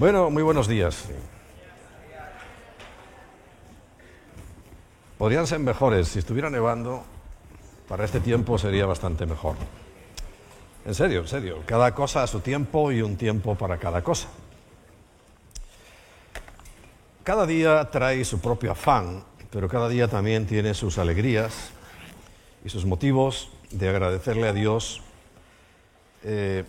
[0.00, 1.04] Bueno, muy buenos días.
[5.18, 6.08] Podrían ser mejores.
[6.08, 7.04] Si estuviera nevando,
[7.86, 9.56] para este tiempo sería bastante mejor.
[10.86, 11.58] En serio, en serio.
[11.66, 14.28] Cada cosa a su tiempo y un tiempo para cada cosa.
[17.22, 21.72] Cada día trae su propio afán, pero cada día también tiene sus alegrías
[22.64, 25.02] y sus motivos de agradecerle a Dios.
[26.24, 26.64] Eh,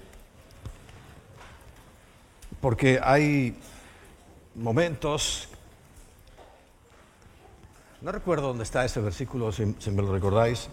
[2.62, 3.58] porque hay
[4.54, 5.50] momentos,
[8.02, 10.70] no recuerdo dónde está ese versículo, si, me lo recordáis,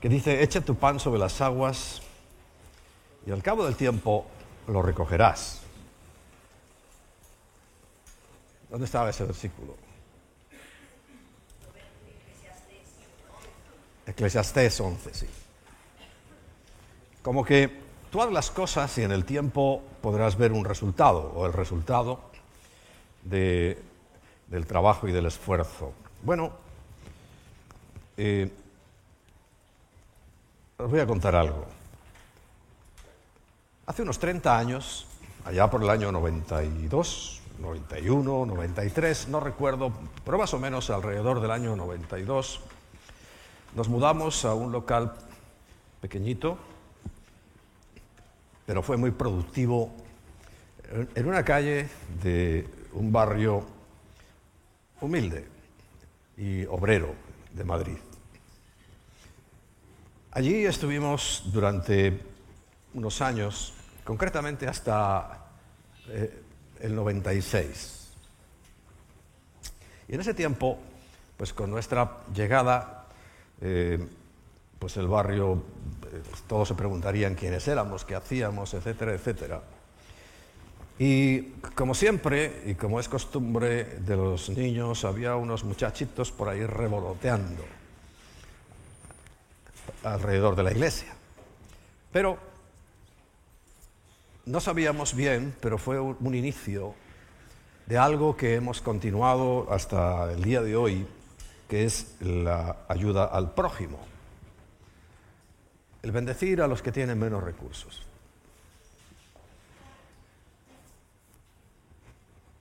[0.00, 2.02] que dice, echa tu pan sobre las aguas
[3.26, 4.26] y al cabo del tiempo
[4.68, 5.60] lo recogerás.
[8.70, 9.76] ¿Dónde estaba ese versículo?
[14.06, 15.26] Eclesiastés 11, sí.
[17.22, 17.81] Como que
[18.12, 22.20] Tú las cosas y en el tiempo podrás ver un resultado o el resultado
[23.22, 25.94] del trabajo y del esfuerzo.
[26.22, 26.52] Bueno,
[28.18, 28.52] eh,
[30.76, 31.64] os voy a contar algo.
[33.86, 35.06] Hace unos 30 años,
[35.46, 39.90] allá por el año 92, 91, 93, no recuerdo,
[40.22, 42.60] pero más o menos alrededor del año 92,
[43.74, 45.14] nos mudamos a un local
[46.02, 46.58] pequeñito
[48.66, 49.92] pero fue muy productivo
[51.14, 51.88] en una calle
[52.22, 53.66] de un barrio
[55.00, 55.46] humilde
[56.36, 57.14] y obrero
[57.52, 57.98] de Madrid.
[60.32, 62.20] Allí estuvimos durante
[62.94, 63.74] unos años,
[64.04, 65.46] concretamente hasta
[66.08, 66.42] eh,
[66.80, 68.12] el 96.
[70.08, 70.78] Y en ese tiempo,
[71.36, 73.06] pues con nuestra llegada,
[73.60, 73.98] eh,
[74.78, 75.62] pues el barrio
[76.46, 79.62] todos se preguntarían quiénes éramos, qué hacíamos, etcétera, etcétera.
[80.98, 81.42] Y
[81.74, 87.64] como siempre, y como es costumbre de los niños, había unos muchachitos por ahí revoloteando
[90.04, 91.14] alrededor de la iglesia.
[92.12, 92.38] Pero
[94.44, 96.94] no sabíamos bien, pero fue un inicio
[97.86, 101.06] de algo que hemos continuado hasta el día de hoy,
[101.68, 104.11] que es la ayuda al prójimo
[106.02, 108.02] el bendecir a los que tienen menos recursos.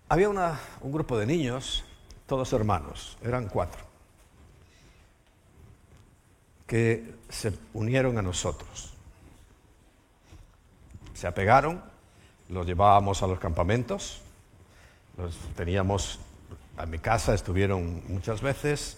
[0.10, 1.84] Había un grupo de niños,
[2.28, 3.82] todos hermanos, eran cuatro,
[6.68, 8.94] que se unieron a nosotros.
[11.14, 11.82] Se apegaron,
[12.50, 14.22] los llevábamos a los campamentos,
[15.18, 16.20] los teníamos
[16.78, 18.98] a mi casa, estuvieron muchas veces,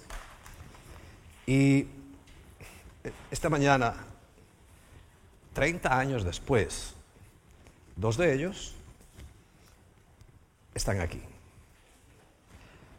[1.45, 1.87] y
[3.29, 3.93] esta mañana
[5.53, 6.95] 30 años después,
[7.95, 8.75] dos de ellos
[10.73, 11.21] están aquí.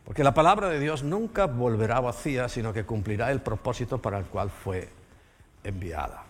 [0.05, 4.27] Porque la palabra de Dios nunca volverá vacía, sino que cumplirá el propósito para el
[4.27, 4.89] cual fue
[5.63, 6.23] enviada.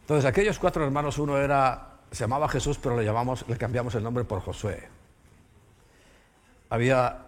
[0.00, 4.02] Entonces, aquellos cuatro hermanos, uno era, se llamaba Jesús, pero le, llamamos, le cambiamos el
[4.02, 4.88] nombre por Josué.
[6.70, 7.26] Había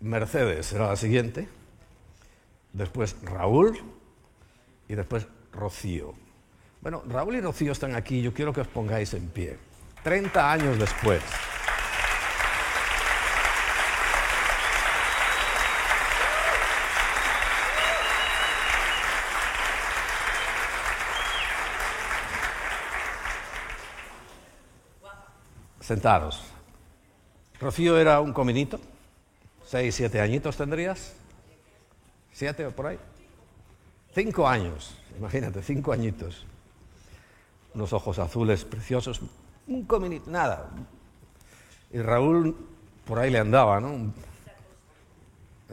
[0.00, 1.48] Mercedes, era la siguiente,
[2.72, 3.78] después Raúl
[4.88, 6.14] y después Rocío.
[6.82, 9.58] Bueno, Raúl y Rocío están aquí, yo quiero que os pongáis en pie.
[10.02, 11.22] 30 años después.
[25.80, 26.44] Sentaros.
[27.60, 28.80] Rocío era un cominito,
[29.66, 31.14] seis, siete añitos tendrías,
[32.32, 32.98] siete o por ahí.
[34.14, 36.46] Cinco años, imagínate, cinco añitos
[37.74, 39.20] unos ojos azules preciosos,
[39.66, 40.70] un cominito, nada.
[41.92, 42.56] Y Raúl
[43.04, 44.12] por ahí le andaba, ¿no?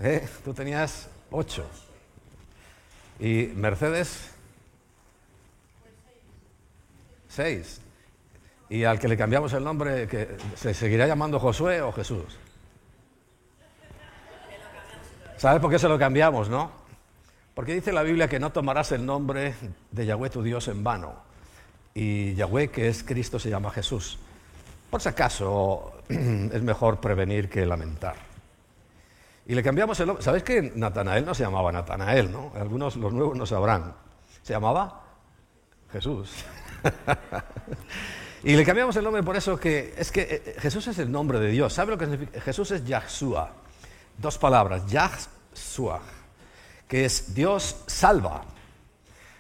[0.02, 0.28] ¿Eh?
[0.44, 1.66] Tú tenías ocho.
[3.20, 4.32] Y Mercedes,
[7.28, 7.82] seis.
[8.70, 10.08] Y al que le cambiamos el nombre,
[10.56, 12.38] ¿se seguirá llamando Josué o Jesús?
[15.38, 16.72] ¿Sabes por qué se lo cambiamos, no?
[17.54, 19.56] Porque dice la Biblia que no tomarás el nombre
[19.92, 21.27] de Yahweh tu Dios en vano
[22.00, 24.20] y Yahweh, que es Cristo, se llama Jesús.
[24.92, 28.16] Por si acaso, es mejor prevenir que lamentar.
[29.48, 30.24] Y le cambiamos el nombre.
[30.24, 32.52] ¿Sabéis que Natanael no se llamaba Natanael, no?
[32.54, 33.96] Algunos, los nuevos no sabrán.
[34.44, 35.06] Se llamaba
[35.92, 36.30] Jesús.
[38.44, 41.40] y le cambiamos el nombre por eso que es que eh, Jesús es el nombre
[41.40, 41.74] de Dios.
[41.74, 42.40] ¿Sabe lo que significa?
[42.42, 43.54] Jesús es Yahshua.
[44.20, 46.02] Dos palabras, Yahshua,
[46.88, 48.44] que es Dios salva.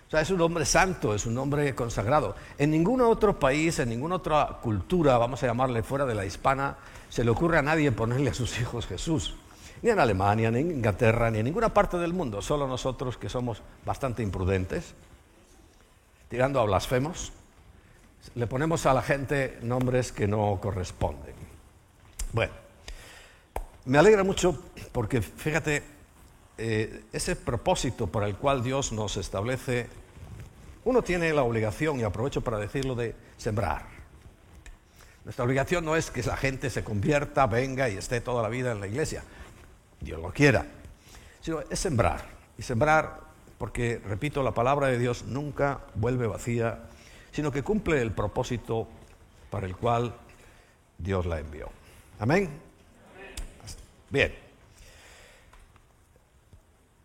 [0.07, 2.33] O sea, es un hombre santo, es un hombre consagrado.
[2.57, 6.77] En ningún otro país, en ninguna otra cultura, vamos a llamarle fuera de la hispana,
[7.09, 9.35] se le ocurre a nadie ponerle a sus hijos Jesús.
[9.81, 12.41] Ni en Alemania, ni en Inglaterra, ni en ninguna parte del mundo.
[12.41, 14.93] Solo nosotros que somos bastante imprudentes,
[16.29, 17.33] tirando a blasfemos,
[18.35, 21.35] le ponemos a la gente nombres que no corresponden.
[22.31, 22.53] Bueno,
[23.85, 24.57] me alegra mucho
[24.93, 25.83] porque fíjate,
[26.57, 29.87] eh, ese propósito por el cual Dios nos establece,
[30.85, 33.85] uno tiene la obligación, y aprovecho para decirlo, de sembrar.
[35.25, 38.71] Nuestra obligación no es que la gente se convierta, venga y esté toda la vida
[38.71, 39.23] en la iglesia,
[39.99, 40.65] Dios lo quiera,
[41.41, 42.25] sino es sembrar.
[42.57, 43.19] Y sembrar
[43.57, 46.83] porque, repito, la palabra de Dios nunca vuelve vacía,
[47.31, 48.87] sino que cumple el propósito
[49.49, 50.15] para el cual
[50.97, 51.69] Dios la envió.
[52.19, 52.49] Amén.
[54.09, 54.46] Bien.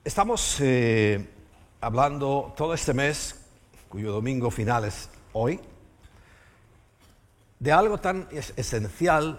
[0.04, 1.24] Estamos eh,
[1.80, 3.36] hablando todo este mes,
[3.88, 5.60] cuyo domingo final es hoy,
[7.60, 9.38] de algo tan esencial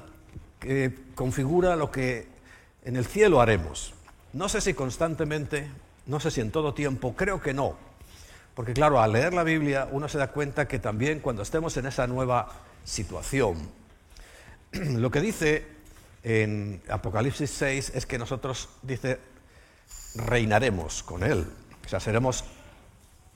[0.62, 2.30] que configura lo que
[2.86, 3.94] en el cielo haremos.
[4.32, 5.70] No sé si constantemente,
[6.06, 7.76] no sé si en todo tiempo, creo que no.
[8.56, 11.88] Porque claro, al leer la Biblia uno se da cuenta que también cuando estemos en
[11.88, 12.48] esa nueva
[12.86, 13.58] situación,
[14.72, 15.68] lo que dice
[16.24, 19.20] en Apocalipsis 6 es que nosotros, dice,
[20.16, 21.48] reinaremos con Él.
[21.86, 22.44] O sea, seremos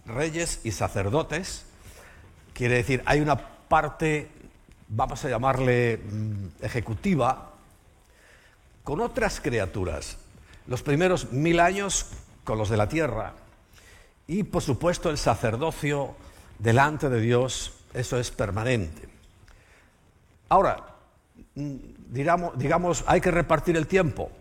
[0.06, 1.66] reyes y sacerdotes.
[2.54, 4.30] Quiere decir, hay una parte,
[4.88, 7.54] vamos a llamarle mm, ejecutiva,
[8.84, 10.18] con otras criaturas.
[10.68, 12.08] Los primeros mil años
[12.44, 13.34] con los de la tierra.
[14.28, 16.16] Y por supuesto el sacerdocio
[16.60, 19.08] delante de Dios, eso es permanente.
[20.50, 20.96] Ahora,
[21.56, 21.76] mm,
[22.10, 24.32] digamos, digamos hay que repartir el tiempo.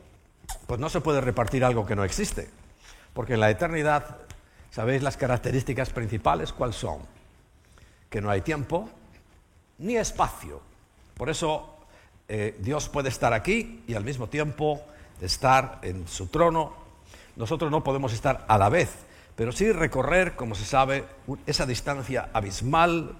[0.66, 2.48] Pues no se puede repartir algo que no existe,
[3.12, 4.18] porque en la eternidad,
[4.70, 6.98] ¿sabéis las características principales cuáles son?
[8.10, 8.90] Que no hay tiempo
[9.78, 10.60] ni espacio.
[11.16, 11.76] Por eso
[12.28, 14.82] eh, Dios puede estar aquí y al mismo tiempo
[15.20, 16.74] estar en su trono.
[17.36, 18.90] Nosotros no podemos estar a la vez,
[19.36, 21.04] pero sí recorrer, como se sabe,
[21.46, 23.14] esa distancia abismal.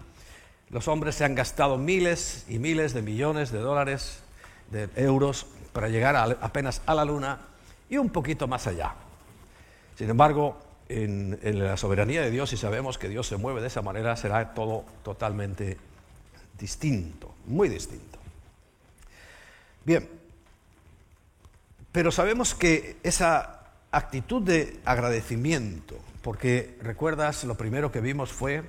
[0.71, 4.21] Los hombres se han gastado miles y miles de millones de dólares,
[4.71, 5.47] de euros,
[5.77, 7.39] para llegar apenas a la Luna
[7.91, 8.95] y un poquito más allá.
[9.95, 10.57] Sin embargo,
[10.89, 14.55] en, la soberanía de Dios, y sabemos que Dios se mueve de esa manera, será
[14.55, 15.77] todo totalmente
[16.59, 18.19] distinto, muy distinto.
[19.85, 20.09] Bien,
[21.93, 28.63] pero sabemos que esa actitud de agradecimiento, porque recuerdas, lo primero que vimos fue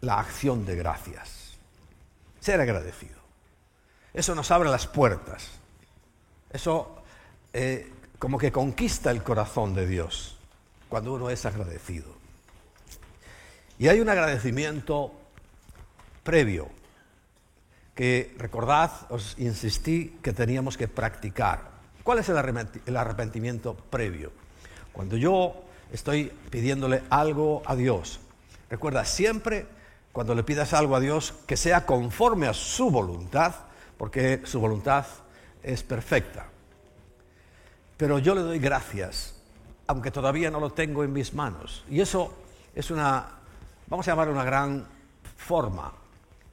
[0.00, 1.54] la acción de gracias,
[2.40, 3.20] ser agradecido.
[4.12, 5.62] Eso nos abre las puertas
[6.54, 7.02] eso
[7.52, 10.38] eh, como que conquista el corazón de Dios
[10.88, 12.14] cuando uno es agradecido.
[13.78, 15.12] Y hay un agradecimiento
[16.22, 16.68] previo
[17.94, 21.74] que recordad, os insistí que teníamos que practicar.
[22.02, 24.32] ¿Cuál es el arrepentimiento previo?
[24.92, 28.20] Cuando yo estoy pidiéndole algo a Dios.
[28.70, 29.66] Recuerda, siempre
[30.12, 33.54] cuando le pidas algo a Dios, que sea conforme a su voluntad,
[33.98, 35.06] porque su voluntad
[35.64, 36.46] es perfecta.
[37.96, 39.34] Pero yo le doy gracias,
[39.86, 41.84] aunque todavía no lo tengo en mis manos.
[41.88, 42.34] Y eso
[42.74, 43.26] es una,
[43.86, 44.86] vamos a llamar una gran
[45.36, 45.92] forma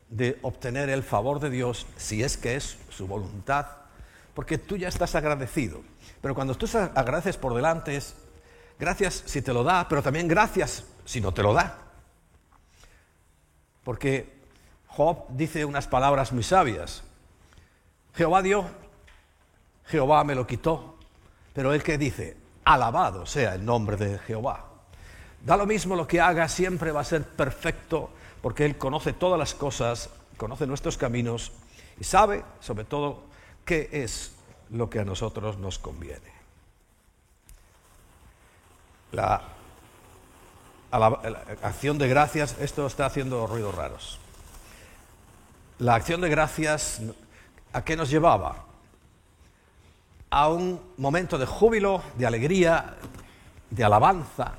[0.10, 3.68] de obtener el favor de Dios si es que es su voluntad,
[4.34, 5.82] porque tú ya estás agradecido.
[6.22, 8.16] Pero cuando tú agradeces por delante es
[8.80, 11.78] gracias si te lo da, pero también gracias si no te lo da.
[13.84, 14.42] Porque
[14.88, 17.04] Job dice unas palabras muy sabias.
[18.14, 18.66] Jehová dio
[19.92, 20.96] Jehová me lo quitó.
[21.54, 24.66] Pero él que dice, alabado sea el nombre de Jehová.
[25.44, 28.10] Da lo mismo lo que haga, siempre va a ser perfecto,
[28.42, 31.52] porque Él conoce todas las cosas, conoce nuestros caminos
[32.00, 33.24] y sabe, sobre todo,
[33.66, 34.34] qué es
[34.70, 36.32] lo que a nosotros nos conviene.
[39.12, 39.42] La,
[40.92, 41.08] la
[41.64, 44.20] acción de gracias, esto está haciendo ruidos raros.
[45.80, 47.02] La acción de gracias,
[47.74, 48.71] ¿a qué nos llevaba?
[50.32, 52.96] A un momento de júbilo, de alegría,
[53.70, 54.54] de alabanza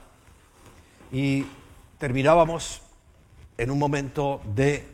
[1.10, 1.46] y
[1.98, 2.82] terminábamos
[3.56, 4.86] en un momento de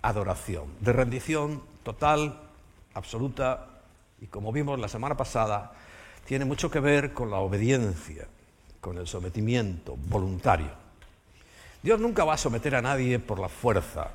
[0.00, 2.40] adoración, de rendición total,
[2.94, 3.66] absoluta
[4.20, 5.72] y como vimos la semana pasada,
[6.24, 8.28] tiene mucho que ver con la obediencia,
[8.80, 10.70] con el sometimiento voluntario.
[11.82, 14.08] Dios nunca va a someter a nadie por la fuerza.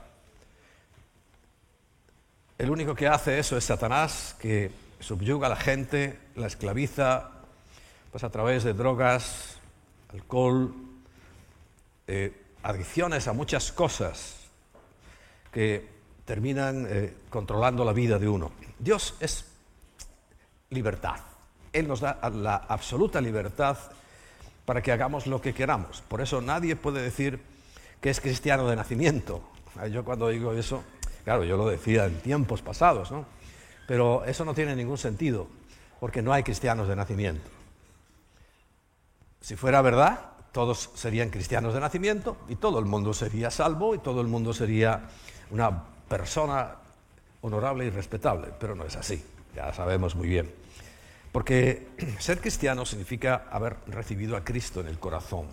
[2.57, 7.31] El único que hace eso es Satanás, que subyuga a la gente, la esclaviza,
[8.11, 9.57] pues a través de drogas,
[10.13, 10.73] alcohol,
[12.07, 14.37] eh, adicciones a muchas cosas
[15.51, 15.87] que
[16.25, 18.51] terminan eh, controlando la vida de uno.
[18.79, 19.45] Dios es
[20.69, 21.19] libertad.
[21.71, 23.77] Él nos da la absoluta libertad
[24.65, 26.01] para que hagamos lo que queramos.
[26.01, 27.39] Por eso nadie puede decir
[28.01, 29.41] que es cristiano de nacimiento.
[29.91, 30.83] Yo cuando digo eso,
[31.23, 33.25] claro, yo lo decía en tiempos pasados, ¿no?
[33.87, 35.47] Pero eso no tiene ningún sentido,
[35.99, 37.49] porque no hay cristianos de nacimiento.
[39.41, 40.19] Si fuera verdad,
[40.51, 44.53] todos serían cristianos de nacimiento y todo el mundo sería salvo y todo el mundo
[44.53, 45.07] sería
[45.51, 46.75] una persona
[47.41, 49.23] honorable y respetable, pero no es así,
[49.55, 50.51] ya sabemos muy bien.
[51.31, 51.87] Porque
[52.19, 55.45] ser cristiano significa haber recibido a Cristo en el corazón.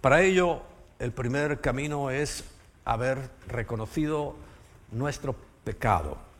[0.00, 0.62] Para ello,
[0.98, 2.44] el primer camino es
[2.84, 4.34] haber reconocido
[4.90, 6.31] nuestro pecado.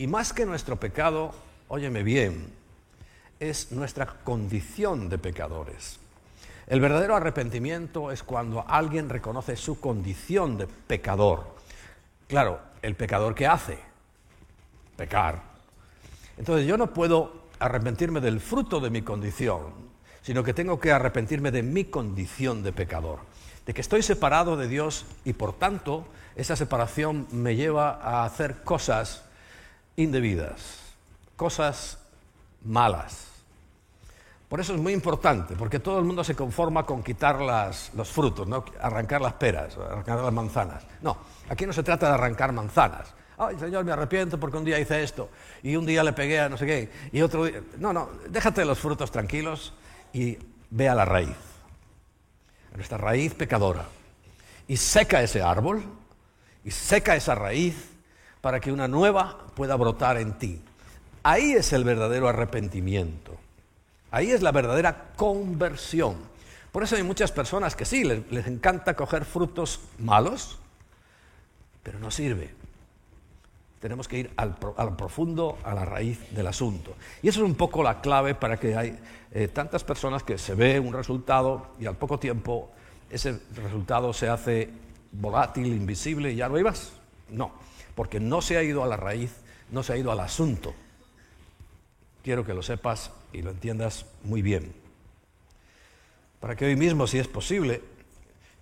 [0.00, 1.30] Y más que nuestro pecado,
[1.68, 2.50] óyeme bien,
[3.38, 6.00] es nuestra condición de pecadores.
[6.66, 11.54] El verdadero arrepentimiento es cuando alguien reconoce su condición de pecador.
[12.28, 13.78] Claro, el pecador que hace,
[14.96, 15.42] pecar.
[16.38, 19.64] Entonces yo no puedo arrepentirme del fruto de mi condición,
[20.22, 23.18] sino que tengo que arrepentirme de mi condición de pecador,
[23.66, 28.62] de que estoy separado de Dios y por tanto esa separación me lleva a hacer
[28.64, 29.24] cosas
[29.96, 30.78] indebidas,
[31.36, 31.98] cosas
[32.64, 33.26] malas.
[34.48, 37.40] Por eso es muy importante, porque todo el mundo se conforma con quitar
[37.94, 38.64] los frutos, ¿no?
[38.80, 40.84] arrancar las peras, arrancar las manzanas.
[41.02, 41.16] No,
[41.48, 43.14] aquí no se trata de arrancar manzanas.
[43.38, 45.30] Ay, Señor, me arrepiento porque un día hice esto
[45.62, 47.62] y un día le pegué a no sé qué y otro día...
[47.78, 49.72] No, no, déjate los frutos tranquilos
[50.12, 50.36] y
[50.68, 51.36] ve a la raíz,
[52.74, 53.86] a nuestra raíz pecadora.
[54.68, 55.82] Y seca ese árbol
[56.64, 57.89] y seca esa raíz
[58.40, 60.60] para que una nueva pueda brotar en ti.
[61.22, 63.36] Ahí es el verdadero arrepentimiento.
[64.10, 66.16] Ahí es la verdadera conversión.
[66.72, 70.58] Por eso hay muchas personas que sí, les, encanta coger frutos malos,
[71.82, 72.54] pero no sirve.
[73.80, 74.56] Tenemos que ir al,
[74.96, 76.94] profundo, a la raíz del asunto.
[77.22, 78.98] Y eso es un poco la clave para que hay
[79.32, 82.70] eh, tantas personas que se ve un resultado y al poco tiempo
[83.10, 84.70] ese resultado se hace
[85.12, 86.92] volátil, invisible y ya no hay más.
[87.30, 87.52] No,
[88.00, 89.30] porque no se ha ido a la raíz,
[89.70, 90.72] no se ha ido al asunto.
[92.24, 94.72] Quiero que lo sepas y lo entiendas muy bien.
[96.40, 97.82] Para que hoy mismo, si es posible,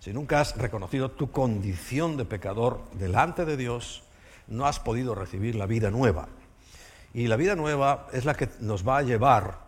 [0.01, 4.03] si nunca has reconocido tu condición de pecador delante de Dios,
[4.49, 6.27] no has podido recibir la vida nueva.
[7.13, 9.59] Y la vida nueva es la que nos va a llevar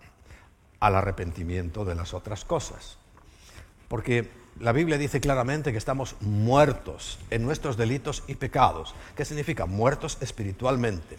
[0.81, 2.97] al arrepentimiento de las otras cosas.
[3.87, 8.93] Porque la Biblia dice claramente que estamos muertos en nuestros delitos y pecados.
[9.15, 9.65] ¿Qué significa?
[9.65, 11.17] Muertos espiritualmente.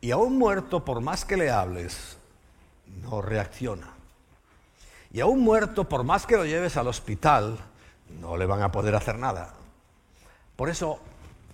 [0.00, 2.16] Y a un muerto, por más que le hables,
[3.02, 3.94] no reacciona.
[5.12, 7.58] Y a un muerto, por más que lo lleves al hospital,
[8.20, 9.54] no le van a poder hacer nada.
[10.56, 11.00] Por eso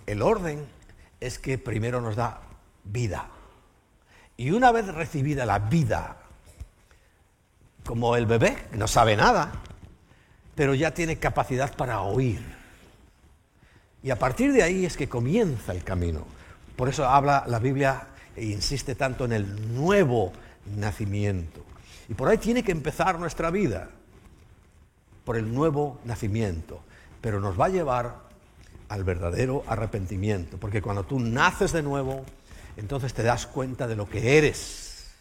[0.05, 0.67] el orden
[1.19, 2.39] es que primero nos da
[2.83, 3.27] vida.
[4.37, 6.17] Y una vez recibida la vida,
[7.83, 9.51] como el bebé, no sabe nada,
[10.57, 12.41] pero ya tiene capacidad para oír.
[14.01, 16.25] Y a partir de ahí es que comienza el camino.
[16.75, 20.33] Por eso habla la Biblia e insiste tanto en el nuevo
[20.75, 21.63] nacimiento.
[22.09, 23.89] Y por ahí tiene que empezar nuestra vida,
[25.23, 26.81] por el nuevo nacimiento.
[27.21, 28.15] Pero nos va a llevar
[28.89, 32.25] al verdadero arrepentimiento, porque cuando tú naces de nuevo,
[32.77, 35.11] entonces te das cuenta de lo que eres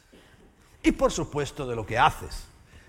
[0.82, 2.44] y por supuesto de lo que haces.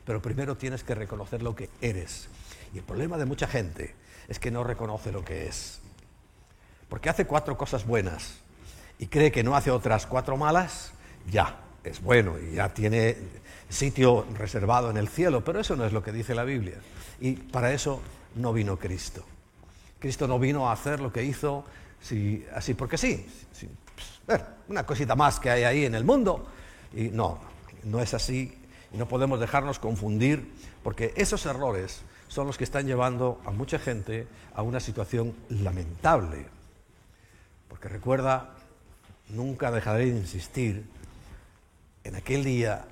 [0.05, 2.29] Pero primero tienes que reconocer lo que eres.
[2.73, 3.95] Y el problema de mucha gente
[4.27, 5.79] es que no reconoce lo que es.
[6.89, 8.39] Porque hace cuatro cosas buenas
[8.99, 10.91] y cree que no hace otras cuatro malas,
[11.29, 13.17] ya, es bueno y ya tiene
[13.69, 16.75] sitio reservado en el cielo, pero eso no es lo que dice la Biblia.
[17.19, 18.01] Y para eso
[18.35, 19.23] no vino Cristo.
[19.99, 21.65] Cristo no vino a hacer lo que hizo
[22.53, 23.25] así porque sí.
[24.25, 26.47] Pues, una cosita más que hay ahí en el mundo.
[26.93, 27.39] Y no,
[27.83, 28.57] no es así.
[28.93, 33.79] Y no podemos dejarnos confundir porque esos errores son los que están llevando a mucha
[33.79, 36.45] gente a una situación lamentable.
[37.67, 38.55] Porque recuerda,
[39.29, 40.85] nunca dejaré de insistir
[42.03, 42.85] en aquel día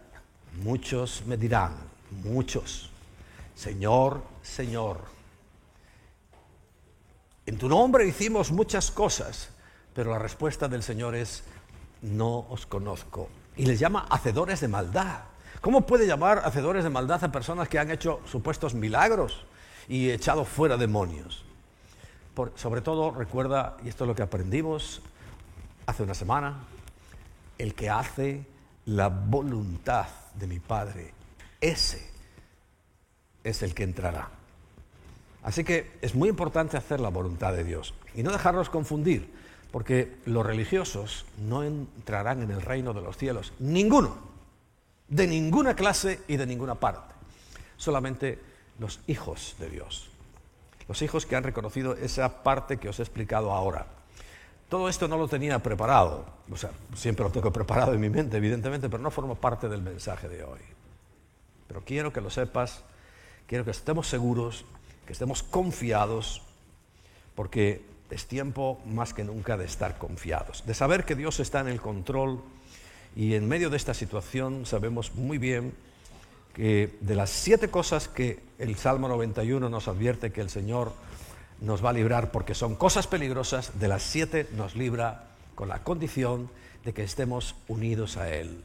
[0.63, 1.75] muchos me dirán,
[2.23, 2.89] muchos,
[3.55, 4.99] Señor, Señor,
[7.45, 9.49] en tu nombre hicimos muchas cosas,
[9.93, 11.43] pero la respuesta del Señor es,
[12.01, 13.29] no os conozco.
[13.55, 15.19] Y les llama hacedores de maldad.
[15.65, 19.47] ¿Cómo puede llamar hacedores de maldad a personas que han hecho supuestos milagros
[19.87, 21.43] y echado fuera demonios?
[22.53, 25.01] sobre todo recuerda, y esto es lo que aprendimos
[25.87, 26.59] hace una semana,
[27.57, 28.45] el que hace
[28.85, 30.05] la voluntad
[30.35, 31.15] de mi Padre,
[31.59, 32.11] ese
[33.43, 34.29] es el que entrará.
[35.41, 39.33] Así que es muy importante hacer la voluntad de Dios y no dejarnos confundir,
[39.71, 44.34] porque los religiosos no entrarán en el reino de los cielos, ninguno,
[45.07, 47.13] de ninguna clase y de ninguna parte,
[47.77, 48.39] solamente
[48.79, 50.09] los hijos de Dios,
[50.87, 53.87] los hijos que han reconocido esa parte que os he explicado ahora.
[54.69, 58.37] Todo esto no lo tenía preparado, o sea, siempre lo tengo preparado en mi mente,
[58.37, 60.59] evidentemente, pero no forma parte del mensaje de hoy.
[61.67, 62.81] Pero quiero que lo sepas,
[63.47, 64.65] quiero que estemos seguros
[65.05, 66.41] que estemos confiados,
[67.35, 71.67] porque es tiempo más que nunca de estar confiados, de saber que Dios está en
[71.67, 72.43] el control
[73.15, 75.73] y en medio de esta situación sabemos muy bien
[76.53, 80.93] que de las siete cosas que el Salmo 91 nos advierte que el Señor
[81.61, 85.83] nos va a librar porque son cosas peligrosas, de las siete nos libra con la
[85.83, 86.49] condición
[86.83, 88.63] de que estemos unidos a Él.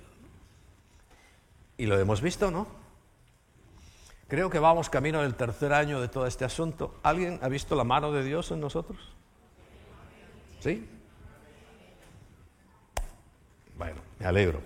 [1.79, 2.67] Y lo hemos visto, ¿no?
[4.29, 6.95] Creo que vamos camino del tercer año de todo este asunto.
[7.03, 8.99] ¿Alguien ha visto la mano de Dios en nosotros?
[10.61, 10.87] ¿Sí?
[13.77, 14.61] Bueno, me alegro.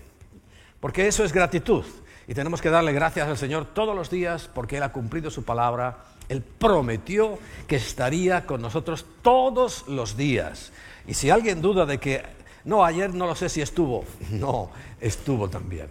[0.80, 1.84] Porque eso es gratitud.
[2.26, 5.44] Y tenemos que darle gracias al Señor todos los días porque Él ha cumplido su
[5.44, 6.04] palabra.
[6.28, 10.72] Él prometió que estaría con nosotros todos los días.
[11.06, 12.22] Y si alguien duda de que,
[12.64, 14.70] no, ayer no lo sé si estuvo, no,
[15.00, 15.88] estuvo también.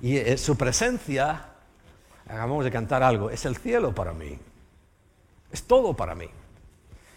[0.00, 1.48] Y eh, su presencia
[2.28, 4.38] Acabamos de cantar algo, es el cielo para mí,
[5.50, 6.28] es todo para mí.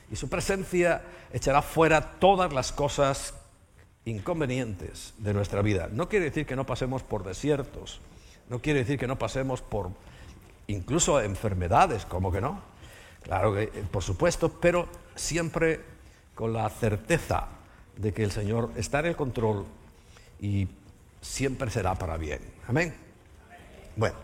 [0.09, 1.01] Y su presencia
[1.33, 3.33] echará fuera todas las cosas
[4.05, 5.89] inconvenientes de nuestra vida.
[5.91, 8.01] No quiere decir que no pasemos por desiertos,
[8.49, 9.91] no quiere decir que no pasemos por
[10.67, 12.61] incluso enfermedades, como que no.
[13.23, 15.81] Claro que, eh, por supuesto, pero siempre
[16.35, 17.47] con la certeza
[17.95, 19.65] de que el Señor está en el control
[20.39, 20.67] y
[21.21, 22.41] siempre será para bien.
[22.67, 22.93] Amén.
[23.95, 24.15] Bueno.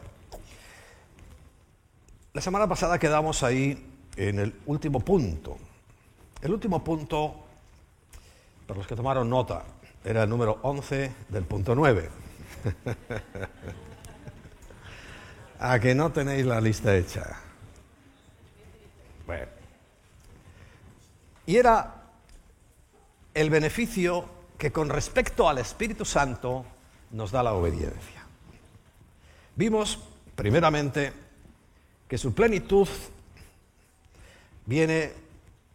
[2.34, 5.58] La semana pasada quedamos ahí en el último punto.
[6.42, 7.47] El último punto,
[8.68, 9.64] para los que tomaron nota,
[10.04, 12.10] era el número 11 del punto 9.
[15.60, 17.39] A que no tenéis la lista hecha.
[19.26, 19.48] Bueno.
[21.46, 21.96] Y era
[23.34, 26.65] el beneficio que con respecto al Espíritu Santo
[27.12, 28.26] nos da la obediencia.
[29.56, 30.00] Vimos,
[30.36, 31.13] primeramente,
[32.08, 32.88] que su plenitud
[34.65, 35.13] viene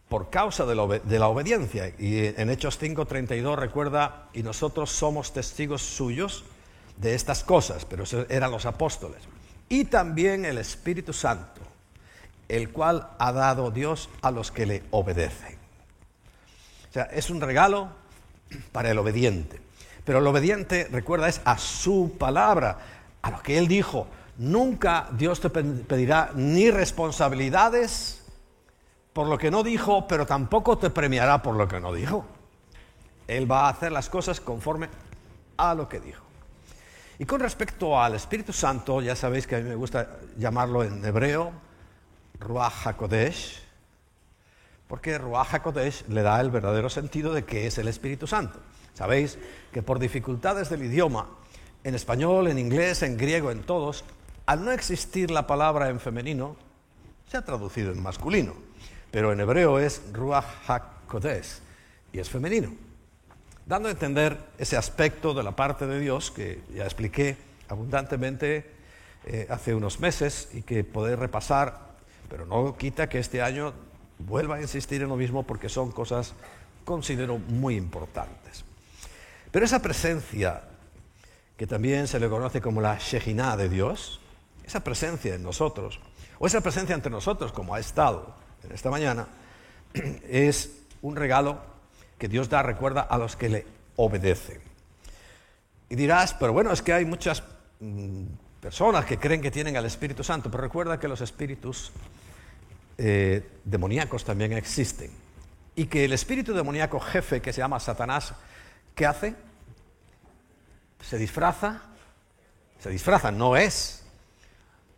[0.09, 1.93] por causa de la, obediencia.
[1.97, 6.43] Y en Hechos 5:32 recuerda, y nosotros somos testigos suyos
[6.97, 9.21] de estas cosas, pero eran los apóstoles.
[9.69, 11.61] Y también el Espíritu Santo,
[12.47, 15.57] el cual ha dado Dios a los que le obedecen.
[16.89, 17.89] O sea, es un regalo
[18.71, 19.59] para el obediente.
[20.05, 22.77] Pero el obediente, recuerda, es a su palabra,
[23.21, 28.22] a lo que Él dijo, Nunca Dios te pedirá ni responsabilidades
[29.13, 32.25] por lo que no dijo, pero tampoco te premiará por lo que no dijo.
[33.27, 34.89] Él va a hacer las cosas conforme
[35.57, 36.23] a lo que dijo.
[37.19, 41.05] Y con respecto al Espíritu Santo, ya sabéis que a mí me gusta llamarlo en
[41.05, 41.53] hebreo
[42.39, 43.61] Ruach HaKodesh,
[44.87, 48.59] porque Ruach HaKodesh le da el verdadero sentido de que es el Espíritu Santo.
[48.93, 49.37] Sabéis
[49.71, 51.29] que por dificultades del idioma,
[51.83, 54.03] en español, en inglés, en griego, en todos,
[54.45, 56.55] al no existir la palabra en femenino,
[57.29, 58.55] se ha traducido en masculino,
[59.13, 61.59] pero en hebreo es Ruach HaKodesh
[62.11, 62.73] y es femenino,
[63.63, 67.37] dando a entender ese aspecto de la parte de Dios que ya expliqué
[67.69, 68.71] abundantemente
[69.27, 71.93] eh, hace unos meses y que poder repasar,
[72.27, 73.73] pero no quita que este año
[74.17, 76.33] vuelva a insistir en lo mismo porque son cosas,
[76.83, 78.65] considero, muy importantes.
[79.51, 80.63] Pero esa presencia,
[81.55, 84.21] que también se le conoce como la Shejinah de Dios,
[84.65, 85.99] esa presencia en nosotros,
[86.39, 89.27] o esa presencia entre nosotros, como ha estado esta mañana,
[90.29, 90.71] es
[91.01, 91.59] un regalo
[92.17, 94.61] que Dios da, recuerda, a los que le obedecen.
[95.89, 97.43] Y dirás, pero bueno, es que hay muchas
[97.79, 98.23] mm,
[98.61, 101.91] personas que creen que tienen al Espíritu Santo, pero recuerda que los espíritus
[102.97, 105.11] eh, demoníacos también existen.
[105.75, 108.33] Y que el espíritu demoníaco jefe, que se llama Satanás,
[108.95, 109.35] ¿qué hace?
[111.01, 111.81] Se disfraza,
[112.79, 114.03] se disfraza, no es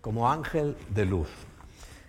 [0.02, 1.30] como ángel de luz.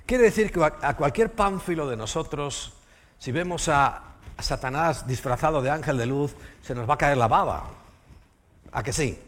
[0.06, 2.72] Quiere decir que a cualquier pánfilo de nosotros,
[3.18, 4.02] si vemos a,
[4.38, 7.70] Satanás disfrazado de ángel de luz, se nos va a caer la baba.
[8.70, 9.18] ¿A que sí?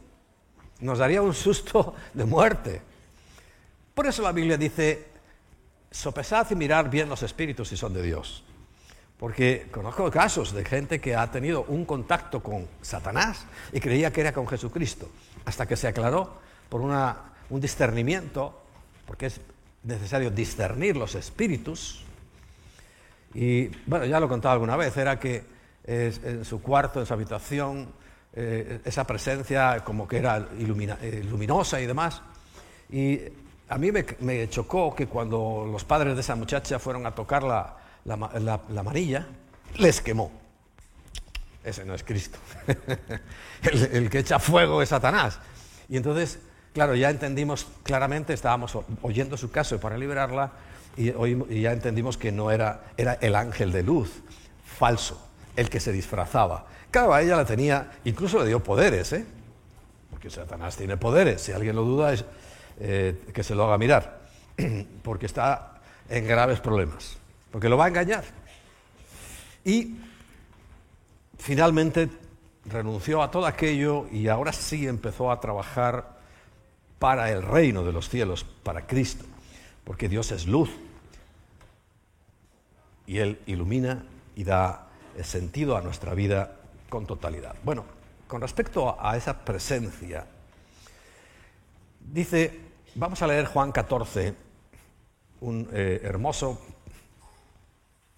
[0.80, 2.82] Nos daría un susto de muerte.
[3.94, 5.08] Por eso la Biblia dice,
[5.90, 8.44] sopesad y mirar bien los espíritus si son de Dios.
[9.18, 14.20] Porque conozco casos de gente que ha tenido un contacto con Satanás y creía que
[14.20, 15.08] era con Jesucristo,
[15.46, 16.38] hasta que se aclaró
[16.68, 18.62] por un discernimiento,
[19.06, 19.40] porque es
[19.88, 22.04] necesario discernir los espíritus,
[23.34, 25.44] Y bueno, ya lo he contado alguna vez, era que
[25.84, 27.88] en su cuarto, en su habitación,
[28.34, 32.22] eh, esa presencia como que era eh, luminosa y demás.
[32.90, 33.20] Y
[33.68, 37.76] a mí me, chocó que cuando los padres de esa muchacha fueron a tocar la,
[38.04, 39.26] la, manilla,
[39.76, 40.30] les quemó.
[41.64, 42.38] Ese no es Cristo.
[43.92, 45.38] el que echa fuego es Satanás.
[45.88, 46.38] Y entonces,
[46.72, 50.52] claro, ya entendimos claramente, estábamos oyendo su caso para liberarla
[50.96, 51.12] y,
[51.60, 54.22] ya entendimos que no era, era el ángel de luz,
[54.64, 55.20] falso,
[55.56, 56.66] el que se disfrazaba.
[56.90, 59.24] Claro, a ella la tenía, incluso le dio poderes, ¿eh?
[60.10, 62.24] Porque Satanás tiene poderes, si alguien lo duda, es
[62.80, 64.22] eh, que se lo haga mirar,
[65.02, 67.16] porque está en graves problemas,
[67.52, 68.24] porque lo va a engañar.
[69.64, 69.96] Y
[71.38, 72.08] finalmente
[72.64, 76.17] renunció a todo aquello y ahora sí empezó a trabajar
[76.98, 79.24] para el reino de los cielos, para Cristo,
[79.84, 80.70] porque Dios es luz
[83.06, 84.04] y Él ilumina
[84.36, 84.88] y da
[85.22, 86.56] sentido a nuestra vida
[86.88, 87.54] con totalidad.
[87.64, 87.84] Bueno,
[88.26, 90.26] con respecto a esa presencia,
[92.00, 92.60] dice,
[92.94, 94.34] vamos a leer Juan 14,
[95.40, 96.60] un eh, hermoso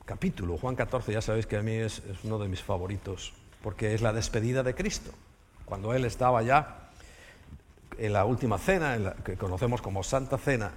[0.04, 0.58] capítulo.
[0.58, 4.12] Juan 14, ya sabéis que a mí es, uno de mis favoritos, porque es la
[4.12, 5.12] despedida de Cristo.
[5.64, 6.89] Cuando Él estaba ya
[8.00, 10.72] en la última cena, en la que conocemos como Santa Cena,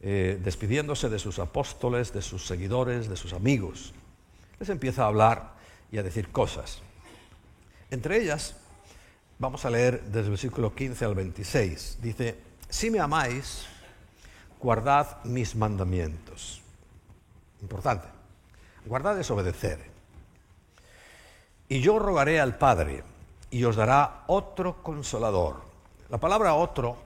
[0.00, 3.92] eh, despidiéndose de sus apóstoles, de sus seguidores, de sus amigos,
[4.58, 5.52] les empieza a hablar
[5.92, 6.80] y a decir cosas.
[7.90, 8.56] Entre ellas,
[9.38, 11.98] vamos a leer desde el versículo 15 al 26.
[12.00, 12.38] Dice,
[12.70, 13.66] si me amáis,
[14.58, 16.62] guardad mis mandamientos.
[17.60, 18.08] Importante.
[18.86, 19.90] Guardad es obedecer.
[21.68, 23.04] Y yo rogaré al Padre
[23.50, 25.69] y os dará otro consolador.
[26.10, 26.96] La palabra otro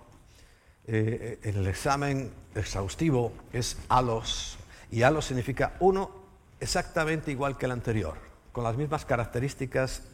[0.86, 4.56] eh, en el examen exhaustivo es alos.
[4.90, 6.10] Y alos significa uno
[6.58, 8.16] exactamente igual que el anterior,
[8.50, 10.04] con las mismas características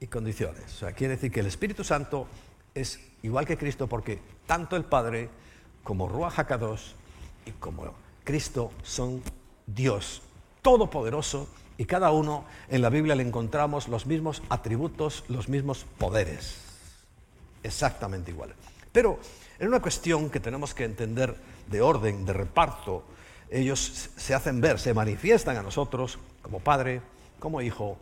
[0.00, 0.64] y condiciones.
[0.74, 2.26] O sea, quiere decir que el Espíritu Santo
[2.74, 5.28] es igual que Cristo porque tanto el Padre
[5.84, 6.94] como Ruach HaKadosh
[7.46, 9.22] y como Cristo son
[9.68, 10.22] Dios
[10.62, 16.65] todopoderoso y cada uno en la Biblia le encontramos los mismos atributos, los mismos poderes.
[17.66, 18.54] Exactamente igual.
[18.92, 19.18] Pero
[19.58, 21.34] en una cuestión que tenemos que entender
[21.66, 23.04] de orden, de reparto,
[23.50, 27.02] ellos se hacen ver, se manifiestan a nosotros como Padre,
[27.40, 27.98] como Hijo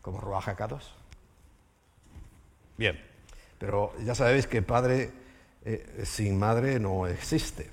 [0.00, 0.94] como Ruajacados.
[2.76, 3.00] Bien,
[3.58, 5.10] pero ya sabéis que padre
[5.64, 7.70] eh, sin madre no existe.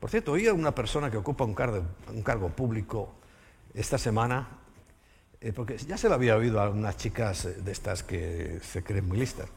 [0.00, 3.12] Por cierto, oí a una persona que ocupa un cargo, un cargo público
[3.74, 4.48] esta semana,
[5.42, 9.06] eh, porque ya se lo había oído a unas chicas de estas que se creen
[9.06, 9.48] muy listas.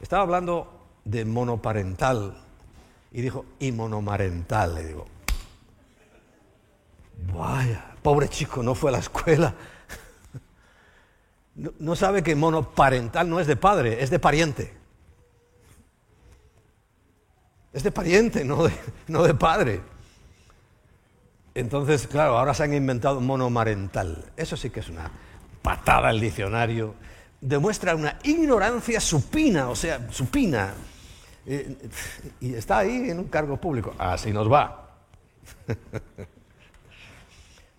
[0.00, 2.36] Estaba hablando de monoparental
[3.12, 5.06] y dijo, y monomarental, le digo.
[7.34, 9.54] Vaya, pobre chico, no fue a la escuela
[11.78, 14.72] no, sabe que monoparental no es de padre, es de pariente.
[17.72, 18.72] Es de pariente, no de,
[19.08, 19.80] no de padre.
[21.54, 24.32] Entonces, claro, ahora se han inventado monomarental.
[24.36, 25.10] Eso sí que es una
[25.62, 26.94] patada al diccionario.
[27.40, 30.74] Demuestra una ignorancia supina, o sea, supina.
[31.46, 31.76] Eh,
[32.40, 33.94] y está ahí en un cargo público.
[33.98, 34.90] Así nos va.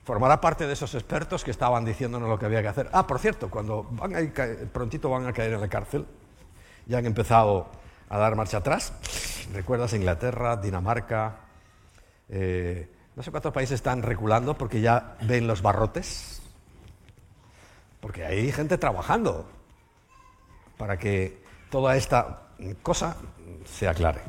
[0.04, 2.90] formará parte de esos expertos que estaban diciéndonos lo que había que hacer.
[2.92, 4.34] Ah, por cierto, cuando van a ir,
[4.74, 6.06] prontito van a caer en la cárcel,
[6.86, 7.70] ya han empezado
[8.10, 8.92] a dar marcha atrás.
[9.54, 11.38] ¿Recuerdas Inglaterra, Dinamarca?
[12.28, 16.41] Eh, no sé cuántos países están reculando porque ya ven los barrotes.
[18.02, 19.48] Porque hay gente trabajando
[20.78, 22.50] para que toda esta
[22.84, 23.16] cosa
[23.66, 24.22] se aclare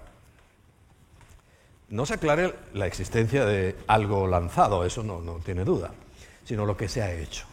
[1.93, 5.91] no se aclare la existencia de algo lanzado, eso no, tiene duda,
[6.43, 7.45] sino lo que se ha hecho.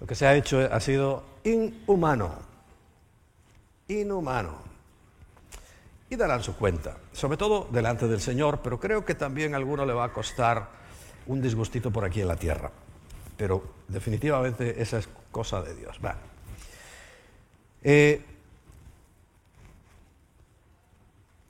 [0.00, 2.34] Lo que se ha hecho ha sido inhumano,
[3.88, 4.64] inhumano.
[6.08, 9.84] Y darán su cuenta, sobre todo delante del Señor, pero creo que también a alguno
[9.84, 10.66] le va a costar
[11.26, 12.70] un disgustito por aquí en la tierra.
[13.36, 15.98] Pero definitivamente esa es cosa de Dios.
[17.82, 18.24] Eh,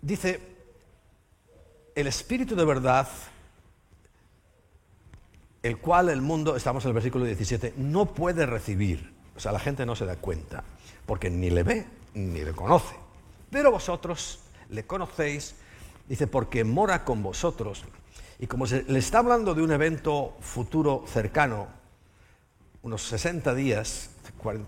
[0.02, 0.40] dice
[1.94, 3.08] el Espíritu de verdad,
[5.62, 9.14] el cual el mundo, estamos en el versículo 17, no puede recibir.
[9.34, 10.62] O sea, la gente no se da cuenta,
[11.06, 12.94] porque ni le ve ni le conoce.
[13.50, 15.54] Pero vosotros le conocéis,
[16.08, 17.84] dice, porque mora con vosotros.
[18.38, 21.68] Y como se le está hablando de un evento futuro cercano,
[22.82, 24.10] unos 60 días,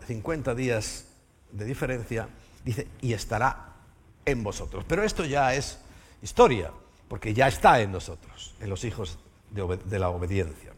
[0.07, 1.07] 50 días
[1.53, 2.29] de diferencia,
[2.65, 3.75] dice, y estará
[4.25, 4.85] en vosotros.
[4.89, 5.79] Pero esto ya es
[6.23, 6.71] historia
[7.09, 9.19] porque ya está en nosotros, en los hijos
[9.51, 10.73] de, la obediencia.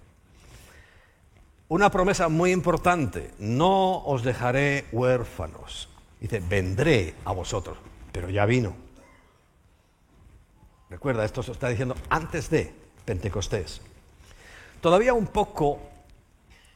[1.68, 5.88] Una promesa muy importante, no os dejaré huérfanos.
[6.20, 7.78] Dice, vendré a vosotros,
[8.12, 8.74] pero ya vino.
[10.88, 13.80] Recuerda, esto se está diciendo antes de Pentecostés.
[14.80, 15.80] Todavía un poco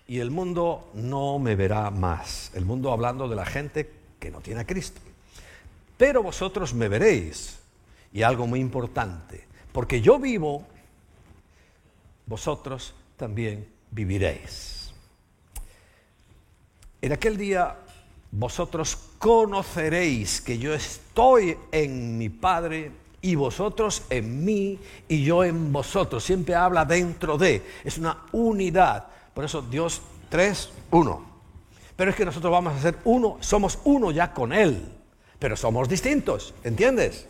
[0.07, 2.51] y el mundo no me verá más.
[2.55, 5.01] El mundo hablando de la gente que no tiene a Cristo.
[5.97, 7.59] Pero vosotros me veréis.
[8.13, 10.65] Y algo muy importante, porque yo vivo,
[12.27, 14.93] vosotros también viviréis.
[17.03, 17.77] En aquel día
[18.31, 22.91] vosotros conoceréis que yo estoy en mi Padre
[23.25, 26.23] y vosotros en mí y yo en vosotros.
[26.23, 29.07] Siempre habla dentro de, es una unidad.
[29.33, 31.25] Por eso Dios tres, uno.
[31.97, 34.87] Pero es que nosotros vamos a ser uno, somos uno ya con Él,
[35.39, 37.27] pero somos distintos, ¿entiendes?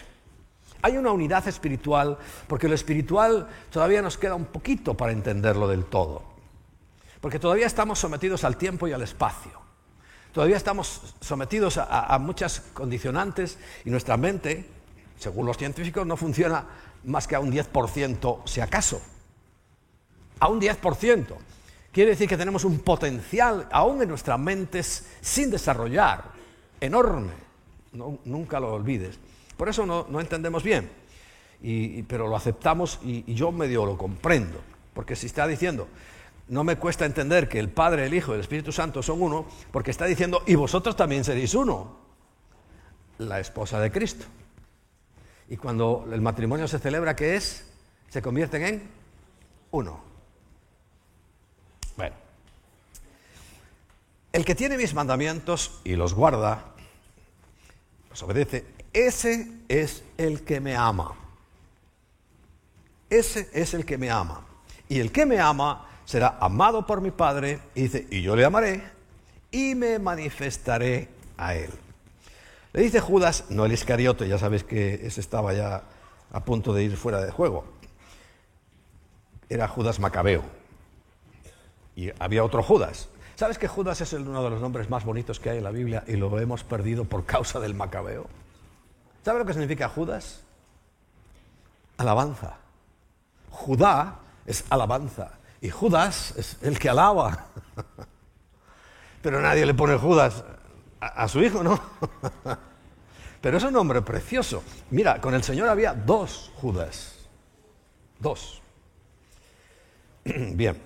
[0.83, 5.85] Hay una unidad espiritual, porque lo espiritual todavía nos queda un poquito para entenderlo del
[5.85, 6.25] todo.
[7.21, 9.63] Porque todavía estamos sometidos al tiempo y al espacio.
[10.33, 14.69] Todavía estamos sometidos a, muchas condicionantes y nuestra mente,
[15.19, 16.65] según los científicos, no funciona
[17.05, 19.01] más que a un 10%, si acaso.
[20.41, 21.27] A un 10%.
[21.93, 26.25] Quiere decir que tenemos un potencial aún en nuestras mentes sin desarrollar,
[26.81, 27.33] enorme.
[28.25, 29.19] nunca lo olvides.
[29.57, 30.91] Por eso no, entendemos bien,
[32.09, 34.59] pero lo aceptamos y, y yo medio lo comprendo.
[34.93, 35.87] Porque si está diciendo,
[36.49, 39.47] no me cuesta entender que el Padre, el Hijo y el Espíritu Santo son uno,
[39.71, 41.97] porque está diciendo, y vosotros también seréis uno,
[43.19, 44.27] la esposa de Cristo.
[45.49, 47.67] Y cuando el matrimonio se celebra, ¿qué es?
[48.09, 48.91] Se convierten en
[49.71, 50.01] uno.
[51.97, 52.17] Bueno,
[54.33, 56.65] el que tiene mis mandamientos y los guarda,
[58.11, 61.15] los obedece, ese es el que me ama.
[63.11, 64.45] Ese es el que me ama.
[64.89, 68.45] Y el que me ama será amado por mi Padre, y dice, y yo le
[68.45, 68.83] amaré
[69.51, 71.71] y me manifestaré a él.
[72.75, 75.85] Le dice Judas, no el Iscariote, ya sabéis que ese estaba ya
[76.33, 77.65] a punto de ir fuera de juego.
[79.49, 80.43] Era Judas Macabeo
[81.95, 83.09] y había otro Judas.
[83.37, 86.03] ¿Sabes que Judas es uno de los nombres más bonitos que hay en la Biblia
[86.09, 88.27] y lo hemos perdido por causa del macabeo?
[89.25, 90.43] ¿Sabes lo que significa Judas?
[91.97, 92.57] Alabanza.
[93.51, 97.47] Judá es alabanza y Judas es el que alaba.
[99.23, 100.43] Pero nadie le pone Judas
[101.07, 101.81] a, su hijo, ¿no?
[103.41, 104.63] Pero es un nombre precioso.
[104.91, 107.15] Mira, con el Señor había dos Judas.
[108.19, 108.63] Dos.
[110.25, 110.81] Bien.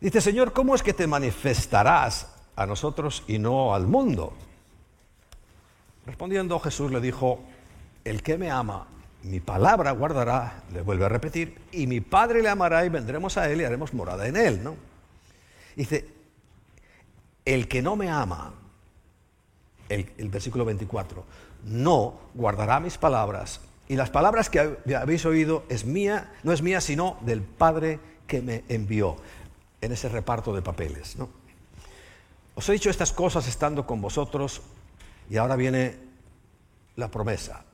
[0.00, 4.32] Dice, Señor, ¿cómo es que te manifestarás a nosotros y no al mundo?
[6.06, 7.40] Respondiendo Jesús le dijo,
[8.04, 8.86] el que me ama,
[9.24, 13.50] mi palabra guardará, le vuelve a repetir, y mi Padre le amará y vendremos a
[13.50, 14.76] él y haremos morada en él, ¿no?
[15.76, 16.08] Dice,
[17.44, 18.54] el que no me ama,
[19.90, 21.24] el, versículo 24,
[21.64, 26.80] no guardará mis palabras, y las palabras que habéis oído es mía, no es mía,
[26.80, 29.16] sino del Padre que me envió
[29.80, 31.16] en ese reparto de papeles.
[31.16, 31.28] ¿no?
[32.54, 34.62] Os he dicho estas cosas estando con vosotros
[35.28, 35.96] y ahora viene
[36.94, 37.64] la promesa.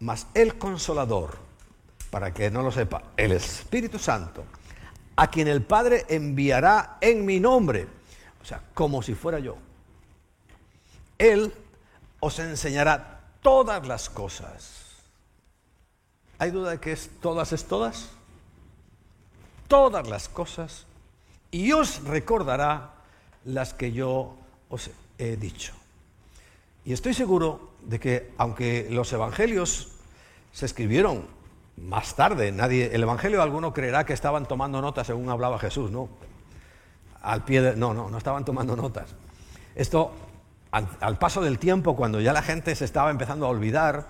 [0.00, 1.38] Mas el consolador,
[2.10, 4.44] para que no lo sepa, el Espíritu Santo,
[5.14, 7.86] a quien el Padre enviará en mi nombre,
[8.42, 9.56] o sea, como si fuera yo,
[11.20, 11.52] Él
[12.18, 14.96] os enseñará todas las cosas.
[16.38, 18.08] ¿Hay duda de que todas es todas?
[19.68, 20.86] Todas las cosas
[21.50, 22.94] y os recordará
[23.44, 24.34] las que yo
[24.70, 25.74] os he dicho.
[26.86, 29.88] Y estoy seguro de que aunque los evangelios
[30.52, 31.26] se escribieron
[31.76, 36.08] más tarde, nadie, el evangelio alguno creerá que estaban tomando notas según hablaba Jesús, ¿no?
[37.20, 39.10] Al pie de, no, no, no estaban tomando notas.
[39.74, 40.12] Esto,
[40.70, 44.06] al, paso del tiempo, cuando ya la gente se estaba empezando a olvidar,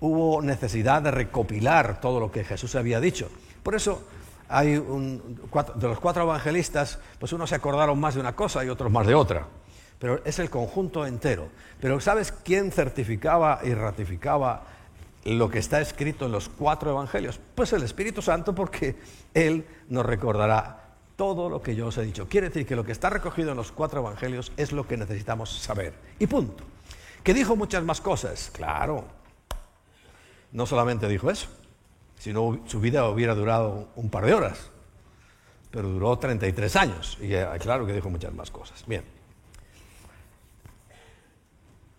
[0.00, 3.30] hubo necesidad de recopilar todo lo que Jesús había dicho.
[3.62, 4.06] Por eso
[4.48, 8.90] hay de los cuatro evangelistas, pues unos se acordaron más de una cosa y otros
[8.90, 9.46] más de otra.
[9.98, 11.48] Pero es el conjunto entero.
[11.80, 14.64] Pero ¿sabes quién certificaba y ratificaba
[15.24, 17.40] lo que está escrito en los cuatro evangelios?
[17.54, 18.96] Pues el Espíritu Santo, porque
[19.32, 20.81] Él nos recordará
[21.16, 22.28] todo lo que yo os he dicho.
[22.28, 25.50] Quiere decir que lo que está recogido en los cuatro evangelios es lo que necesitamos
[25.50, 25.94] saber.
[26.18, 26.64] Y punto.
[27.22, 29.04] Que dijo muchas más cosas, claro.
[30.52, 31.48] No solamente dijo eso
[32.22, 34.70] si no su vida hubiera durado un par de horas.
[35.72, 38.84] Pero duró 33 años y eh, claro que dijo muchas más cosas.
[38.86, 39.02] Bien.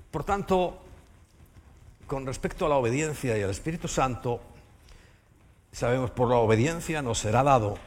[0.09, 0.77] Por tanto,
[2.07, 4.39] con respecto a la obediencia y al Espíritu Santo,
[5.73, 7.77] sabemos por la obediencia nos será dado,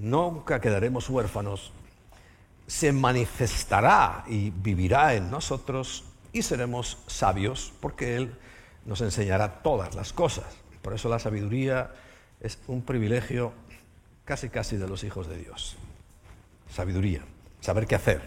[0.00, 1.72] nunca quedaremos huérfanos,
[2.66, 8.34] se manifestará y vivirá en nosotros y seremos sabios porque Él
[8.86, 10.46] nos enseñará todas las cosas.
[10.82, 11.90] Por eso la sabiduría
[12.40, 13.52] es un privilegio
[14.24, 15.76] casi casi de los hijos de Dios.
[16.72, 17.22] Sabiduría,
[17.60, 18.22] saber qué hacer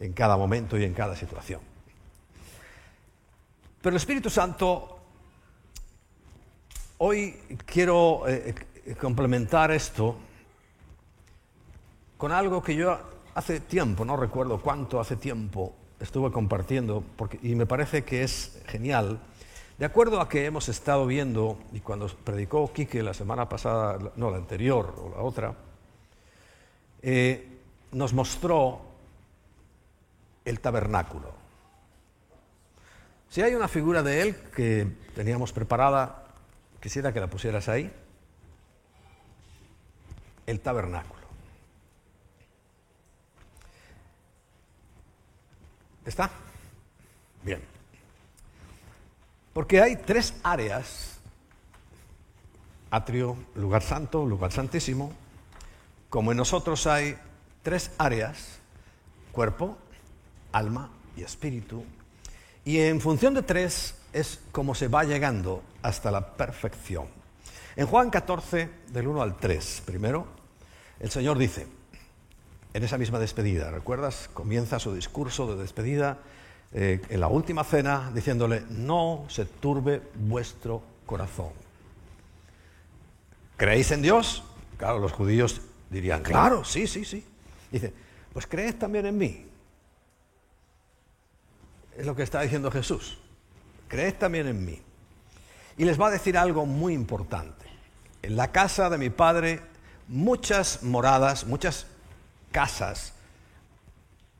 [0.00, 1.60] en cada momento y en cada situación.
[3.82, 4.98] Pero el Espíritu Santo,
[6.98, 8.54] hoy quiero eh,
[8.98, 10.16] complementar esto
[12.16, 12.98] con algo que yo
[13.34, 17.04] hace tiempo, no recuerdo cuánto hace tiempo, estuve compartiendo
[17.42, 19.20] y me parece que es genial.
[19.78, 24.30] De acuerdo a que hemos estado viendo, y cuando predicó Quique la semana pasada, no,
[24.30, 25.54] la anterior o la otra,
[27.02, 27.58] eh,
[27.92, 28.80] nos mostró
[30.44, 31.32] el tabernáculo.
[33.28, 36.24] Si hay una figura de él que teníamos preparada,
[36.80, 37.90] quisiera que la pusieras ahí.
[40.46, 41.24] El tabernáculo.
[46.04, 46.30] ¿Está?
[47.42, 47.62] Bien.
[49.52, 51.18] Porque hay tres áreas,
[52.90, 55.12] atrio, lugar santo, lugar santísimo,
[56.10, 57.16] como en nosotros hay
[57.62, 58.58] tres áreas,
[59.32, 59.78] cuerpo,
[60.52, 61.84] alma y espíritu,
[62.64, 67.23] y en función de tres es como se va llegando hasta la perfección.
[67.76, 70.26] En Juan 14, del 1 al 3, primero,
[71.00, 71.66] el Señor dice,
[72.72, 73.70] en esa misma despedida.
[73.70, 74.28] ¿Recuerdas?
[74.32, 76.18] Comienza su discurso de despedida
[76.72, 81.50] eh, en la última cena diciéndole, no se turbe vuestro corazón.
[83.56, 84.42] ¿Creéis en Dios?
[84.76, 85.60] Claro, los judíos
[85.90, 87.24] dirían, claro, sí, sí, sí.
[87.70, 87.92] Dice,
[88.32, 89.46] pues creed también en mí.
[91.96, 93.18] Es lo que está diciendo Jesús.
[93.86, 94.82] Creed también en mí.
[95.76, 97.63] Y les va a decir algo muy importante.
[98.24, 99.60] En la casa de mi padre
[100.08, 101.86] muchas moradas, muchas
[102.52, 103.12] casas,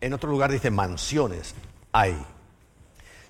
[0.00, 1.54] en otro lugar dice mansiones,
[1.92, 2.16] hay.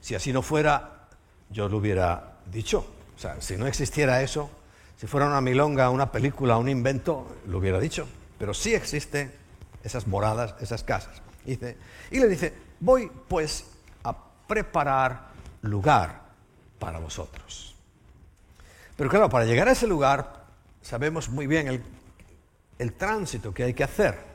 [0.01, 1.09] Si así no fuera,
[1.51, 2.87] yo lo hubiera dicho.
[3.17, 4.49] O sea, si no existiera eso,
[4.97, 8.07] si fuera una milonga, una película, un invento, lo hubiera dicho.
[8.39, 9.35] Pero sí existen
[9.83, 11.21] esas moradas, esas casas.
[11.45, 11.77] Dice,
[12.13, 13.67] y le dice, voy pues
[14.05, 15.31] a preparar
[15.63, 16.21] lugar
[16.79, 17.75] para vosotros.
[18.97, 20.44] Pero claro, para llegar a ese lugar
[20.85, 21.83] sabemos muy bien el,
[22.79, 24.35] el tránsito que hay que hacer.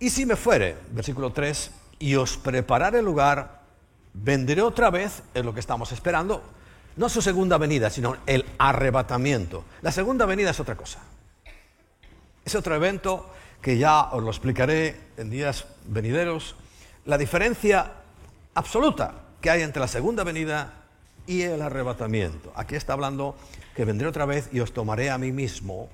[0.00, 1.70] Y si me fuere, versículo 3,
[2.00, 3.60] y os prepararé el lugar,
[4.14, 6.42] vendré otra vez, es lo que estamos esperando,
[6.96, 9.64] no su segunda venida, sino el arrebatamiento.
[9.82, 11.00] La segunda venida es otra cosa.
[12.44, 13.30] Es otro evento
[13.62, 16.56] que ya os lo explicaré en días venideros.
[17.04, 17.92] La diferencia
[18.54, 20.72] absoluta que hay entre la segunda venida
[21.26, 22.52] y el arrebatamiento.
[22.54, 23.36] Aquí está hablando
[23.74, 25.88] que vendré otra vez y os tomaré a mí mismo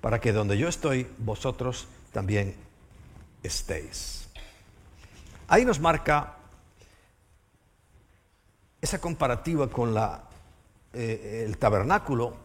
[0.00, 2.54] para que donde yo estoy, vosotros también
[3.42, 4.28] estéis.
[5.48, 6.36] Ahí nos marca
[8.80, 9.94] esa comparativa con
[10.92, 12.36] eh, el tabernáculo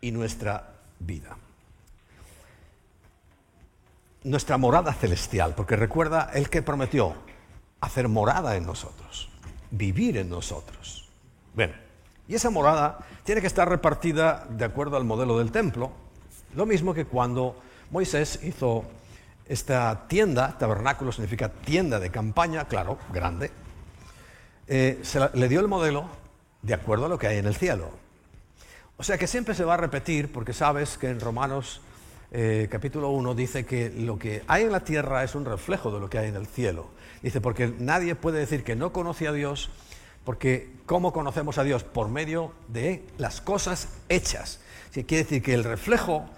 [0.00, 1.36] y nuestra vida.
[4.24, 7.14] Nuestra morada celestial, porque recuerda el que prometió
[7.80, 9.28] hacer morada en nosotros,
[9.70, 11.08] vivir en nosotros.
[11.54, 11.74] Bien,
[12.28, 15.92] y esa morada tiene que estar repartida de acuerdo al modelo del templo,
[16.54, 17.60] lo mismo que cuando
[17.90, 18.84] Moisés hizo
[19.46, 23.50] esta tienda, tabernáculo significa tienda de campaña, claro, grande,
[24.66, 26.08] eh, se le dio el modelo
[26.62, 27.90] de acuerdo a lo que hay en el cielo.
[28.96, 31.80] O sea que siempre se va a repetir, porque sabes que en Romanos
[32.32, 36.00] eh, capítulo 1 dice que lo que hay en la tierra es un reflejo de
[36.00, 36.88] lo que hay en el cielo.
[37.22, 39.70] Dice, porque nadie puede decir que no conoce a Dios,
[40.24, 41.84] porque ¿cómo conocemos a Dios?
[41.84, 44.60] Por medio de las cosas hechas.
[44.90, 46.28] Si quiere decir que el reflejo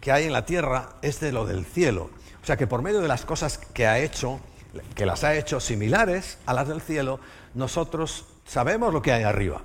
[0.00, 2.10] que hay en la tierra es de lo del cielo.
[2.42, 4.40] O sea que por medio de las cosas que ha hecho,
[4.94, 7.20] que las ha hecho similares a las del cielo,
[7.54, 9.62] nosotros sabemos lo que hay arriba.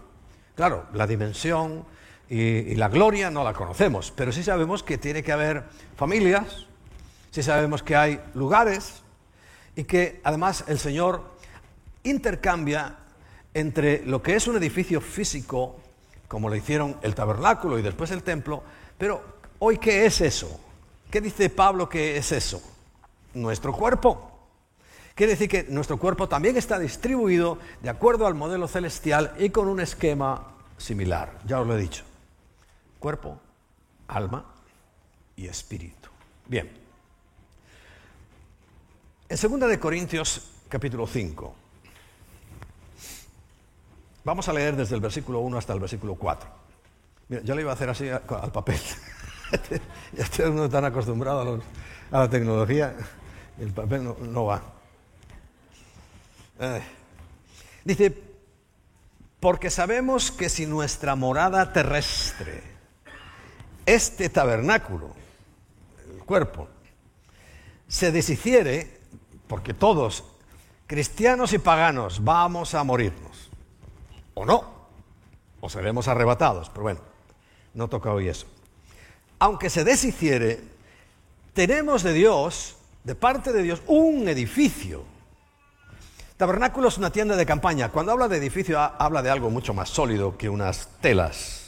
[0.56, 1.86] Claro, la dimensión
[2.30, 5.64] y, la gloria no la conocemos, pero sí sabemos que tiene que haber
[5.96, 6.66] familias,
[7.32, 9.04] sí sabemos que hay lugares
[9.76, 11.24] y que además el Señor
[12.04, 12.96] intercambia
[13.54, 15.78] entre lo que es un edificio físico,
[16.28, 18.64] como le hicieron el tabernáculo y después el templo,
[18.98, 19.24] pero
[19.60, 20.60] hoy ¿qué es eso?
[21.12, 22.62] ¿Qué dice Pablo que es eso?
[23.34, 24.32] Nuestro cuerpo.
[25.14, 29.70] Quiere decir que nuestro cuerpo también está distribuido de acuerdo al modelo celestial y con
[29.70, 31.40] un esquema similar.
[31.46, 32.04] Ya os lo he dicho.
[33.06, 33.40] Cuerpo,
[34.08, 34.44] alma
[35.36, 36.10] y espíritu.
[36.48, 36.68] Bien.
[39.30, 41.56] En 2 de Corintios capítulo 5.
[44.24, 46.50] Vamos a leer desde el versículo 1 hasta el versículo 4.
[47.28, 48.80] Mira, yo le iba a hacer así al papel.
[50.14, 51.62] ya estoy uno tan acostumbrado
[52.12, 52.96] a, la tecnología,
[53.60, 54.64] el papel no, va.
[57.84, 58.20] dice,
[59.40, 62.75] porque sabemos que si nuestra morada terrestre,
[63.86, 65.12] este tabernáculo,
[66.14, 66.68] el cuerpo,
[67.88, 69.00] se deshiciere,
[69.48, 70.24] porque todos,
[70.88, 73.50] cristianos y paganos, vamos a morirnos,
[74.34, 74.76] o no,
[75.62, 77.00] o seremos arrebatados, pero bueno,
[77.74, 78.48] no toca hoy eso.
[79.40, 80.62] Aunque se deshiciere,
[81.54, 85.04] tenemos de Dios, de parte de Dios, un edificio.
[86.38, 87.90] Tabernáculo es una tienda de campaña.
[87.90, 91.65] Cuando habla de edificio, habla de algo mucho más sólido que unas telas.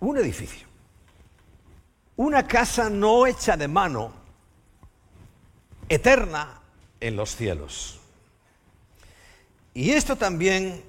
[0.00, 0.66] Un edificio.
[2.16, 4.12] Una casa no hecha de mano,
[5.88, 6.60] eterna
[7.00, 8.00] en los cielos.
[9.74, 10.82] Y esto también,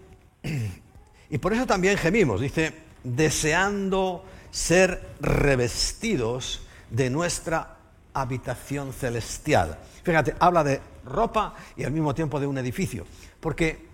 [1.30, 7.78] y por eso también gemimos, dice, deseando ser revestidos de nuestra
[8.14, 9.80] habitación celestial.
[10.04, 13.06] Fíjate, habla de ropa y al mismo tiempo de un edificio,
[13.40, 13.86] porque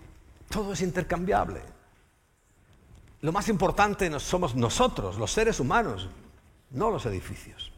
[0.48, 1.60] todo es intercambiable.
[3.20, 6.08] Lo más importante somos nosotros, los seres humanos,
[6.70, 7.72] no los edificios.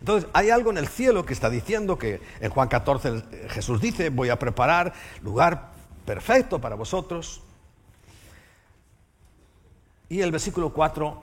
[0.00, 4.10] Entonces, hay algo en el cielo que está diciendo que en Juan 14 Jesús dice,
[4.10, 5.72] voy a preparar lugar
[6.04, 7.40] perfecto para vosotros.
[10.10, 11.22] Y el versículo 4,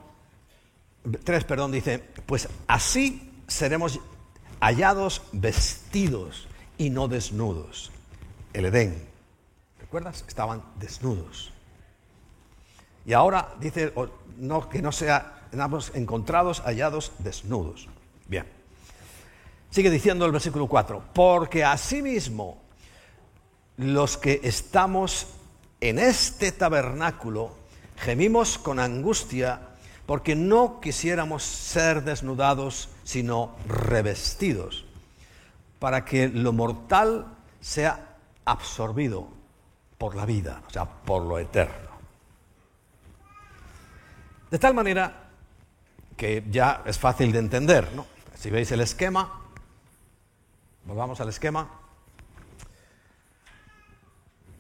[1.24, 4.00] 3, perdón, dice, pues así seremos
[4.60, 6.48] hallados vestidos
[6.78, 7.92] y no desnudos.
[8.54, 9.08] El Edén,
[9.80, 10.26] ¿recuerdas?
[10.28, 11.54] Estaban desnudos.
[13.06, 13.94] Y ahora dice
[14.72, 17.88] que no seamos encontrados hallados desnudos.
[18.28, 18.46] Bien.
[19.70, 22.62] Sigue diciendo el versículo 4, porque asimismo
[23.78, 25.28] los que estamos
[25.80, 27.56] en este tabernáculo
[27.98, 29.70] gemimos con angustia
[30.06, 34.86] porque no quisiéramos ser desnudados, sino revestidos,
[35.80, 37.28] para que lo mortal
[37.62, 39.30] sea absorbido
[39.98, 41.91] por la vida, o sea, por lo eterno.
[44.52, 45.30] De tal manera
[46.18, 48.06] que ya es fácil de entender, ¿no?
[48.36, 49.42] Si veis el esquema,
[50.84, 51.70] volvamos al esquema,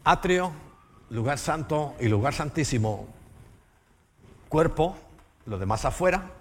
[0.05, 0.53] atrio,
[1.09, 3.07] lugar santo y lugar santísimo,
[4.47, 4.97] cuerpo,
[5.45, 6.31] lo demás afuera,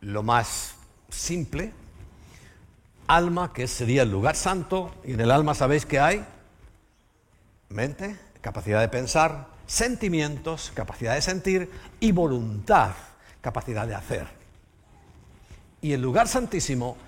[0.00, 0.74] lo más
[1.08, 1.72] simple,
[3.06, 6.26] alma, que sería el lugar santo, y en el alma sabéis que hay
[7.68, 12.90] mente, capacidad de pensar, sentimientos, capacidad de sentir, y voluntad,
[13.40, 14.26] capacidad de hacer.
[15.80, 16.98] Y el lugar santísimo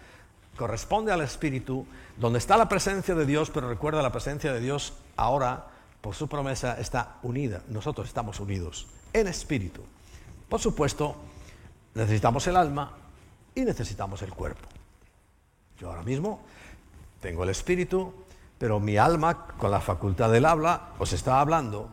[0.57, 1.87] corresponde al Espíritu,
[2.17, 5.67] donde está la presencia de Dios, pero recuerda la presencia de Dios ahora,
[6.01, 7.61] por su promesa, está unida.
[7.69, 9.83] Nosotros estamos unidos en Espíritu.
[10.49, 11.17] Por supuesto,
[11.95, 12.93] necesitamos el alma
[13.55, 14.67] y necesitamos el cuerpo.
[15.79, 16.41] Yo ahora mismo
[17.21, 18.15] tengo el Espíritu,
[18.57, 21.91] pero mi alma, con la facultad del habla, os está hablando.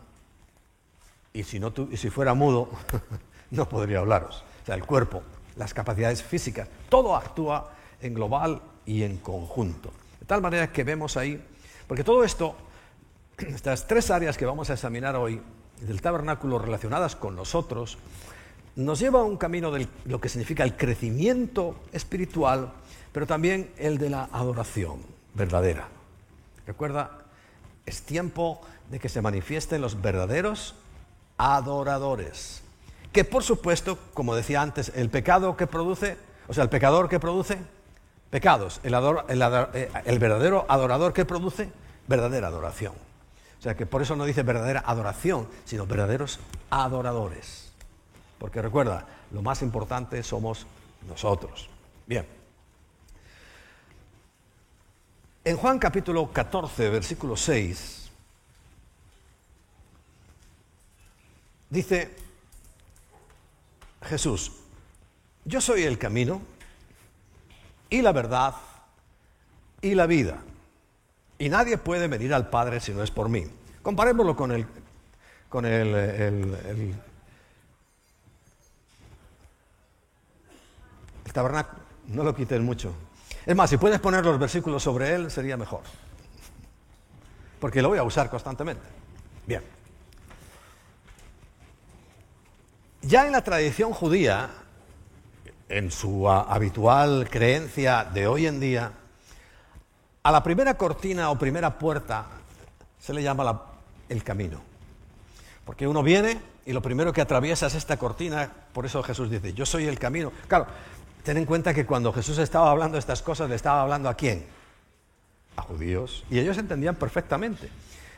[1.32, 2.68] Y si, no y si fuera mudo,
[3.50, 4.44] no podría hablaros.
[4.62, 5.22] O sea, el cuerpo,
[5.56, 9.90] las capacidades físicas, todo actúa en global y en conjunto.
[10.20, 11.42] De tal manera que vemos ahí,
[11.86, 12.54] porque todo esto,
[13.38, 15.40] estas tres áreas que vamos a examinar hoy
[15.80, 17.98] del tabernáculo relacionadas con nosotros,
[18.76, 22.72] nos lleva a un camino de lo que significa el crecimiento espiritual,
[23.12, 25.00] pero también el de la adoración
[25.34, 25.88] verdadera.
[26.66, 27.18] Recuerda,
[27.84, 28.60] es tiempo
[28.90, 30.74] de que se manifiesten los verdaderos
[31.42, 32.62] adoradores.
[33.10, 36.16] Que por supuesto, como decía antes, el pecado que produce,
[36.46, 37.58] o sea, el pecador que produce,
[38.30, 38.80] pecados.
[38.84, 41.70] El, eh, el, verdadero adorador que produce
[42.06, 42.94] verdadera adoración.
[43.58, 46.38] O sea que por eso no dice verdadera adoración, sino verdaderos
[46.70, 47.72] adoradores.
[48.38, 50.66] Porque recuerda, lo más importante somos
[51.08, 51.68] nosotros.
[52.06, 52.26] Bien.
[55.44, 58.01] En Juan capítulo 14, versículo 6,
[61.72, 62.14] dice
[64.02, 64.52] Jesús,
[65.44, 66.42] yo soy el camino,
[67.88, 68.54] y la verdad
[69.80, 70.42] y la vida.
[71.38, 73.44] Y nadie puede venir al Padre si no es por mí.
[73.82, 74.66] Comparémoslo con el,
[75.48, 76.94] con el,
[81.32, 81.82] tabernáculo.
[82.08, 82.94] No lo quiten mucho.
[83.46, 85.80] Es más, si puedes poner los versículos sobre él, sería mejor.
[87.60, 88.84] Porque lo voy a usar constantemente.
[89.46, 89.81] Bien.
[93.02, 94.48] Ya en la tradición judía,
[95.68, 98.92] en su habitual creencia de hoy en día,
[100.22, 102.26] a la primera cortina o primera puerta
[103.00, 103.60] se le llama
[104.08, 104.60] el camino.
[105.64, 109.52] Porque uno viene y lo primero que atraviesa es esta cortina, por eso Jesús dice,
[109.52, 110.32] yo soy el camino.
[110.46, 110.66] Claro,
[111.24, 114.46] ten en cuenta que cuando Jesús estaba hablando estas cosas, le estaba hablando a quién?
[115.56, 116.22] A judíos.
[116.30, 117.68] Y ellos entendían perfectamente.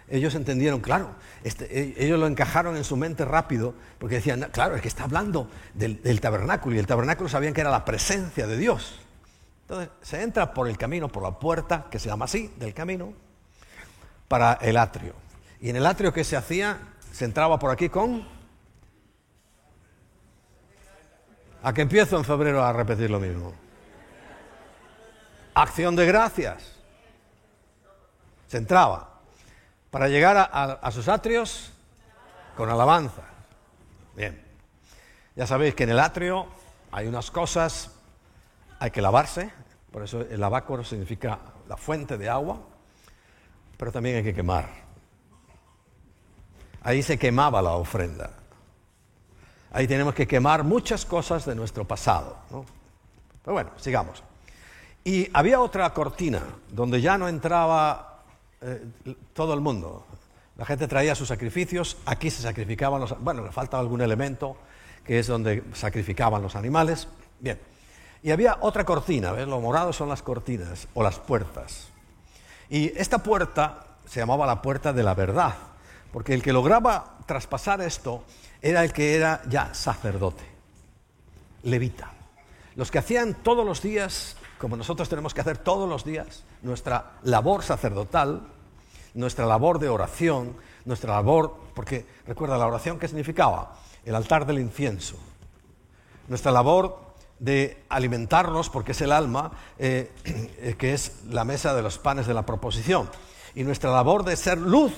[0.09, 1.11] Ellos entendieron, claro,
[1.45, 5.05] este, e, ellos lo encajaron en su mente rápido, porque decían, claro, es que está
[5.05, 9.01] hablando del, tabernáculo, y el tabernáculo sabían que era la presencia de Dios.
[9.63, 13.15] Entonces se entra por el camino, por la puerta, que se llama así, del camino,
[14.29, 15.15] para el atrio.
[15.61, 16.79] Y en el atrio que se hacía,
[17.13, 18.29] se entraba por aquí con...
[21.63, 23.55] ¿A que empiezo en febrero a repetir lo mismo?
[25.55, 26.75] Acción de gracias.
[28.49, 29.14] Se entraba
[29.95, 31.71] para llegar a, sus atrios
[32.57, 33.23] con alabanza.
[34.17, 34.43] Bien,
[35.37, 36.49] ya sabéis que en el atrio
[36.91, 37.93] hay unas cosas,
[38.81, 39.53] hay que lavarse,
[39.93, 41.39] por eso el lavacor significa
[41.69, 42.59] la fuente de agua,
[43.77, 44.69] pero también hay que quemar.
[46.83, 48.31] Ahí se quemaba la ofrenda.
[49.71, 52.37] Ahí tenemos que quemar muchas cosas de nuestro pasado.
[53.45, 54.25] Pero bueno, sigamos.
[55.05, 56.43] Y había otra cortina
[56.73, 58.14] donde ya no entraba
[58.65, 60.07] eh, todo el mundo.
[60.57, 63.19] La gente traía sus sacrificios, aquí se sacrificaban los...
[63.21, 64.57] Bueno, le falta algún elemento
[65.05, 67.07] que es donde sacrificaban los animales.
[67.41, 67.61] Bien.
[68.23, 69.47] Y había otra cortina, ¿ves?
[69.47, 71.89] Lo morado son las cortinas o las puertas.
[72.71, 75.55] Y esta puerta se llamaba la puerta de la verdad,
[76.13, 78.25] porque el que lograba traspasar esto
[78.63, 80.45] era el que era ya sacerdote,
[81.65, 82.13] levita.
[82.77, 87.13] Los que hacían todos los días, como nosotros tenemos que hacer todos los días, nuestra
[87.25, 88.43] labor sacerdotal,
[89.15, 93.77] nuestra labor de oración, nuestra labor, porque recuerda la oración, ¿qué significaba?
[94.05, 95.17] El altar del incienso.
[96.29, 97.05] Nuestra labor
[97.39, 102.27] de alimentarnos, porque es el alma, eh, eh, que es la mesa de los panes
[102.27, 103.09] de la proposición.
[103.55, 104.93] Y nuestra labor de ser luz,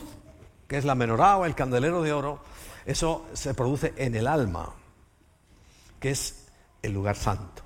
[0.67, 2.41] que es la menorá o el candelero de oro,
[2.85, 4.71] eso se produce en el alma,
[6.01, 6.47] que es
[6.83, 7.63] el lugar santo.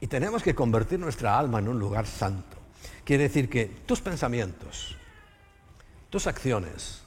[0.00, 2.56] Y tenemos que convertir nuestra alma en un lugar santo.
[3.04, 4.96] Quiere decir que tus pensamientos,
[6.12, 7.00] tus acciones,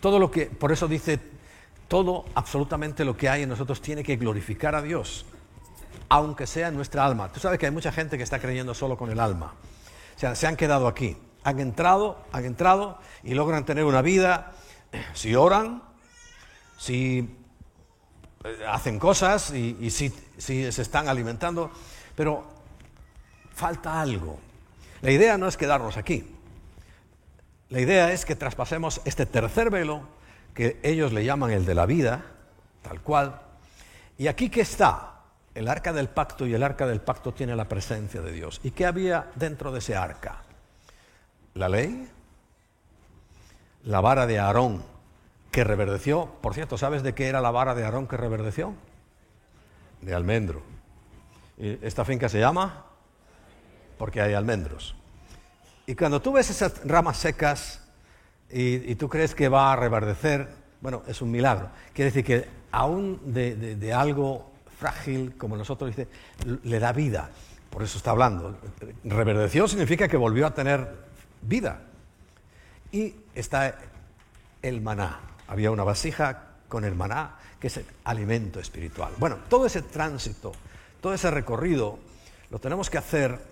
[0.00, 1.18] todo lo que, por eso dice,
[1.88, 5.26] todo, absolutamente lo que hay en nosotros tiene que glorificar a Dios,
[6.08, 7.32] aunque sea en nuestra alma.
[7.32, 9.54] Tú sabes que hay mucha gente que está creyendo solo con el alma.
[10.14, 14.52] O sea, se han quedado aquí, han entrado, han entrado y logran tener una vida,
[15.12, 15.82] si oran,
[16.78, 17.36] si
[18.44, 21.72] eh, hacen cosas y, si, si se están alimentando,
[22.14, 22.44] pero
[23.52, 24.38] falta algo.
[25.02, 26.36] La idea no es quedarnos aquí.
[27.70, 30.02] La idea es que traspasemos este tercer velo,
[30.54, 32.24] que ellos le llaman el de la vida,
[32.82, 33.40] tal cual.
[34.18, 35.20] Y aquí que está
[35.54, 38.60] el arca del pacto y el arca del pacto tiene la presencia de Dios.
[38.64, 40.42] ¿Y qué había dentro de ese arca?
[41.54, 42.08] La ley,
[43.84, 44.82] la vara de Aarón
[45.52, 46.26] que reverdeció.
[46.40, 48.74] Por cierto, ¿sabes de qué era la vara de Aarón que reverdeció?
[50.00, 50.62] De almendro.
[51.56, 52.84] ¿Y esta finca se llama?
[53.96, 54.96] Porque hay almendros.
[55.90, 57.80] Y cuando tú ves esas ramas secas
[58.48, 60.46] y, tú crees que va a reverdecer,
[60.80, 61.68] bueno, es un milagro.
[61.92, 66.06] Quiere decir que aún de, algo frágil, como nosotros dice,
[66.62, 67.30] le da vida.
[67.70, 68.56] Por eso está hablando.
[69.02, 70.94] Reverdeció significa que volvió a tener
[71.42, 71.80] vida.
[72.92, 73.76] Y está
[74.62, 75.18] el maná.
[75.48, 79.12] Había una vasija con el maná, que es el alimento espiritual.
[79.18, 80.52] Bueno, todo ese tránsito,
[81.00, 81.98] todo ese recorrido,
[82.48, 83.50] lo tenemos que hacer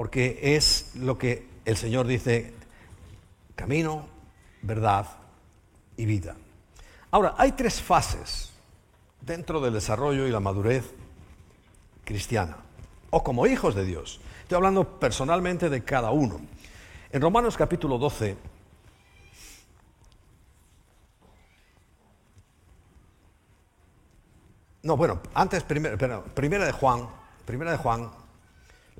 [0.00, 2.54] porque es lo que el Señor dice,
[3.54, 4.06] camino,
[4.62, 5.06] verdad
[5.94, 6.36] y vida.
[7.10, 8.50] Ahora, hay tres fases
[9.20, 10.94] dentro del desarrollo y la madurez
[12.02, 12.56] cristiana,
[13.10, 14.22] o como hijos de Dios.
[14.40, 16.40] Estoy hablando personalmente de cada uno.
[17.12, 18.38] En Romanos capítulo 12,
[24.82, 27.06] no, bueno, antes, primero, primera de Juan,
[27.44, 28.10] primera de Juan,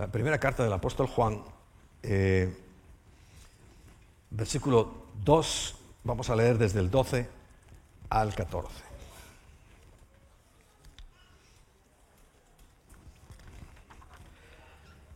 [0.01, 1.43] la primera carta del apóstol Juan,
[2.03, 2.51] eh,
[4.31, 7.29] versículo 2, vamos a leer desde el 12
[8.09, 8.71] al 14.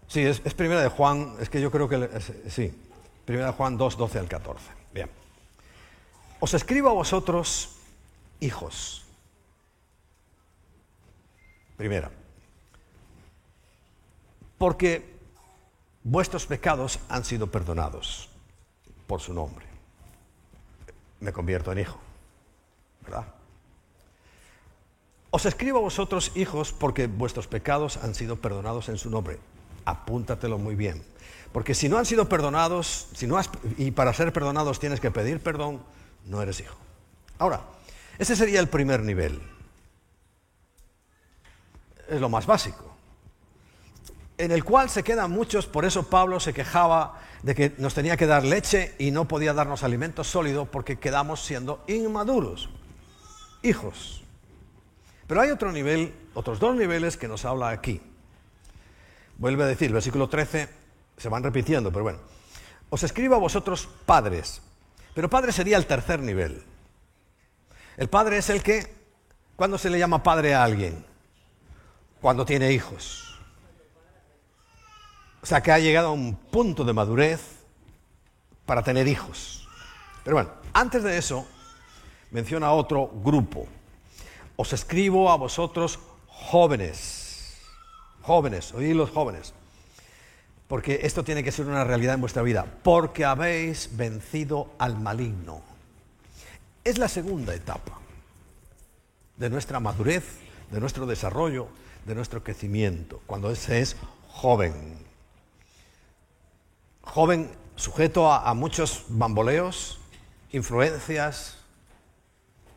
[0.07, 2.21] Sí, es, primera de Juan, es que yo creo que
[2.51, 2.71] sí,
[3.25, 4.67] primera de Juan 2, 12 al 14.
[4.93, 5.09] Bien.
[6.41, 7.79] Os escribo a vosotros,
[8.39, 9.07] hijos.
[11.79, 12.11] Primera
[14.59, 15.15] porque
[16.03, 18.29] vuestros pecados han sido perdonados
[19.07, 19.67] por su nombre.
[21.21, 21.99] Me convierto en hijo,
[23.03, 23.27] ¿verdad?
[25.31, 29.41] Os escribo a vosotros, hijos, porque vuestros pecados han sido perdonados en su nombre.
[29.85, 31.03] Apúntatelo muy bien.
[31.53, 33.41] Porque si no han sido perdonados, si no
[33.77, 35.83] y para ser perdonados tienes que pedir perdón,
[36.25, 36.77] no eres hijo.
[37.39, 37.63] Ahora,
[38.19, 39.41] ese sería el primer nivel.
[42.09, 42.94] Es lo más básico.
[44.37, 48.17] En el cual se quedan muchos, por eso Pablo se quejaba de que nos tenía
[48.17, 52.69] que dar leche y no podía darnos alimento sólido porque quedamos siendo inmaduros,
[53.63, 54.25] hijos.
[55.29, 58.01] Pero hay otro nivel, otros dos niveles que nos habla aquí.
[59.39, 60.69] Vuelve a decir, versículo 13,
[61.17, 62.19] se van repitiendo, pero bueno.
[62.91, 64.63] Os escribo a vosotros padres,
[65.15, 66.63] pero padre sería el tercer nivel.
[67.97, 68.93] El padre es el que,
[69.55, 71.05] ¿cuándo se le llama padre a alguien?
[72.21, 73.34] Cuando tiene hijos.
[75.45, 77.43] O sea, que ha llegado a un punto de madurez
[78.65, 79.69] para tener hijos.
[80.25, 81.47] Pero bueno, antes de eso,
[82.31, 83.69] menciona otro grupo.
[84.57, 87.61] Os escribo a vosotros jóvenes.
[88.23, 89.53] Jóvenes, oíd los jóvenes
[90.67, 95.61] porque esto tiene que ser una realidad en vuestra vida, porque habéis vencido al maligno.
[96.83, 98.01] Es la segunda etapa
[99.37, 100.25] de nuestra madurez,
[100.71, 101.69] de nuestro desarrollo,
[102.07, 103.97] de nuestro crecimiento, cuando ese es
[104.29, 105.04] joven.
[107.05, 110.01] Joven sujeto a, muchos bamboleos,
[110.53, 111.59] influencias,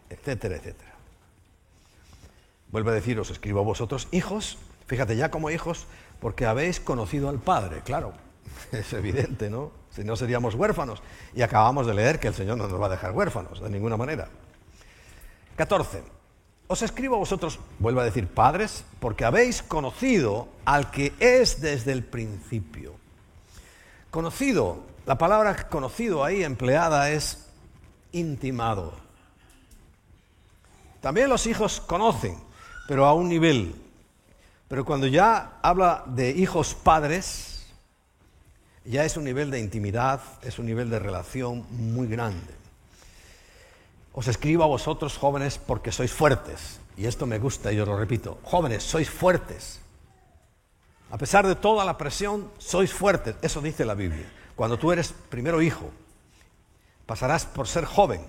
[0.09, 0.93] etcétera, etcétera.
[2.71, 4.57] Vuelve a decir, os escribo a vosotros hijos,
[4.87, 5.87] fíjate ya como hijos,
[6.19, 8.13] porque habéis conocido al Padre, claro,
[8.71, 9.71] es evidente, ¿no?
[9.91, 11.01] Si no seríamos huérfanos.
[11.33, 13.97] Y acabamos de leer que el Señor no nos va a dejar huérfanos, de ninguna
[13.97, 14.27] manera.
[15.55, 16.03] 14.
[16.67, 21.93] Os escribo a vosotros, vuelvo a decir, padres, porque habéis conocido al que es desde
[21.93, 22.95] el principio.
[24.11, 27.47] Conocido, la palabra conocido ahí empleada es
[28.11, 28.93] intimado.
[31.01, 32.37] También los hijos conocen,
[32.87, 33.75] pero a un nivel
[34.67, 37.65] pero cuando ya habla de hijos padres,
[38.83, 42.53] ya es un nivel de intimidad, es un nivel de relación muy grande.
[44.13, 46.79] Os escribo a vosotros jóvenes porque sois fuertes.
[46.97, 48.39] Y esto me gusta y os lo repito.
[48.43, 49.79] Jóvenes, sois fuertes.
[51.09, 53.35] A pesar de toda la presión, sois fuertes.
[53.41, 54.29] Eso dice la Biblia.
[54.55, 55.91] Cuando tú eres primero hijo,
[57.05, 58.25] pasarás por ser joven.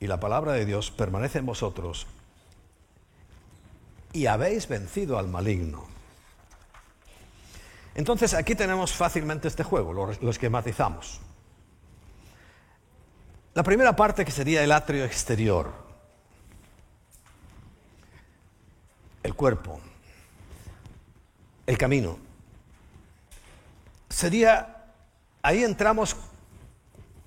[0.00, 2.06] Y la palabra de Dios permanece en vosotros
[4.12, 5.86] y habéis vencido al maligno.
[7.94, 11.20] Entonces aquí tenemos fácilmente este juego, lo, lo esquematizamos.
[13.54, 15.72] La primera parte que sería el atrio exterior,
[19.24, 19.80] el cuerpo,
[21.68, 22.18] el camino,
[24.08, 24.86] sería,
[25.42, 26.16] ahí entramos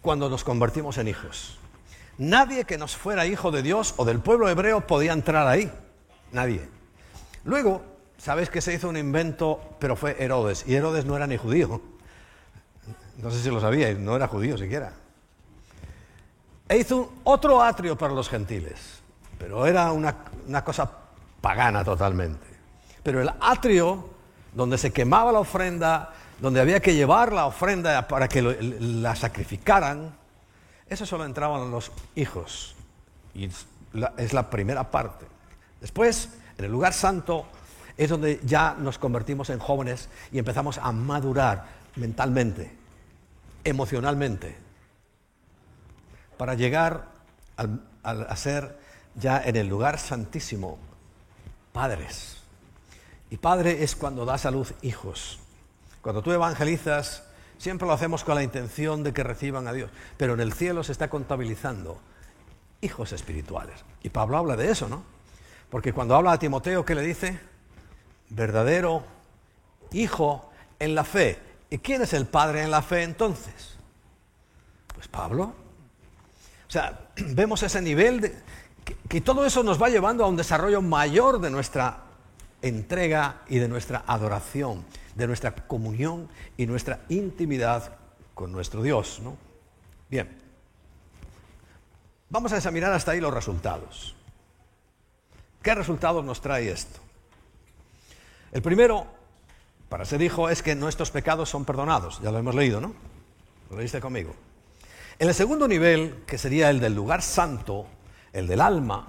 [0.02, 1.60] cuando nos convertimos en hijos.
[2.18, 5.72] Nadie que nos fuera hijo de Dios o del pueblo hebreo podía entrar ahí.
[6.32, 6.68] Nadie.
[7.44, 7.84] Luego,
[8.18, 11.80] sabéis que se hizo un invento, pero fue Herodes, y Herodes no era ni judío.
[13.18, 14.92] No sé si lo sabíais, no era judío siquiera.
[16.68, 19.04] E hizo otro atrio para los gentiles,
[19.38, 20.16] pero era una,
[20.48, 20.92] una cosa
[21.39, 22.48] pagana totalmente.
[23.04, 24.21] Pero el atrio,
[24.54, 30.16] donde se quemaba la ofrenda, donde había que llevar la ofrenda para que la sacrificaran,
[30.88, 32.76] eso solo entraban los hijos.
[33.34, 33.45] Y
[34.18, 35.26] es la primera parte.
[35.80, 37.45] Después, en el lugar santo,
[37.97, 42.76] es donde ya nos convertimos en jóvenes y empezamos a madurar mentalmente,
[43.64, 44.58] emocionalmente,
[46.38, 47.06] para llegar
[48.04, 48.80] a ser
[49.16, 50.78] ya en el lugar santísimo
[51.72, 52.41] padres.
[53.32, 55.40] Y padre es cuando das a luz hijos.
[56.02, 57.24] Cuando tú evangelizas,
[57.58, 60.84] siempre lo hacemos con la intención de que reciban a Dios, pero en el cielo
[60.84, 61.98] se está contabilizando
[62.82, 63.84] hijos espirituales.
[64.04, 65.04] Y Pablo habla de eso, ¿no?
[65.70, 67.40] Porque cuando habla a Timoteo, ¿qué le dice?
[68.30, 69.04] Verdadero
[69.94, 71.40] hijo en la fe.
[71.70, 73.78] ¿Y quién es el padre en la fe entonces?
[74.94, 75.54] Pues Pablo.
[76.68, 78.36] O sea, vemos ese nivel de
[79.08, 82.11] que, todo eso nos va llevando a un desarrollo mayor de nuestra
[82.62, 84.86] entrega y de nuestra adoración,
[85.16, 87.95] de nuestra comunión y nuestra intimidad
[88.34, 89.20] con nuestro Dios.
[89.24, 89.38] ¿no?
[90.09, 90.30] Bien,
[92.30, 94.16] vamos a examinar hasta ahí los resultados.
[95.62, 96.99] ¿Qué resultados nos trae esto?
[98.51, 99.05] El primero,
[99.89, 102.20] para ser hijo, es que nuestros pecados son perdonados.
[102.22, 102.93] Ya lo hemos leído, ¿no?
[103.70, 104.34] Lo leíste conmigo.
[105.20, 107.86] En el segundo nivel, que sería el del lugar santo,
[108.34, 109.07] el del alma,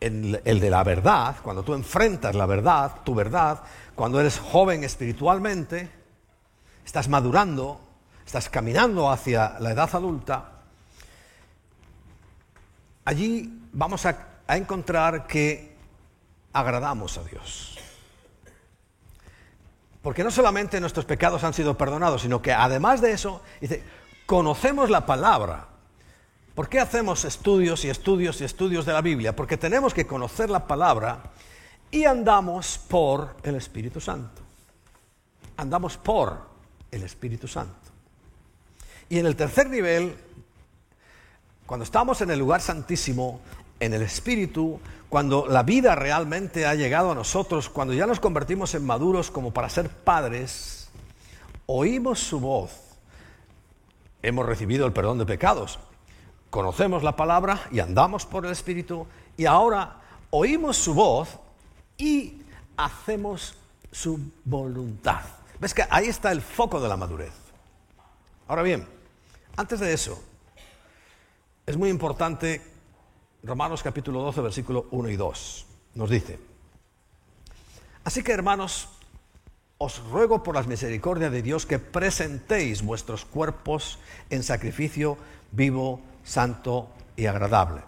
[0.00, 3.62] el, el, de la verdad, cuando tú enfrentas la verdad, tu verdad,
[3.94, 5.90] cuando eres joven espiritualmente,
[6.84, 7.80] estás madurando,
[8.24, 10.52] estás caminando hacia la edad adulta,
[13.04, 15.76] allí vamos a a encontrar que
[16.52, 17.78] agradamos a Dios.
[20.02, 23.84] Porque no solamente nuestros pecados han sido perdonados, sino que además de eso, dice,
[24.26, 25.68] conocemos la palabra.
[26.54, 29.34] ¿Por qué hacemos estudios y estudios y estudios de la Biblia?
[29.34, 31.22] Porque tenemos que conocer la palabra
[31.90, 34.42] y andamos por el Espíritu Santo.
[35.56, 36.40] Andamos por
[36.90, 37.74] el Espíritu Santo.
[39.08, 40.16] Y en el tercer nivel,
[41.66, 43.40] cuando estamos en el lugar santísimo,
[43.78, 48.74] en el Espíritu, cuando la vida realmente ha llegado a nosotros, cuando ya nos convertimos
[48.74, 50.88] en maduros como para ser padres,
[51.66, 52.70] oímos su voz,
[54.22, 55.78] hemos recibido el perdón de pecados,
[56.50, 61.38] conocemos la palabra y andamos por el Espíritu, y ahora oímos su voz
[61.96, 62.42] y
[62.76, 63.56] hacemos
[63.90, 65.22] su voluntad.
[65.58, 67.32] ¿Ves que ahí está el foco de la madurez?
[68.48, 68.86] Ahora bien,
[69.56, 70.22] antes de eso,
[71.66, 72.62] es muy importante
[73.42, 75.66] Romanos capítulo 12, versículo 1 y 2.
[75.94, 76.38] Nos dice,
[78.04, 78.88] así que hermanos,
[79.78, 83.98] os ruego por las misericordias de Dios que presentéis vuestros cuerpos
[84.28, 85.16] en sacrificio
[85.52, 87.82] vivo, santo y agradable.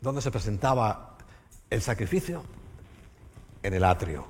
[0.00, 1.16] ¿Dónde se presentaba
[1.70, 2.44] el sacrificio?
[3.62, 4.26] En el atrio.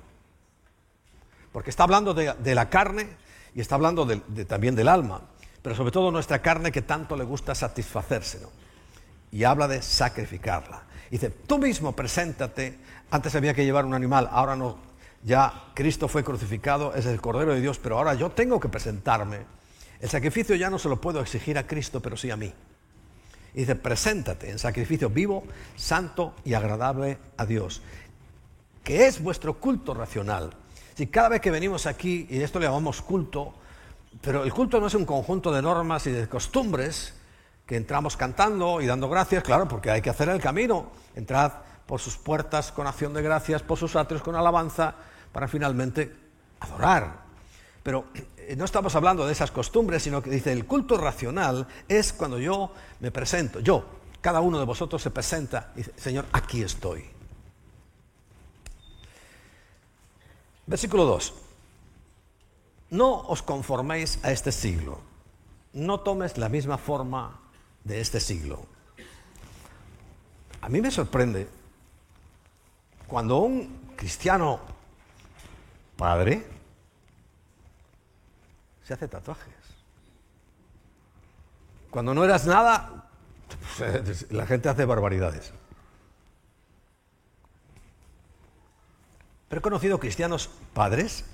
[1.52, 3.08] Porque está hablando de, la carne
[3.54, 4.06] y está hablando
[4.46, 5.22] también del alma,
[5.62, 8.40] pero sobre todo nuestra carne que tanto le gusta satisfacerse.
[8.40, 8.62] ¿no?
[9.32, 10.82] y habla de sacrificarla.
[11.10, 12.78] Dice, tú mismo preséntate,
[13.10, 14.78] antes había que llevar un animal, ahora no,
[15.24, 19.40] ya Cristo fue crucificado, es el Cordero de Dios, pero ahora yo tengo que presentarme.
[20.00, 22.52] El sacrificio ya no se lo puedo exigir a Cristo, pero sí a mí.
[23.54, 25.44] Y dice, preséntate en sacrificio vivo,
[25.76, 27.82] santo y agradable a Dios,
[28.82, 30.54] que es vuestro culto racional.
[30.94, 33.54] Si cada vez que venimos aquí, y esto le llamamos culto,
[34.20, 37.14] pero el culto no es un conjunto de normas y de costumbres,
[37.66, 40.90] que entramos cantando y dando gracias, claro, porque hay que hacer el camino.
[41.14, 41.52] Entrad
[41.86, 44.94] por sus puertas con acción de gracias, por sus atrios con alabanza,
[45.32, 46.14] para finalmente
[46.60, 47.22] adorar.
[47.82, 48.06] Pero
[48.56, 52.72] no estamos hablando de esas costumbres, sino que dice, el culto racional es cuando yo
[53.00, 53.84] me presento, yo,
[54.20, 57.04] cada uno de vosotros se presenta y dice, Señor, aquí estoy.
[60.66, 61.34] Versículo 2.
[62.90, 65.00] No os conforméis a este siglo.
[65.72, 67.40] No tomes la misma forma
[67.84, 68.66] de este siglo.
[70.60, 71.48] A mí me sorprende
[73.08, 74.60] cuando un cristiano
[75.96, 76.46] padre
[78.84, 79.54] se hace tatuajes.
[81.90, 83.10] Cuando no eras nada,
[83.76, 85.52] pues, la gente hace barbaridades.
[89.48, 91.26] Pero he conocido cristianos padres,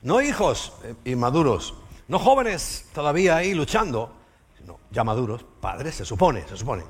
[0.00, 1.74] no hijos eh, inmaduros,
[2.08, 4.14] no jóvenes todavía ahí luchando,
[4.90, 6.84] ya maduros, padres, se supone, se supone,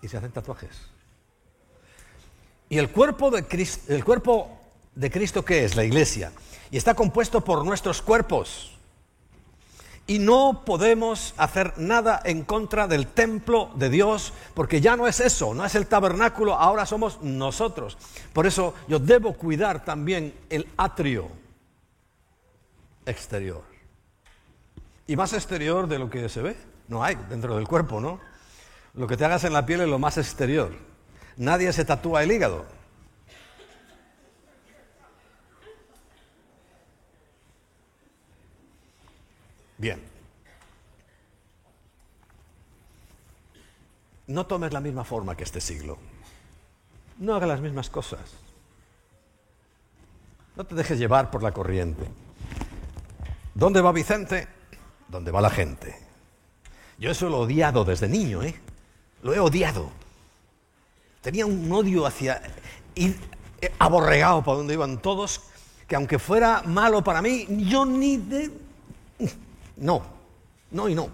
[0.00, 0.70] y se hacen tatuajes.
[2.68, 4.58] ¿Y el cuerpo de Cristo, el cuerpo
[4.94, 5.76] de Cristo qué es?
[5.76, 6.32] La iglesia.
[6.70, 8.71] Y está compuesto por nuestros cuerpos.
[10.12, 15.20] Y no podemos hacer nada en contra del templo de Dios, porque ya no es
[15.20, 17.96] eso, no es el tabernáculo, ahora somos nosotros.
[18.34, 21.30] Por eso yo debo cuidar también el atrio
[23.06, 23.62] exterior.
[25.06, 26.58] Y más exterior de lo que se ve
[26.88, 28.20] no hay dentro del cuerpo, ¿no?
[28.92, 30.72] Lo que te hagas en la piel es lo más exterior.
[31.38, 32.66] Nadie se tatúa el hígado.
[39.82, 40.00] Bien.
[44.28, 45.98] No tomes la misma forma que este siglo.
[47.18, 48.20] No hagas las mismas cosas.
[50.54, 52.04] No te dejes llevar por la corriente.
[53.54, 54.46] ¿Dónde va Vicente?
[55.08, 55.98] ¿Dónde va la gente?
[56.96, 58.54] Yo eso lo he odiado desde niño, ¿eh?
[59.24, 59.90] Lo he odiado.
[61.22, 62.40] Tenía un odio hacia...
[62.94, 63.18] Ir
[63.60, 65.40] eh, aborregado por donde iban todos,
[65.88, 68.62] que aunque fuera malo para mí, yo ni de...
[69.76, 70.02] No,
[70.70, 71.08] no y no.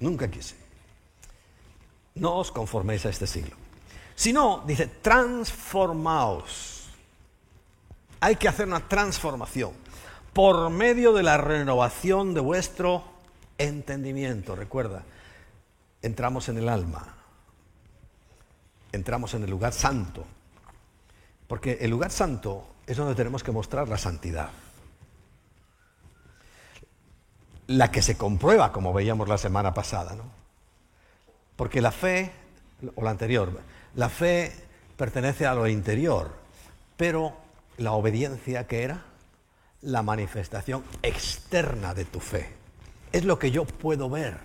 [0.00, 0.56] Nunca quise.
[2.14, 3.56] No os conforméis a este siglo.
[4.14, 6.88] Si no, dice, transformaos.
[8.20, 9.72] Hay que hacer una transformación
[10.32, 13.04] por medio de la renovación de vuestro
[13.58, 14.56] entendimiento.
[14.56, 15.04] Recuerda,
[16.02, 17.14] entramos en el alma,
[18.92, 20.24] entramos en el lugar santo,
[21.46, 24.50] porque el lugar santo es donde tenemos que mostrar la santidad.
[27.66, 30.24] La que se comprueba, como veíamos la semana pasada, ¿no?
[31.56, 32.32] Porque la fe,
[32.94, 33.60] o la anterior,
[33.94, 34.52] la fe
[34.96, 36.32] pertenece a lo interior,
[36.96, 37.36] pero
[37.78, 39.04] la obediencia que era
[39.82, 42.48] la manifestación externa de tu fe.
[43.12, 44.38] Es lo que yo puedo ver,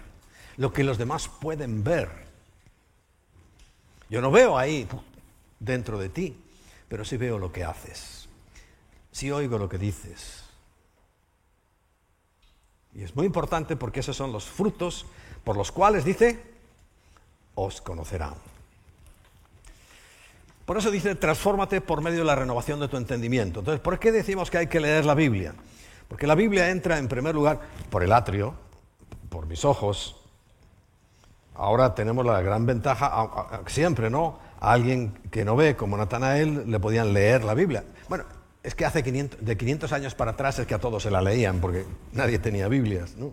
[0.58, 2.10] lo que los demás pueden ver.
[4.10, 4.88] Yo no veo ahí
[5.60, 6.38] dentro de ti,
[6.88, 8.17] pero sí veo lo que haces,
[9.18, 10.44] sí oigo lo que dices.
[12.94, 15.08] Y es muy importante porque esos son los frutos
[15.44, 16.40] por los cuales dice,
[17.56, 18.36] os conocerán.
[20.68, 23.62] Por eso dice, transfórmate por medio de la renovación de tu entendimiento.
[23.62, 25.56] Entonces, ¿por qué decimos que hay que leer la Biblia?
[26.08, 28.54] Porque la Biblia entra en primer lugar por el atrio,
[29.30, 30.16] por mis ojos.
[31.56, 34.38] Ahora tenemos la gran ventaja, siempre, ¿no?
[34.60, 37.84] A alguien que no ve, como Natanael, le podían leer la Biblia.
[38.10, 38.26] Bueno,
[38.68, 41.62] es que hace de 500 años para atrás es que a todos se la leían,
[41.62, 43.32] porque nadie tenía Biblias, ¿no?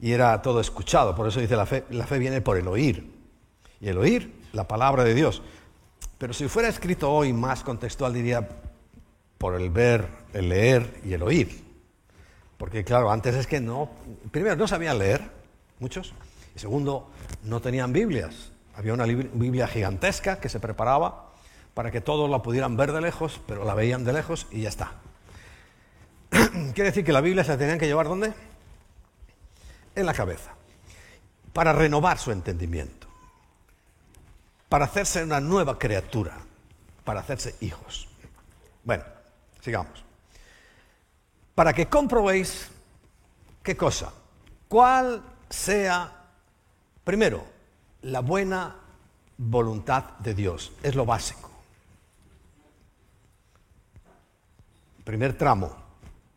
[0.00, 3.06] Y era todo escuchado, por eso dice la fe, la fe viene por el oír.
[3.82, 5.42] Y el oír, la palabra de Dios.
[6.16, 8.48] Pero si fuera escrito hoy más contextual, diría
[9.36, 11.62] por el ver, el leer y el oír.
[12.56, 13.90] Porque claro, antes es que no,
[14.30, 15.20] primero no sabían leer,
[15.80, 16.14] muchos,
[16.56, 17.10] y segundo,
[17.42, 18.52] no tenían Biblias.
[18.74, 21.29] Había una Biblia gigantesca que se preparaba
[21.74, 24.68] para que todos la pudieran ver de lejos, pero la veían de lejos y ya
[24.68, 24.92] está.
[26.30, 28.32] Quiere decir que la Biblia se la tenían que llevar ¿dónde?
[29.94, 30.52] En la cabeza,
[31.52, 33.00] para renovar su entendimiento
[34.70, 36.38] para hacerse una nueva criatura,
[37.04, 38.08] para hacerse hijos.
[38.84, 39.02] Bueno,
[39.60, 40.04] sigamos.
[41.56, 42.68] Para que comprobéis
[43.64, 44.12] qué cosa,
[44.68, 46.28] cuál sea,
[47.02, 47.44] primero,
[48.02, 48.76] la buena
[49.36, 51.49] voluntad de Dios, es lo básico.
[55.10, 55.72] Primer tramo,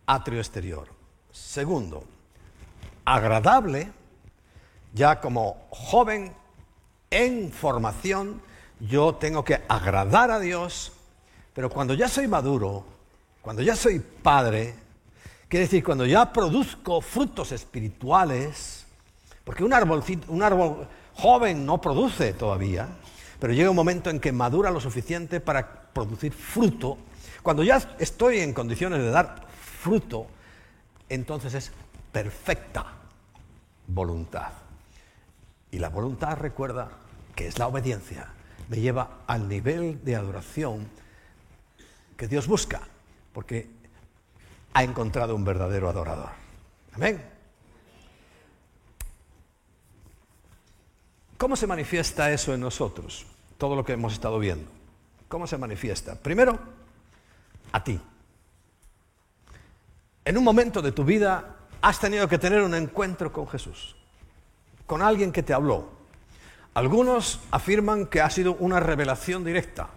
[0.08, 0.88] atrio exterior.
[1.32, 2.06] Segundo,
[3.06, 3.92] agradable,
[4.96, 6.34] ya como joven
[7.12, 8.42] en formación,
[8.80, 10.92] yo tengo que agradar a Dios,
[11.54, 12.84] pero cuando ya soy maduro,
[13.44, 14.74] cuando ya soy padre,
[15.48, 18.88] quiere decir cuando ya produzco frutos espirituales,
[19.44, 22.88] porque un árbol, un árbol joven no produce todavía,
[23.40, 26.98] pero llega un momento en que madura lo suficiente para producir fruto.
[27.44, 29.46] Cuando ya estoy en condiciones de dar
[29.82, 30.28] fruto,
[31.10, 31.72] entonces es
[32.12, 32.86] perfecta
[33.86, 34.54] voluntad.
[35.70, 36.90] Y la voluntad, recuerda,
[37.36, 38.30] que es la obediencia,
[38.70, 40.88] me lleva al nivel de adoración
[42.16, 42.82] que Dios busca,
[43.34, 43.68] porque
[44.74, 46.30] ha encontrado un verdadero adorador.
[46.94, 47.22] Amén.
[51.38, 53.26] ¿Cómo se manifiesta eso en nosotros?
[53.58, 54.72] Todo lo que hemos estado viendo.
[55.28, 56.16] ¿Cómo se manifiesta?
[56.16, 56.58] Primero,
[57.74, 58.00] a ti.
[60.24, 63.98] En un momento de tu vida has tenido que tener un encuentro con Jesús,
[64.86, 65.90] con alguien que te habló,
[66.74, 69.90] algunos afirman que ha sido una revelación directa.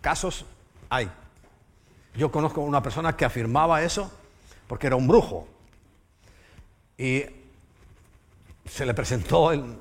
[0.00, 0.44] Casos
[0.90, 1.10] hay.
[2.16, 4.10] Yo conozco una persona que afirmaba eso
[4.66, 5.46] porque era un brujo.
[6.98, 7.22] Y
[8.66, 9.78] se le presentó, el,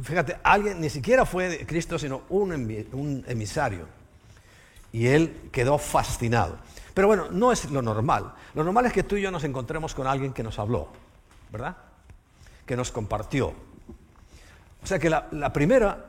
[0.00, 2.52] fíjate, alguien, ni siquiera fue Cristo, sino un,
[2.92, 4.01] un emisario.
[4.92, 6.58] Y él quedó fascinado.
[6.94, 8.34] Pero bueno, no es lo normal.
[8.54, 10.88] Lo normal es que tú y yo nos encontremos con alguien que nos habló,
[11.50, 11.76] ¿verdad?
[12.66, 13.54] Que nos compartió
[14.82, 16.06] o sea que la, primera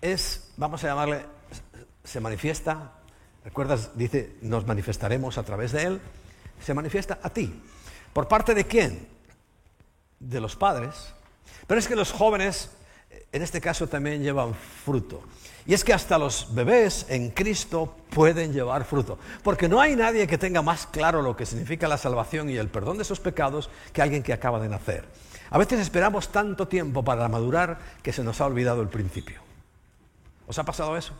[0.00, 1.24] es, vamos a llamarle,
[2.02, 2.92] se manifiesta,
[3.42, 6.00] recuerdas, dice, nos manifestaremos a través de Él,
[6.60, 7.62] se manifiesta a ti.
[8.12, 9.08] ¿Por parte de quién?
[10.20, 11.14] De los padres.
[11.66, 12.70] Pero es que los jóvenes,
[13.34, 15.20] en este caso, también llevan fruto.
[15.66, 19.18] Y es que hasta los bebés en Cristo pueden llevar fruto.
[19.42, 22.68] Porque no hay nadie que tenga más claro lo que significa la salvación y el
[22.68, 25.04] perdón de sus pecados que alguien que acaba de nacer.
[25.50, 29.40] A veces esperamos tanto tiempo para madurar que se nos ha olvidado el principio.
[30.46, 31.14] ¿Os ha pasado eso?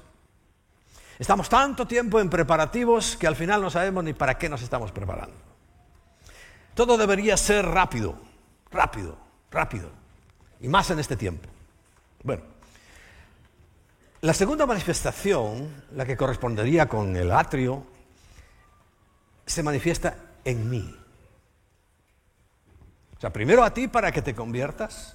[1.18, 4.92] Estamos tanto tiempo en preparativos que al final no sabemos ni para qué nos estamos
[4.92, 5.34] preparando.
[6.74, 8.14] Todo debería ser rápido,
[8.70, 9.18] rápido,
[9.50, 9.90] rápido.
[10.60, 11.53] Y más en este tiempo.
[12.24, 12.42] Bueno,
[14.22, 17.86] la segunda manifestación, la que correspondería con el atrio,
[19.46, 21.04] se manifiesta en mí
[23.30, 25.14] primero a ti para que te conviertas,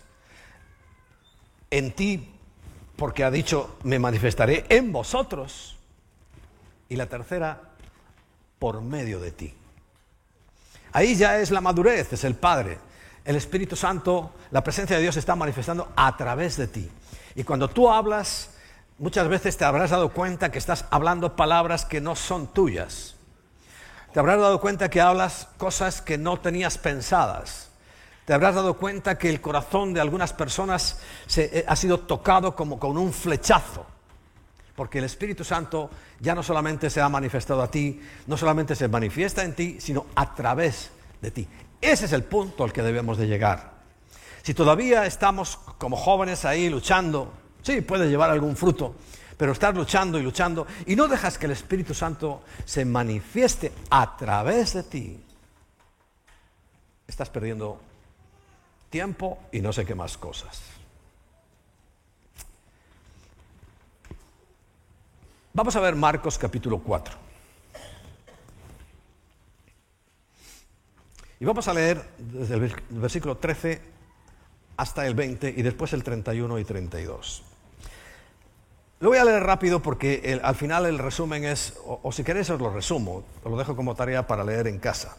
[1.70, 2.36] en ti
[2.96, 5.78] porque ha dicho, me manifestaré en vosotros,
[6.90, 7.62] y la tercera,
[8.58, 9.54] por medio de ti.
[10.92, 12.78] Ahí ya es la madurez, es el Padre.
[13.30, 16.90] El Espíritu Santo, la presencia de Dios está manifestando a través de ti.
[17.36, 18.56] Y cuando tú hablas,
[18.98, 23.18] muchas veces te habrás dado cuenta que estás hablando palabras que no son tuyas.
[24.14, 27.68] Te habrás dado cuenta que hablas cosas que no tenías pensadas
[28.26, 32.56] te habrás dado cuenta que el corazón de algunas personas se, eh, ha sido tocado
[32.56, 33.88] como con un flechazo.
[34.76, 38.88] Porque el Espíritu Santo ya no solamente se ha manifestado a ti, no solamente se
[38.88, 41.48] manifiesta en ti, sino a través de ti.
[41.82, 43.72] Ese es el punto al que debemos de llegar.
[44.44, 48.96] Si todavía estamos como jóvenes ahí luchando, sí, puede llevar algún fruto,
[49.38, 54.18] pero estar luchando y luchando y no dejas que el Espíritu Santo se manifieste a
[54.18, 55.24] través de ti,
[57.08, 57.80] estás perdiendo
[58.90, 60.62] tiempo y no sé qué más cosas.
[65.54, 67.29] Vamos a ver Marcos capítulo 4.
[71.40, 73.82] Y vamos a leer desde el versículo 13
[74.76, 77.44] hasta el 20 y después el 31 y 32.
[79.00, 82.60] Lo voy a leer rápido porque al final el resumen es, o, si queréis os
[82.60, 85.16] lo resumo, os lo dejo como tarea para leer en casa.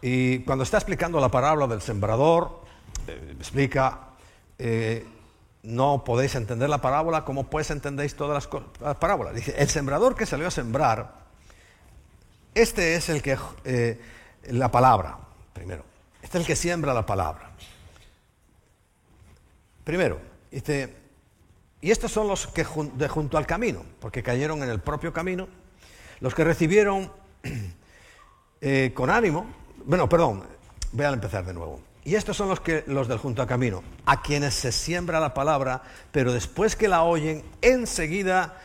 [0.00, 2.62] Y cuando está explicando la parábola del sembrador,
[3.06, 4.08] eh, explica,
[4.58, 5.06] eh,
[5.64, 8.48] no podéis entender la parábola como pues entendéis todas
[8.80, 9.34] las, parábolas.
[9.34, 11.14] Dice, el sembrador que salió a sembrar,
[12.54, 14.00] este es el que, eh,
[14.48, 15.18] la palabra,
[15.52, 15.84] primero,
[16.22, 17.50] este es el que siembra la palabra.
[19.84, 20.20] Primero,
[20.50, 20.94] dice,
[21.80, 22.64] y estos son los que
[22.94, 25.48] de junto al camino, porque cayeron en el propio camino,
[26.20, 27.10] los que recibieron
[28.60, 29.46] eh, con ánimo,
[29.84, 30.44] bueno, perdón,
[30.92, 31.80] voy a empezar de nuevo.
[32.04, 35.34] Y estos son los, que, los del junto al camino, a quienes se siembra la
[35.34, 38.60] palabra, pero después que la oyen, enseguida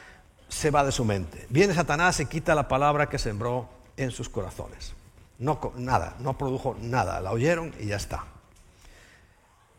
[0.47, 1.45] se va de su mente.
[1.49, 4.96] Viene Satanás y quita la palabra que sembró en sus corazones.
[5.39, 8.25] No, nada, no produjo nada, la oyeron y ya está.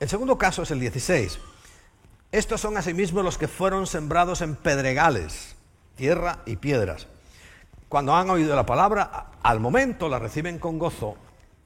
[0.00, 1.38] El segundo caso es el 16.
[2.30, 5.56] Estos son asimismo los que fueron sembrados en pedregales,
[5.96, 7.06] tierra y piedras.
[7.88, 11.16] Cuando han oído la palabra, al momento la reciben con gozo,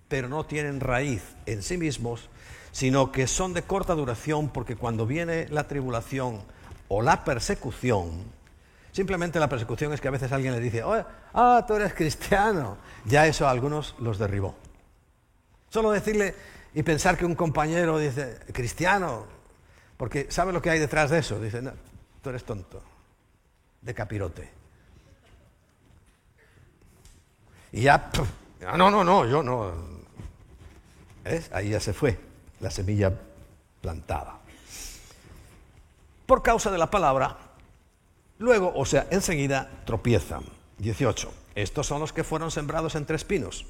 [0.09, 2.30] pero no tienen raíz en sí mismos,
[2.70, 6.40] sino que son de corta duración porque cuando viene la tribulación
[6.88, 8.24] o la persecución,
[8.93, 10.84] simplemente la persecución es que a veces alguien le dice,
[11.34, 14.55] ah, tú eres cristiano, ya eso a algunos los derribó.
[15.70, 16.34] Solo decirle,
[16.74, 19.26] y pensar que un compañero dice, cristiano,
[19.97, 21.40] porque ¿sabe lo que hay detrás de eso?
[21.40, 21.72] Dice, no,
[22.22, 22.82] tú eres tonto,
[23.80, 24.51] de capirote.
[27.72, 28.11] Y ya,
[28.76, 29.72] no, no, no, yo no.
[31.24, 31.51] ¿Ves?
[31.53, 32.18] Ahí ya se fue
[32.61, 33.12] la semilla
[33.80, 34.38] plantada.
[36.26, 37.36] Por causa de la palabra,
[38.43, 40.43] luego, o sea, enseguida tropiezan.
[40.78, 41.32] 18.
[41.55, 43.64] Estos son los que fueron sembrados entre espinos.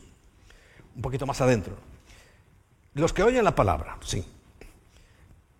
[0.96, 1.76] Un poquito más adentro.
[2.94, 4.24] Los que oyen la palabra, sí.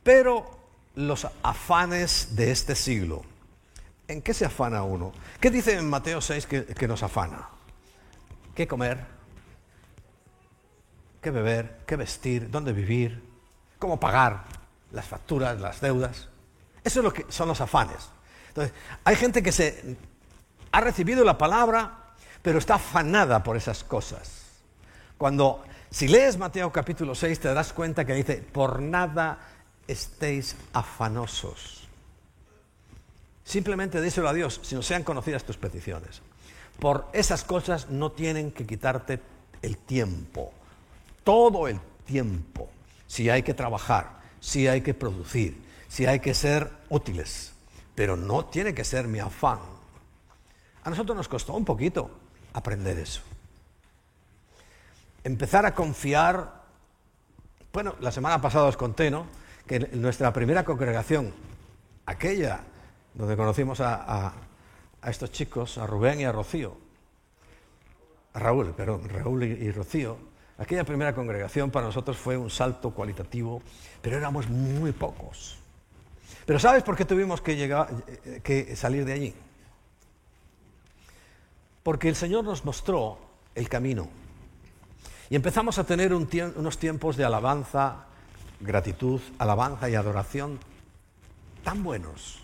[0.03, 0.59] Pero
[0.95, 3.23] los afanes de este siglo,
[4.09, 5.13] ¿en qué se afana uno?
[5.41, 7.49] ¿Qué dice en Mateo 6 que, nos afana?
[8.55, 9.07] ¿Qué comer?
[11.21, 11.81] ¿Qué beber?
[11.87, 12.51] ¿Qué vestir?
[12.51, 13.23] ¿Dónde vivir?
[13.79, 14.45] ¿Cómo pagar
[14.91, 16.29] las facturas, las deudas?
[16.85, 18.11] Eso es lo que son los afanes.
[18.53, 18.75] Entonces,
[19.05, 19.97] hay gente que se
[20.73, 24.43] ha recibido la palabra, pero está afanada por esas cosas.
[25.17, 29.39] Cuando si lees Mateo capítulo 6 te darás cuenta que dice, por nada
[29.89, 31.89] estéis afanosos.
[33.43, 36.21] Simplemente díselo a Dios, si no sean conocidas tus peticiones.
[36.79, 39.21] Por esas cosas no tienen que quitarte
[39.63, 40.53] el tiempo,
[41.25, 42.69] todo el tiempo.
[43.07, 45.57] Si hay que trabajar, si hay que producir,
[45.89, 47.53] si hay que ser útiles,
[47.95, 49.59] pero no tiene que ser mi afán.
[50.85, 52.11] A nosotros nos costó un poquito
[52.53, 53.23] aprender eso
[55.25, 56.63] empezar a confiar.
[57.73, 59.27] Bueno, la semana pasada os conté, ¿no?
[59.67, 61.33] Que nuestra primera congregación,
[62.07, 62.61] aquella
[63.15, 64.33] donde conocimos a,
[65.07, 66.77] estos chicos, a Rubén y a Rocío,
[68.35, 70.17] a Raúl, perdón, Raúl y, Rocío,
[70.59, 73.63] aquella primera congregación para nosotros fue un salto cualitativo,
[74.01, 75.59] pero éramos muy pocos.
[76.47, 77.89] Pero ¿sabes por qué tuvimos que, llegar,
[78.43, 79.35] que salir de allí?
[81.83, 83.19] Porque el Señor nos mostró
[83.55, 84.09] el camino.
[85.31, 88.07] Y empezamos a tener unos tiempos de alabanza,
[88.61, 90.59] gratitud, alabanza y adoración
[91.65, 92.41] tan buenos,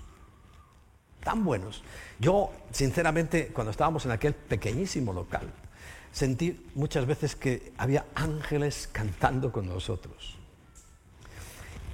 [1.23, 1.83] tan buenos.
[2.19, 5.51] Yo, sinceramente, cuando estábamos en aquel pequeñísimo local,
[6.13, 10.37] sentí muchas veces que había ángeles cantando con nosotros.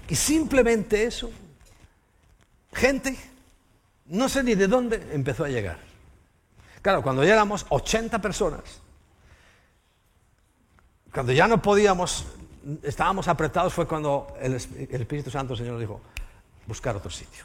[0.09, 1.31] Y simplemente eso,
[2.75, 3.17] gente,
[4.07, 5.79] no sé ni de dónde empezó a llegar.
[6.83, 8.83] Claro, cuando llegamos 80 personas,
[11.13, 12.27] cuando ya no podíamos,
[12.83, 16.01] estábamos apretados, fue cuando el, Espíritu Santo, el Señor, dijo,
[16.67, 17.45] buscar otro sitio.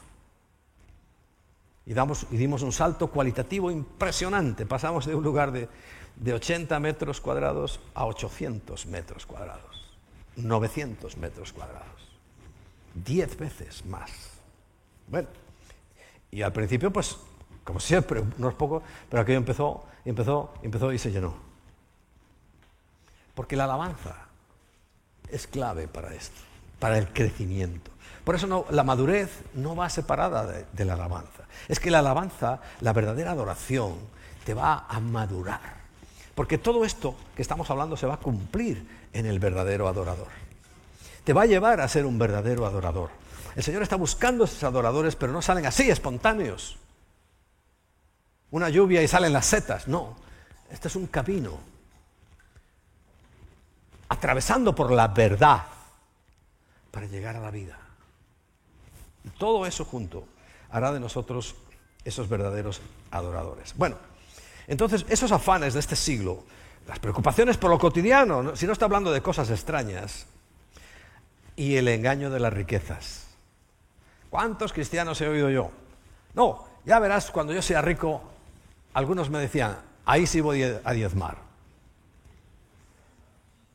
[1.86, 4.66] Y, damos, y dimos un salto cualitativo impresionante.
[4.66, 5.68] Pasamos de un lugar de,
[6.16, 9.98] de 80 metros cuadrados a 800 metros cuadrados,
[10.36, 12.10] 900 metros cuadrados,
[12.94, 14.29] 10 veces más.
[15.10, 15.28] Bueno,
[16.30, 17.16] y al principio, pues,
[17.64, 21.34] como siempre, no es poco, pero aquello empezó, empezó, empezó y se llenó.
[23.34, 24.16] Porque la alabanza
[25.28, 26.40] es clave para esto.
[26.78, 27.90] para el crecimiento.
[28.24, 31.44] Por eso no, la madurez no va separada de, de la alabanza.
[31.68, 33.96] Es que la alabanza, la verdadera adoración,
[34.44, 35.80] te va a madurar.
[36.34, 40.28] Porque todo esto que estamos hablando se va a cumplir en el verdadero adorador.
[41.24, 43.10] Te va a llevar a ser un verdadero adorador.
[43.56, 46.78] El Señor está buscando esos adoradores, pero no salen así, espontáneos.
[48.50, 49.88] Una lluvia y salen las setas.
[49.88, 50.16] No,
[50.70, 51.58] este es un camino.
[54.08, 55.64] Atravesando por la verdad
[56.90, 57.78] para llegar a la vida.
[59.24, 60.24] Y todo eso junto
[60.70, 61.54] hará de nosotros
[62.04, 62.80] esos verdaderos
[63.10, 63.74] adoradores.
[63.76, 63.96] Bueno,
[64.66, 66.44] entonces esos afanes de este siglo,
[66.86, 70.26] las preocupaciones por lo cotidiano, si no está hablando de cosas extrañas,
[71.56, 73.29] y el engaño de las riquezas.
[74.30, 75.70] ¿Cuántos cristianos he oído yo?
[76.34, 78.22] No, ya verás, cuando yo sea rico,
[78.94, 79.76] algunos me decían,
[80.06, 81.38] ahí sí voy a diezmar.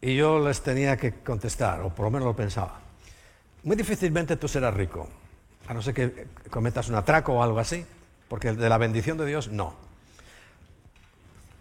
[0.01, 2.79] Y yo les tenía que contestar, o por lo menos lo pensaba.
[3.63, 5.09] Muy difícilmente tú serás rico,
[5.67, 7.85] a no ser que cometas un atraco o algo así,
[8.29, 9.73] porque de la bendición de Dios, no.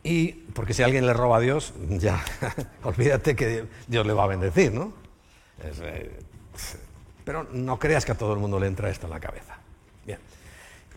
[0.03, 2.23] Y porque si alguien le roba a Dios, ya,
[2.85, 4.93] olvídate que Dios le va a bendecir, ¿no?
[5.63, 6.21] Eh,
[7.25, 9.57] pero no creas que a todo el mundo le entra esto en la cabeza.
[10.05, 10.19] Bien.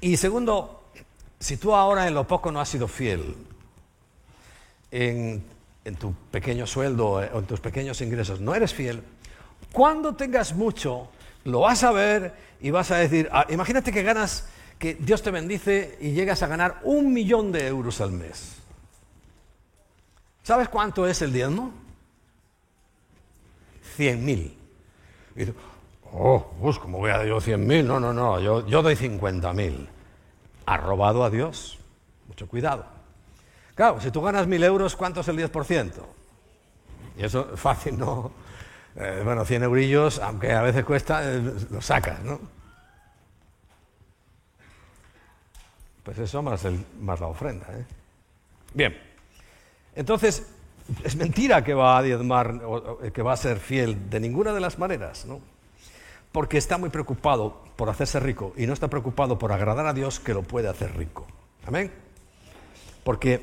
[0.01, 0.91] Y segundo,
[1.39, 3.36] si tú ahora en lo poco no has sido fiel,
[4.91, 5.43] en,
[5.99, 9.01] tu pequeño sueldo eh, o en tus pequeños ingresos, no eres fiel,
[9.71, 11.09] cuando tengas mucho,
[11.45, 14.47] lo vas a ver y vas a decir, ah, imagínate que ganas,
[14.80, 18.57] que Dios te bendice y llegas a ganar un millón de euros al mes.
[20.43, 21.71] ¿Sabes cuánto es el diezmo?
[23.95, 24.57] Cien mil.
[26.13, 28.95] Oh, pues como voy a dar yo cien mil, no, no, no, yo, yo doy
[28.95, 29.89] cincuenta mil.
[30.65, 31.79] ¿Ha robado a Dios?
[32.27, 32.85] Mucho cuidado.
[33.75, 35.91] Claro, si tú ganas mil euros, ¿cuánto es el 10%?
[37.17, 38.31] Y eso es fácil, ¿no?
[38.95, 42.39] Eh, bueno, 100 eurillos, aunque a veces cuesta, eh, lo sacas, ¿no?
[46.03, 46.65] Pues eso más,
[46.99, 47.67] más la ofrenda.
[47.69, 47.85] ¿eh?
[48.73, 48.97] Bien,
[49.95, 50.47] entonces
[51.03, 52.61] es mentira que va a diezmar
[53.13, 55.41] que va a ser fiel de ninguna de las maneras, ¿no?
[56.32, 60.19] Porque está muy preocupado por hacerse rico y no está preocupado por agradar a Dios
[60.19, 61.25] que lo puede hacer rico.
[61.65, 61.91] Amén.
[63.03, 63.41] Porque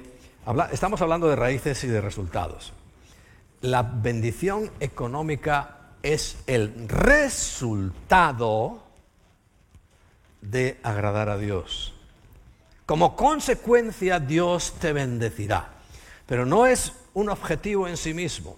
[0.72, 2.72] estamos hablando de raíces y de resultados
[3.64, 8.82] la bendición económica es el resultado
[10.42, 11.94] de agradar a Dios.
[12.84, 15.70] Como consecuencia Dios te bendecirá,
[16.26, 18.56] pero no es un objetivo en sí mismo.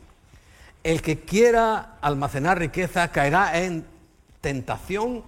[0.83, 3.87] El que quiera almacenar riqueza caerá en
[4.47, 5.25] tentación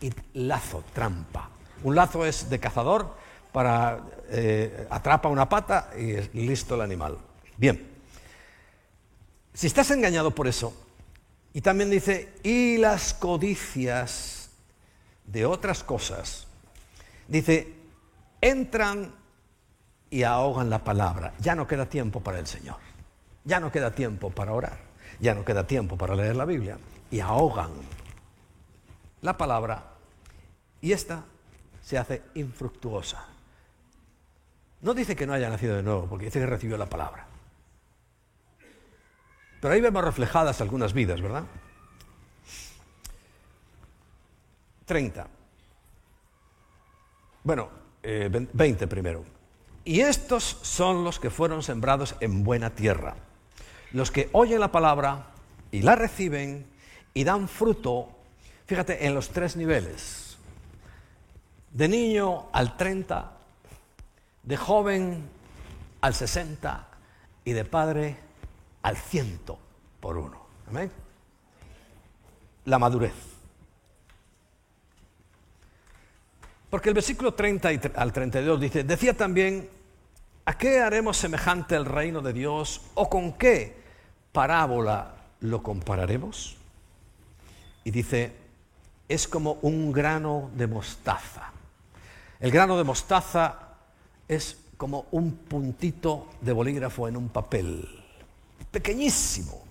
[0.00, 1.48] y lazo, trampa.
[1.84, 3.14] Un lazo es de cazador
[3.52, 4.00] para
[4.30, 7.18] eh, atrapa una pata y es listo el animal.
[7.56, 7.88] Bien.
[9.54, 10.74] Si estás engañado por eso,
[11.52, 14.50] y también dice, y las codicias
[15.24, 16.48] de otras cosas,
[17.28, 17.76] dice,
[18.40, 19.14] entran
[20.10, 21.32] y ahogan la palabra.
[21.38, 22.78] Ya no queda tiempo para el Señor.
[23.44, 24.80] Ya no queda tiempo para orar.
[25.20, 26.76] Ya no queda tiempo para leer la Biblia.
[27.12, 27.70] Y ahogan
[29.22, 29.84] la palabra
[30.80, 31.24] y esta
[31.82, 33.26] se hace infructuosa.
[34.80, 37.26] No dice que no haya nacido de nuevo, porque dice que recibió la palabra.
[39.60, 41.44] Pero ahí vemos reflejadas algunas vidas, ¿verdad?
[44.84, 45.26] 30.
[47.42, 47.68] Bueno,
[48.02, 49.24] 20 eh, primero.
[49.84, 53.16] Y estos son los que fueron sembrados en buena tierra,
[53.92, 55.28] los que oyen la palabra
[55.70, 56.66] y la reciben
[57.14, 58.17] y dan fruto,
[58.68, 60.36] fíjate, en los tres niveles.
[61.72, 63.32] De niño al 30,
[64.42, 65.28] de joven
[66.02, 66.86] al 60
[67.44, 68.16] y de padre
[68.82, 69.58] al ciento
[70.00, 70.46] por uno.
[70.68, 70.92] ¿Amén?
[72.66, 73.14] La madurez.
[76.68, 79.70] Porque el versículo 30 al 32 dice, decía también,
[80.44, 83.82] ¿a qué haremos semejante el reino de Dios o con qué
[84.32, 86.56] parábola lo compararemos?
[87.84, 88.47] Y dice,
[89.08, 91.52] es como un grano de mostaza.
[92.40, 93.58] El grano de mostaza
[94.28, 97.88] es como un puntito de bolígrafo en un papel
[98.70, 99.64] pequeñísimo.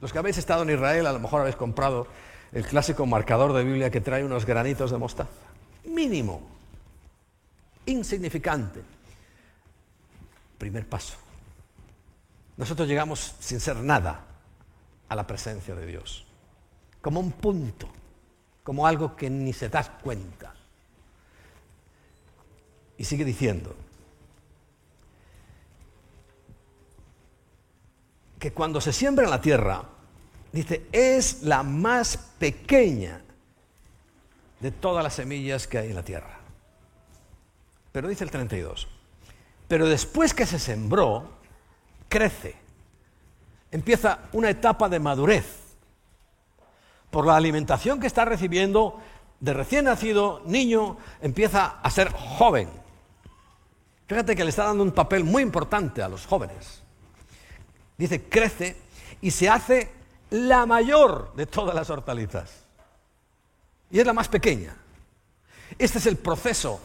[0.00, 2.06] Los que habéis estado en Israel a lo mejor habéis comprado
[2.52, 5.30] el clásico marcador de Biblia que trae unos granitos de mostaza.
[5.84, 6.40] Mínimo,
[7.86, 8.82] insignificante.
[10.58, 11.16] Primer paso.
[12.56, 14.24] Nosotros llegamos sin ser nada
[15.08, 16.26] a la presencia de Dios,
[17.00, 17.88] como un punto,
[18.62, 20.54] como algo que ni se da cuenta.
[22.98, 23.74] Y sigue diciendo,
[28.38, 29.84] que cuando se siembra en la tierra,
[30.50, 33.22] dice, es la más pequeña
[34.60, 36.38] de todas las semillas que hay en la tierra.
[37.92, 38.88] Pero dice el 32,
[39.68, 41.30] pero después que se sembró,
[42.08, 42.56] crece,
[43.70, 45.59] empieza una etapa de madurez
[47.10, 48.98] por la alimentación que está recibiendo
[49.40, 52.68] de recién nacido niño, empieza a ser joven.
[54.06, 56.82] Fíjate que le está dando un papel muy importante a los jóvenes.
[57.96, 58.76] Dice, crece
[59.20, 59.92] y se hace
[60.30, 62.64] la mayor de todas las hortalizas.
[63.90, 64.76] Y es la más pequeña.
[65.78, 66.80] Este es el proceso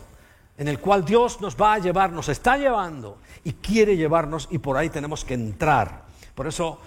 [0.57, 4.59] en el cual Dios nos va a llevar, nos está llevando y quiere llevarnos y
[4.59, 6.03] por ahí tenemos que entrar.
[6.33, 6.79] Por eso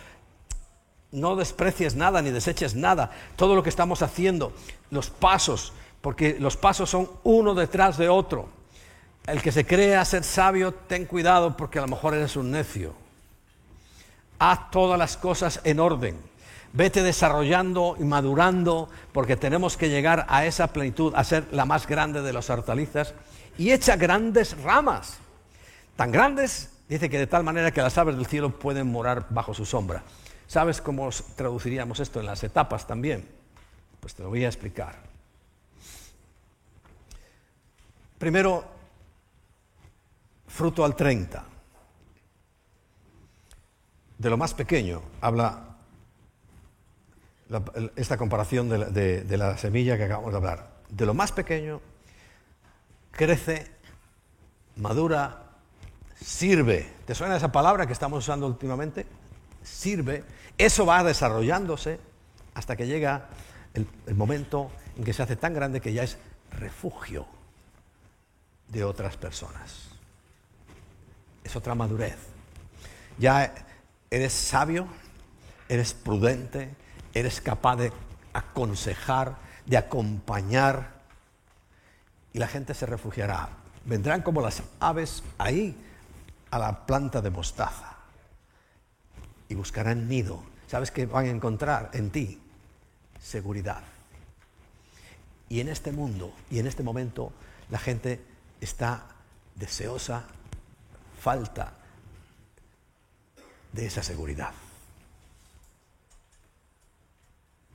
[1.13, 3.11] no desprecies nada ni deseches nada.
[3.37, 4.53] Todo lo que estamos haciendo,
[4.91, 8.49] los pasos, porque los pasos son uno detrás de otro.
[9.27, 12.95] El que se crea ser sabio, ten cuidado porque a lo mejor eres un necio.
[14.39, 16.19] Haz todas las cosas en orden.
[16.73, 21.87] Vete desarrollando y madurando porque tenemos que llegar a esa plenitud, a ser la más
[21.87, 23.15] grande de las hortalizas
[23.57, 25.19] y echa grandes ramas.
[25.97, 29.53] Tan grandes, dice que de tal manera que las aves del cielo pueden morar bajo
[29.55, 30.03] su sombra.
[30.49, 33.29] ¿Sabes cómo traduciríamos esto en las etapas también?
[34.01, 34.97] Pues te lo voy a explicar.
[38.17, 38.65] Primero,
[40.47, 41.45] fruto al 30.
[44.17, 45.77] De lo más pequeño habla
[47.97, 50.71] esta comparación de de la semilla que acabamos de hablar.
[50.89, 51.83] De lo más pequeño
[53.11, 53.71] crece,
[54.77, 55.43] madura,
[56.19, 56.91] sirve.
[57.05, 59.18] ¿Te suena esa palabra que estamos usando últimamente?
[59.69, 60.25] Sirve
[60.59, 62.01] eso va desarrollándose
[62.55, 63.29] hasta que llega
[63.75, 63.87] el,
[64.17, 66.19] momento en que se hace tan grande que ya es
[66.51, 67.27] refugio
[68.67, 69.91] de otras personas.
[71.45, 72.17] Es otra madurez.
[73.19, 73.55] Ya
[74.11, 74.89] eres sabio,
[75.69, 76.75] eres prudente,
[77.15, 77.93] eres capaz de
[78.33, 80.99] aconsejar, de acompañar
[82.33, 83.51] y la gente se refugiará.
[83.85, 85.77] Vendrán como las aves ahí
[86.51, 87.88] a la planta de mostaza
[89.49, 90.43] y buscarán nido.
[90.67, 92.41] ¿Sabes qué van a encontrar en ti?
[93.21, 93.83] Seguridad.
[95.49, 97.33] Y en este mundo y en este momento
[97.71, 98.21] la gente
[98.61, 99.07] está
[99.55, 100.25] deseosa,
[101.21, 101.73] falta
[103.73, 104.53] de esa seguridad.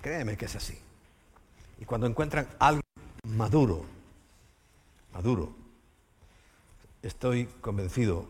[0.02, 0.78] Créeme que es así.
[1.80, 2.82] Y cuando encuentran algo
[3.24, 3.86] maduro,
[5.14, 5.56] maduro,
[7.02, 8.28] estoy convencido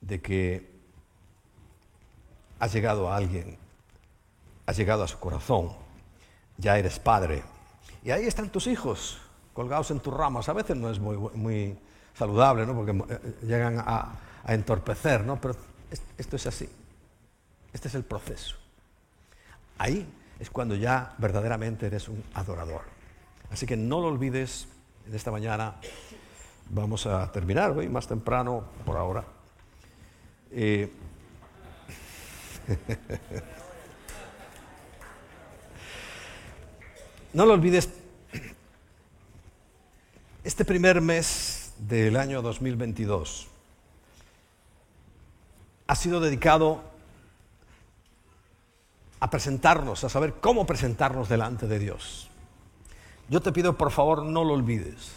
[0.00, 0.73] de que
[2.64, 3.58] has llegado a alguien,
[4.64, 5.68] has llegado a su corazón,
[6.56, 7.42] ya eres padre.
[8.02, 9.18] Y ahí están tus hijos
[9.52, 10.48] colgados en tus ramas.
[10.48, 11.78] A veces no es muy,
[12.14, 12.74] saludable, ¿no?
[12.74, 15.38] porque eh, llegan a, a entorpecer, ¿no?
[15.38, 15.56] pero
[16.16, 16.66] esto es así.
[17.70, 18.56] Este es el proceso.
[19.76, 20.08] Ahí
[20.40, 22.82] es cuando ya verdaderamente eres un adorador.
[23.50, 24.68] Así que no lo olvides,
[25.06, 25.74] en esta mañana
[26.70, 29.22] vamos a terminar hoy más temprano por ahora.
[30.50, 30.90] Eh,
[37.32, 37.88] no lo olvides,
[40.42, 43.46] este primer mes del año 2022
[45.86, 46.82] ha sido dedicado
[49.20, 52.28] a presentarnos, a saber cómo presentarnos delante de Dios.
[53.28, 55.12] Yo te pido, por favor, no lo olvides.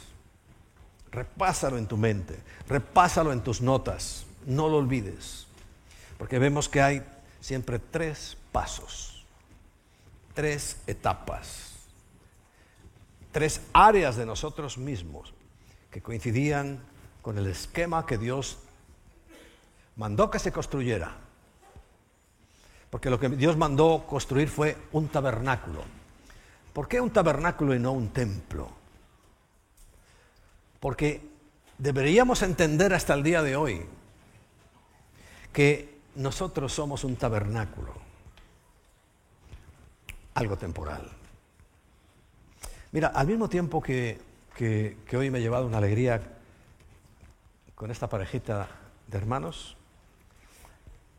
[1.12, 5.48] Repásalo en tu mente, repásalo en tus notas, no lo olvides.
[6.18, 7.04] Porque vemos que hay
[7.48, 9.26] siempre tres pasos,
[10.34, 11.88] tres etapas,
[13.32, 15.34] tres áreas de nosotros mismos
[15.90, 16.84] que coincidían
[17.22, 18.58] con el esquema que Dios
[19.96, 21.16] mandó que se construyera.
[22.90, 25.86] Porque lo que Dios mandó construir fue un tabernáculo.
[26.74, 28.70] ¿Por qué un tabernáculo y no un templo?
[30.82, 31.22] Porque
[31.78, 33.86] deberíamos entender hasta el día de hoy
[35.54, 37.94] que nosotros somos un tabernáculo,
[40.34, 41.10] algo temporal.
[42.92, 44.20] Mira, al mismo tiempo que,
[45.14, 46.22] hoy me he llevado una alegría
[47.76, 48.68] con esta parejita
[49.06, 49.78] de hermanos,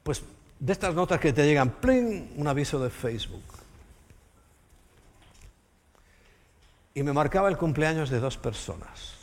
[0.02, 0.22] pues
[0.58, 2.32] de estas notas que te llegan, ¡plin!
[2.36, 3.44] un aviso de Facebook.
[6.94, 9.17] Y me marcaba el cumpleaños de dos personas.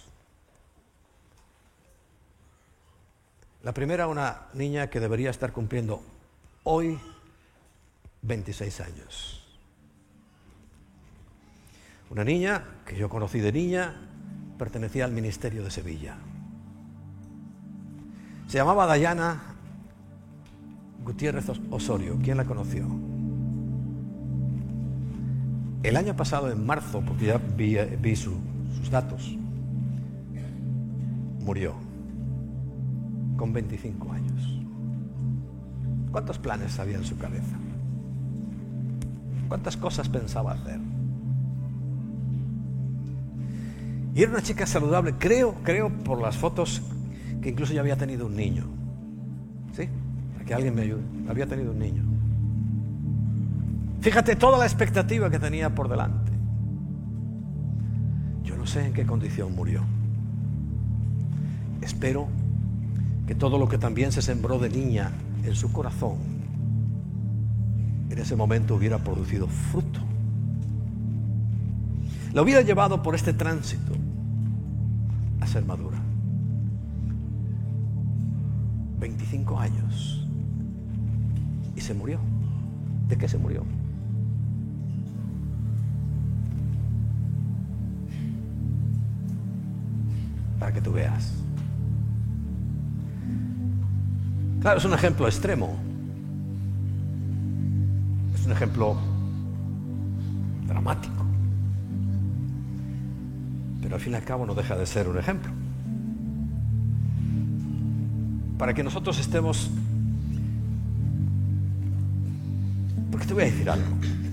[3.66, 6.04] La primera, una niña que debería estar cumpliendo
[6.66, 7.00] hoy
[8.22, 9.44] 26 años.
[12.12, 13.96] Una niña que yo conocí de niña,
[14.60, 16.16] pertenecía al Ministerio de Sevilla.
[18.48, 19.56] Se llamaba Dayana
[21.04, 22.20] Gutiérrez Osorio.
[22.24, 22.86] ¿Quién la conoció?
[25.82, 29.36] el año pasado, en marzo, porque ya vi, sus datos,
[31.40, 31.85] murió
[33.38, 34.60] con 25 años.
[36.12, 37.56] ¿Cuántos planes había en su cabeza?
[39.48, 40.80] ¿Cuántas cosas pensaba hacer?
[44.16, 46.82] Y era una chica saludable, creo, creo por las fotos
[47.42, 48.66] que incluso ya había tenido un niño.
[49.76, 49.90] ¿Sí?
[50.34, 51.04] Para que alguien me ayude.
[51.28, 52.04] Había tenido un niño.
[54.00, 56.32] Fíjate toda la expectativa que tenía por delante.
[58.44, 59.84] Yo no sé en qué condición murió.
[61.82, 62.28] Espero
[63.28, 65.12] que todo lo que también se sembró de niña
[65.44, 66.18] en su corazón,
[68.10, 70.00] en ese momento hubiera producido fruto.
[72.34, 73.94] La hubiera llevado por este tránsito
[75.40, 75.98] a ser madura.
[79.00, 80.28] 25 años.
[81.76, 82.20] Y se murió.
[83.08, 83.64] ¿De qué se murió?
[90.66, 91.45] para que tú veas.
[94.66, 95.78] Claro, es un ejemplo extremo.
[98.34, 98.98] Es un ejemplo
[100.66, 101.24] dramático.
[103.80, 105.52] Pero al fin y al cabo no deja de ser un ejemplo.
[108.58, 109.70] Para que nosotros estemos...
[113.12, 113.86] Porque te voy a decir algo.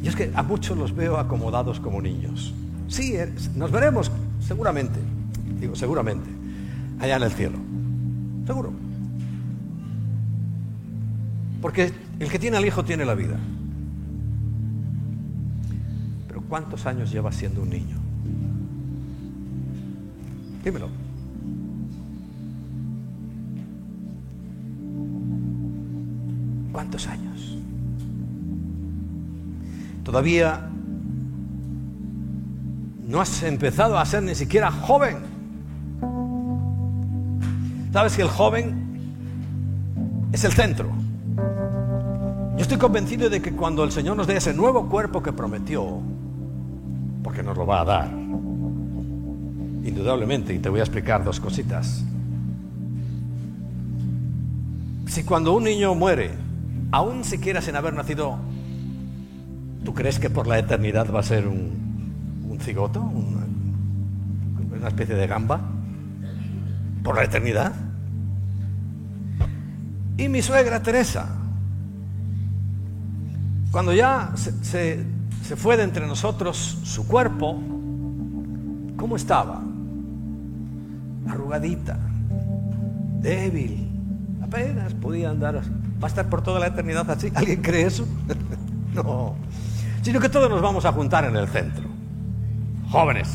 [0.02, 2.54] Y es que a muchos los veo acomodados como niños.
[2.88, 3.16] Sí,
[3.54, 4.10] nos veremos,
[4.40, 4.98] seguramente.
[5.60, 6.30] Digo, seguramente.
[7.00, 7.58] Allá en el cielo.
[8.46, 8.91] Seguro.
[11.62, 13.38] Porque el que tiene al hijo tiene la vida.
[16.26, 17.96] Pero ¿cuántos años lleva siendo un niño?
[20.64, 20.88] Dímelo.
[26.72, 27.56] ¿Cuántos años?
[30.02, 30.68] Todavía
[33.06, 35.18] no has empezado a ser ni siquiera joven.
[37.92, 38.74] Sabes que el joven
[40.32, 41.01] es el centro.
[41.36, 46.00] Yo estoy convencido de que cuando el Señor nos dé ese nuevo cuerpo que prometió,
[47.22, 48.10] porque nos lo va a dar,
[49.84, 52.04] indudablemente, y te voy a explicar dos cositas.
[55.06, 56.30] Si cuando un niño muere,
[56.90, 58.36] aún siquiera sin haber nacido,
[59.84, 61.80] ¿tú crees que por la eternidad va a ser un,
[62.60, 63.00] cigoto?
[63.00, 65.60] una especie de gamba?
[67.02, 67.72] por la eternidad.
[70.16, 71.28] Y mi suegra Teresa,
[73.70, 75.06] cuando ya se,
[75.56, 77.58] fue de entre nosotros su cuerpo,
[78.96, 79.62] ¿cómo estaba?
[81.26, 81.98] Arrugadita,
[83.20, 83.88] débil,
[84.42, 85.70] apenas podía andar así.
[86.02, 87.32] ¿Va a estar por toda la eternidad así?
[87.34, 88.06] ¿Alguien cree eso?
[88.94, 89.36] no.
[90.02, 91.84] Sino que todos nos vamos a juntar en el centro.
[92.90, 93.28] Jóvenes,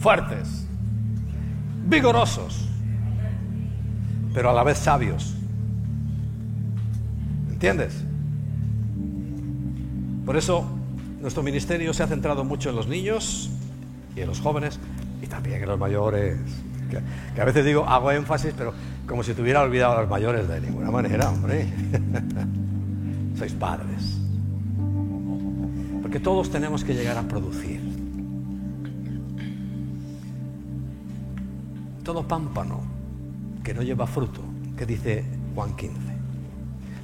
[0.00, 0.66] fuertes,
[1.86, 2.68] vigorosos,
[4.32, 5.36] pero a la vez sabios.
[7.62, 8.02] ¿Entiendes?
[10.26, 10.66] Por eso
[11.20, 13.50] nuestro ministerio se ha centrado mucho en los niños
[14.16, 14.80] y en los jóvenes
[15.22, 16.38] y también en los mayores.
[16.90, 18.74] Que, a veces digo, hago énfasis, pero
[19.06, 21.68] como si tuviera olvidado a los mayores de ninguna manera, hombre.
[23.38, 24.18] Sois padres.
[26.02, 27.80] Porque todos tenemos que llegar a producir.
[32.02, 32.80] todo pámpano
[33.62, 34.42] que no lleva fruto,
[34.76, 35.24] que dice
[35.54, 36.11] Juan 15.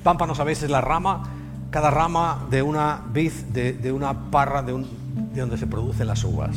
[0.03, 0.63] Pámpano, ¿sabéis?
[0.63, 1.23] Es la rama,
[1.71, 6.57] cada rama de una vid, de, una parra de, de donde se producen las uvas.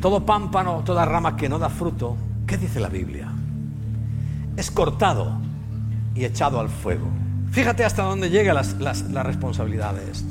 [0.00, 3.30] Todo pámpano, toda rama que no da fruto, ¿qué dice la Biblia?
[4.56, 5.38] Es cortado
[6.14, 7.08] y echado al fuego.
[7.50, 10.28] Fíjate hasta dónde llega la responsabilidad de esto.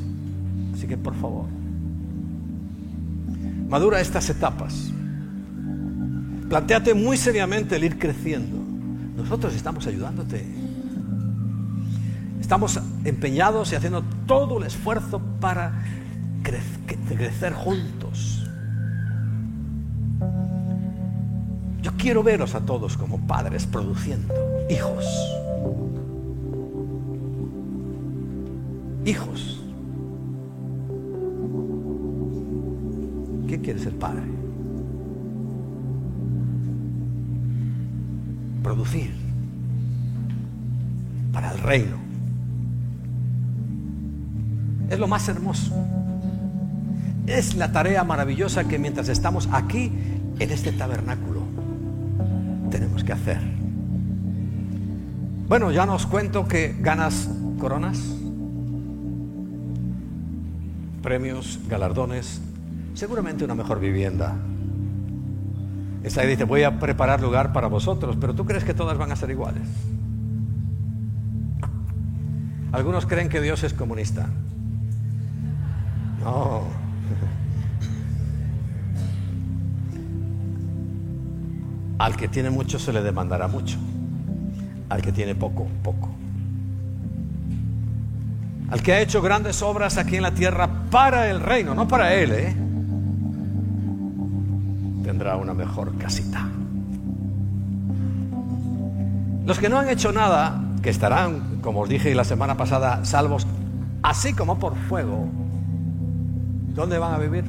[0.73, 1.45] Así que por favor,
[3.69, 4.93] madura estas etapas
[6.53, 8.57] Plantéate muy seriamente el ir creciendo.
[9.17, 10.45] Nosotros estamos ayudándote.
[12.43, 15.71] Estamos empeñados y haciendo todo el esfuerzo para
[16.43, 18.45] crecer juntos.
[21.81, 24.33] Yo quiero veros a todos como padres produciendo
[24.69, 25.05] hijos.
[29.05, 29.61] Hijos.
[33.47, 34.43] ¿Qué quiere ser padre?
[38.61, 39.11] producir
[41.31, 42.12] para el reino.
[44.89, 45.73] Es lo más hermoso.
[47.27, 49.91] Es la tarea maravillosa que mientras estamos aquí,
[50.39, 51.41] en este tabernáculo,
[52.69, 53.39] tenemos que hacer.
[55.47, 57.29] Bueno, ya nos cuento que ganas
[57.59, 57.99] coronas.
[61.03, 62.41] premios, galardones,
[62.95, 64.35] seguramente una mejor vivienda.
[66.01, 69.15] Esa dice, voy a preparar lugar para vosotros, pero tú crees que todas van a
[69.15, 69.67] ser iguales.
[72.71, 74.29] Algunos creen que Dios es comunista.
[81.99, 83.77] Al que tiene mucho se le demandará mucho.
[84.89, 86.09] Al que tiene poco, poco.
[88.69, 92.13] Al que ha hecho grandes obras aquí en la tierra para el reino, no para
[92.13, 92.55] él, ¿eh?
[95.03, 96.47] tendrá una mejor casita.
[99.45, 103.45] Los que no han hecho nada, que estarán, como os dije la semana pasada, salvos
[104.01, 105.27] así como por fuego,
[106.73, 107.45] ¿dónde van a vivir?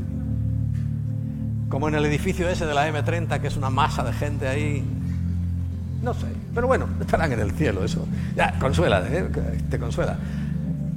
[1.68, 4.84] Como en el edificio ese de la M30, que es una masa de gente ahí.
[6.02, 8.06] No sé, pero bueno, estarán en el cielo, eso.
[8.36, 9.28] Ya, consuela, ¿eh?
[9.70, 10.16] te consuela.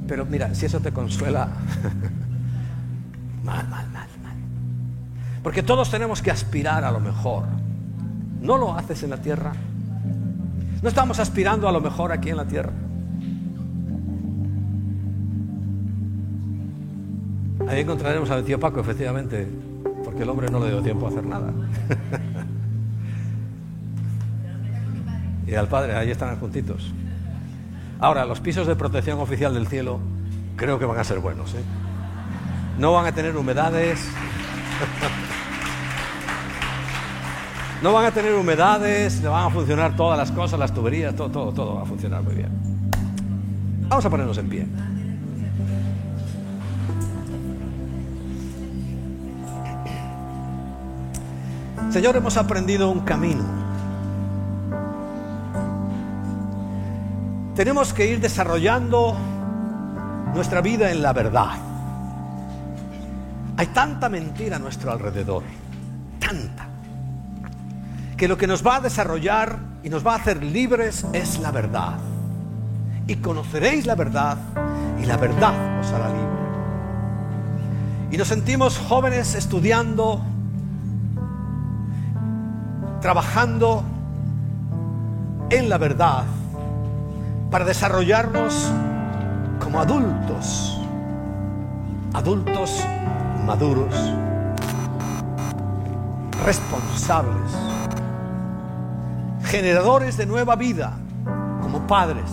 [0.07, 1.47] Pero mira, si eso te consuela,
[3.43, 4.35] mal, mal, mal, mal.
[5.43, 7.45] Porque todos tenemos que aspirar a lo mejor.
[8.41, 9.53] ¿No lo haces en la tierra?
[10.81, 12.71] ¿No estamos aspirando a lo mejor aquí en la tierra?
[17.67, 19.47] Ahí encontraremos al tío Paco, efectivamente,
[20.03, 21.51] porque el hombre no le dio tiempo a hacer nada.
[25.47, 26.93] y al padre, ahí están juntitos.
[27.99, 29.99] Ahora, los pisos de protección oficial del cielo
[30.55, 31.53] creo que van a ser buenos.
[31.55, 31.63] ¿eh?
[32.77, 33.99] No van a tener humedades.
[37.83, 41.29] no van a tener humedades, le van a funcionar todas las cosas, las tuberías, todo,
[41.29, 42.49] todo, todo va a funcionar muy bien.
[43.89, 44.67] Vamos a ponernos en pie.
[51.97, 53.43] Señor, hemos aprendido un camino
[57.55, 59.17] tenemos que ir desarrollando
[60.35, 61.57] nuestra vida en la verdad.
[63.57, 65.41] Hay tanta mentira a nuestro alrededor,
[66.19, 66.67] tanta,
[68.15, 71.49] que lo que nos va a desarrollar y nos va a hacer libres es la
[71.49, 71.97] verdad.
[73.07, 74.37] Y conoceréis la verdad
[75.01, 76.27] y la verdad os hará libre.
[78.11, 80.23] Y nos sentimos jóvenes estudiando,
[83.01, 83.83] trabajando
[85.49, 86.23] en la verdad
[87.49, 88.71] para desarrollarnos
[89.59, 90.79] como adultos,
[92.13, 92.83] adultos
[93.45, 93.93] maduros,
[96.43, 97.51] responsables,
[99.45, 100.93] generadores de nueva vida
[101.61, 102.29] como padres.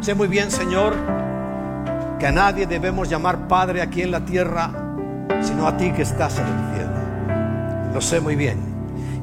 [0.00, 0.94] Sé muy bien, Señor,
[2.18, 4.70] que a nadie debemos llamar Padre aquí en la tierra,
[5.42, 6.87] sino a ti que estás en el cielo.
[7.92, 8.58] Lo sé muy bien.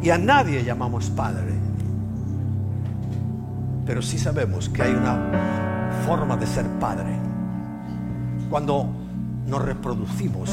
[0.02, 1.66] Y a nadie llamamos Padre
[3.86, 7.20] pero sí sabemos que hay una forma de ser padre.
[8.50, 8.88] Cuando
[9.46, 10.52] nos reproducimos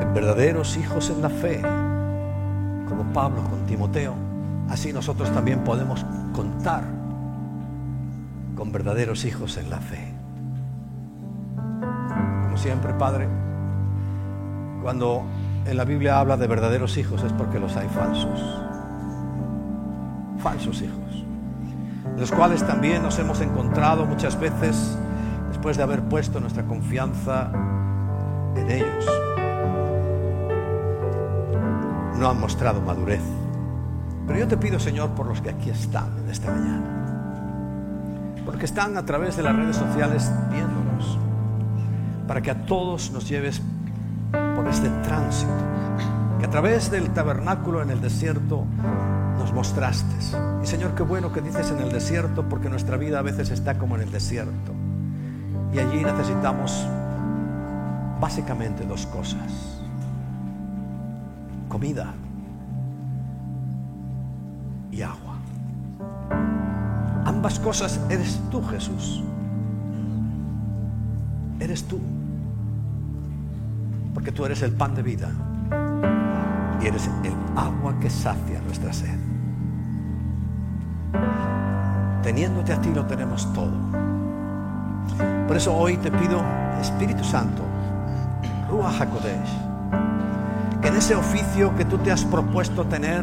[0.00, 1.62] en verdaderos hijos en la fe,
[2.88, 4.14] como Pablo con Timoteo,
[4.68, 6.84] así nosotros también podemos contar
[8.56, 10.12] con verdaderos hijos en la fe.
[12.42, 13.28] Como siempre, Padre,
[14.82, 15.22] cuando
[15.66, 18.40] en la Biblia habla de verdaderos hijos es porque los hay falsos.
[20.38, 21.06] Falsos hijos
[22.18, 24.96] los cuales también nos hemos encontrado muchas veces
[25.48, 27.50] después de haber puesto nuestra confianza
[28.56, 29.06] en ellos.
[32.18, 33.20] No han mostrado madurez.
[34.26, 38.96] Pero yo te pido, Señor, por los que aquí están en esta mañana, porque están
[38.96, 41.18] a través de las redes sociales viéndonos,
[42.26, 43.62] para que a todos nos lleves
[44.66, 45.52] por este tránsito,
[46.40, 48.64] que a través del tabernáculo en el desierto
[49.38, 50.16] nos mostraste.
[50.60, 53.78] Y Señor, qué bueno que dices en el desierto, porque nuestra vida a veces está
[53.78, 54.72] como en el desierto.
[55.72, 56.84] Y allí necesitamos
[58.20, 59.80] básicamente dos cosas.
[61.68, 62.12] Comida
[64.90, 65.36] y agua.
[67.24, 69.22] Ambas cosas eres tú, Jesús.
[71.60, 72.00] Eres tú.
[74.16, 75.28] Porque tú eres el pan de vida
[76.80, 79.18] y eres el agua que sacia nuestra sed.
[82.22, 83.74] Teniéndote a ti lo tenemos todo.
[85.46, 86.42] Por eso hoy te pido,
[86.80, 87.62] Espíritu Santo,
[88.70, 93.22] Ruach HaKodesh, que en ese oficio que tú te has propuesto tener,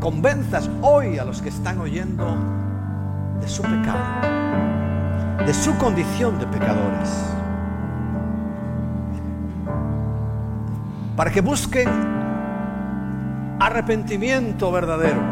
[0.00, 2.24] convenzas hoy a los que están oyendo
[3.38, 4.26] de su pecado,
[5.44, 7.35] de su condición de pecadores,
[11.16, 11.88] para que busquen
[13.58, 15.22] arrepentimiento verdadero,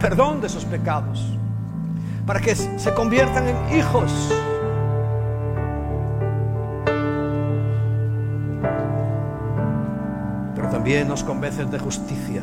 [0.00, 1.36] perdón de sus pecados,
[2.26, 4.32] para que se conviertan en hijos.
[10.54, 12.42] Pero también nos convences de justicia.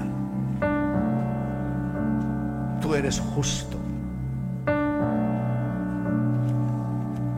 [2.79, 3.77] Tú eres justo,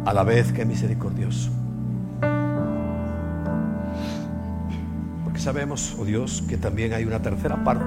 [0.06, 1.63] a la vez que misericordioso.
[5.44, 7.84] Sabemos, oh Dios, que también hay una tercera parte,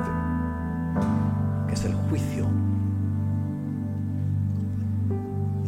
[1.67, 2.47] que es el juicio.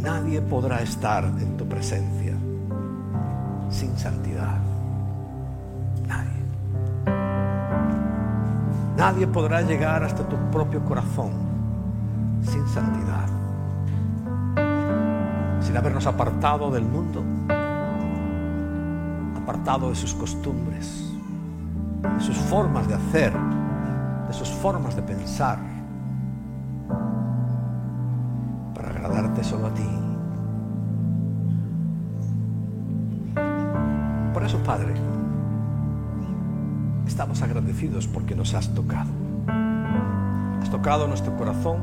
[0.03, 2.35] Nadie podrá estar en tu presencia
[3.71, 4.59] sin santidad.
[8.99, 11.31] Nadie podrá llegar hasta tu propio corazón
[12.43, 13.29] sin santidad,
[15.61, 17.23] sin habernos apartado del mundo,
[19.41, 21.18] apartado de sus costumbres,
[22.19, 23.33] de sus formas de hacer,
[24.27, 25.59] de sus formas de pensar,
[28.75, 29.89] para agradarte solo a ti.
[34.35, 34.95] Por eso, Padre,
[37.07, 39.11] estamos agradecidos porque nos has tocado.
[40.61, 41.77] Has tocado nuestro corazón,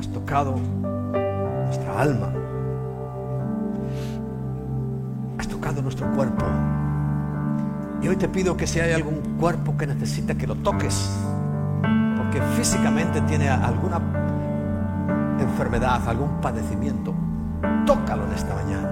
[0.00, 0.54] has tocado
[1.66, 2.32] nuestra alma,
[5.38, 6.63] has tocado nuestro cuerpo.
[8.04, 11.10] Y hoy te pido que si hay algún cuerpo que necesita que lo toques,
[12.18, 13.98] porque físicamente tiene alguna
[15.40, 17.14] enfermedad, algún padecimiento,
[17.86, 18.90] tócalo en esta mañana.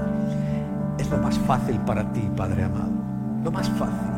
[0.98, 3.02] Es lo más fácil para ti, Padre amado
[3.44, 4.12] lo más fácil.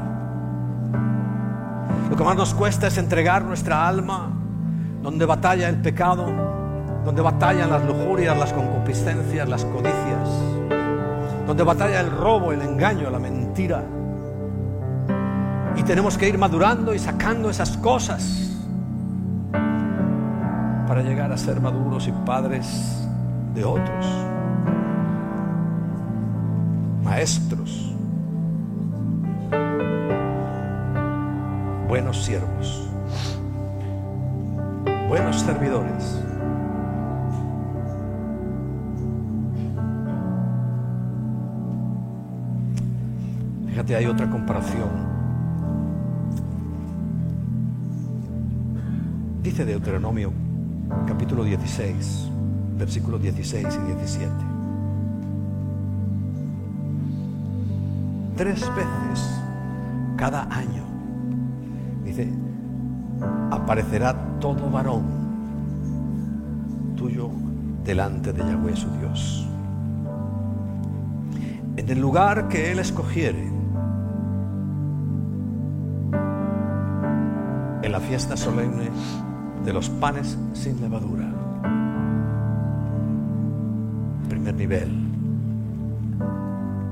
[2.10, 4.30] Lo que más nos cuesta es entregar nuestra alma
[5.02, 6.26] donde batalla el pecado,
[7.04, 10.28] donde batallan las lujurias, las concupiscencias, las codicias,
[11.46, 13.82] donde batalla el robo, el engaño, la mentira.
[15.76, 18.50] Y tenemos que ir madurando y sacando esas cosas
[19.52, 23.06] para llegar a ser maduros y padres
[23.54, 24.06] de otros,
[27.02, 27.94] maestros
[31.94, 32.88] buenos siervos,
[35.08, 36.20] buenos servidores.
[43.68, 45.13] Fíjate, hay otra comparación.
[49.54, 50.32] Dice Deuteronomio
[51.06, 52.28] capítulo 16,
[52.76, 54.32] versículos 16 y 17.
[58.36, 59.40] Tres veces
[60.16, 60.82] cada año
[63.52, 65.04] aparecerá todo varón
[66.96, 67.30] tuyo
[67.84, 69.48] delante de Yahweh su Dios.
[71.76, 73.52] En el lugar que Él escogiere,
[77.82, 78.90] en la fiesta solemne
[79.64, 81.24] de los panes sin levadura.
[84.28, 84.90] Primer nivel,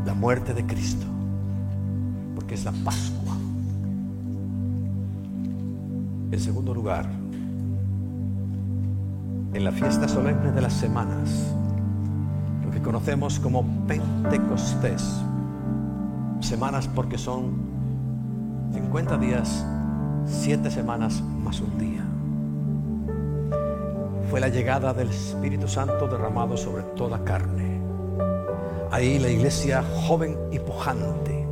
[0.06, 1.06] la muerte de Cristo,
[2.34, 3.36] porque es la Pascua.
[6.30, 7.06] En segundo lugar,
[9.52, 11.52] en la fiesta solemne de las semanas,
[12.64, 15.20] lo que conocemos como Pentecostés,
[16.40, 17.52] semanas porque son
[18.72, 19.62] 50 días,
[20.24, 22.01] 7 semanas más un día.
[24.32, 27.82] Fue la llegada del Espíritu Santo derramado sobre toda carne.
[28.90, 31.46] Ahí la iglesia joven y pujante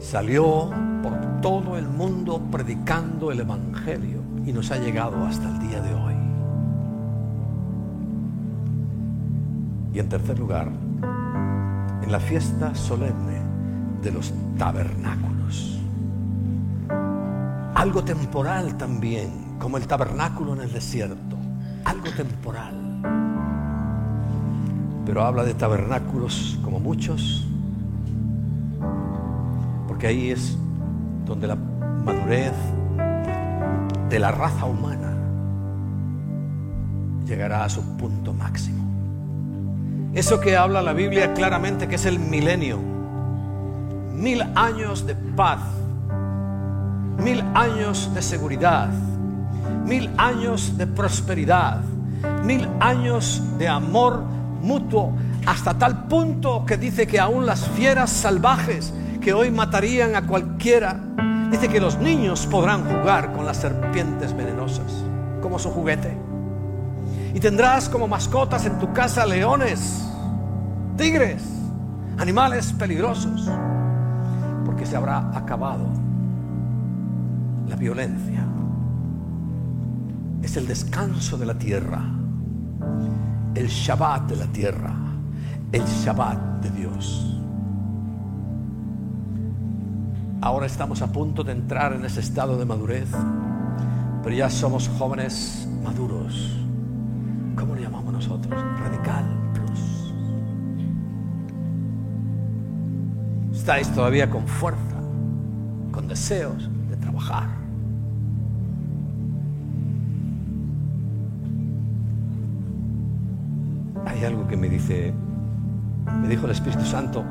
[0.00, 0.68] salió
[1.00, 5.94] por todo el mundo predicando el Evangelio y nos ha llegado hasta el día de
[5.94, 6.14] hoy.
[9.94, 10.72] Y en tercer lugar,
[12.02, 13.38] en la fiesta solemne
[14.02, 15.78] de los tabernáculos.
[17.76, 21.27] Algo temporal también, como el tabernáculo en el desierto.
[21.88, 22.74] Algo temporal.
[25.06, 27.48] Pero habla de tabernáculos como muchos,
[29.86, 30.58] porque ahí es
[31.24, 32.52] donde la madurez
[34.10, 35.14] de la raza humana
[37.24, 38.84] llegará a su punto máximo.
[40.12, 42.78] Eso que habla la Biblia claramente que es el milenio,
[44.12, 45.60] mil años de paz,
[47.16, 48.90] mil años de seguridad,
[49.88, 51.80] mil años de prosperidad,
[52.44, 54.22] mil años de amor
[54.60, 55.14] mutuo,
[55.46, 58.92] hasta tal punto que dice que aún las fieras salvajes
[59.22, 61.00] que hoy matarían a cualquiera,
[61.50, 64.92] dice que los niños podrán jugar con las serpientes venenosas
[65.40, 66.14] como su juguete.
[67.34, 70.06] Y tendrás como mascotas en tu casa leones,
[70.98, 71.42] tigres,
[72.18, 73.48] animales peligrosos,
[74.66, 75.86] porque se habrá acabado
[77.68, 78.44] la violencia.
[80.48, 82.02] Es el descanso de la tierra,
[83.54, 84.94] el Shabbat de la tierra,
[85.70, 87.28] el Shabbat de Dios.
[90.40, 93.10] ahora estamos a punto de entrar en ese estado de madurez,
[94.22, 96.56] pero ya somos jóvenes maduros.
[97.54, 98.58] ¿Cómo lo llamamos nosotros?
[98.80, 100.14] Radical Plus.
[103.52, 104.96] Estáis todavía con fuerza,
[105.92, 107.67] con deseos de trabajar.
[114.18, 115.14] Hay algo que me dice,
[116.20, 117.24] me dijo el Espíritu Santo,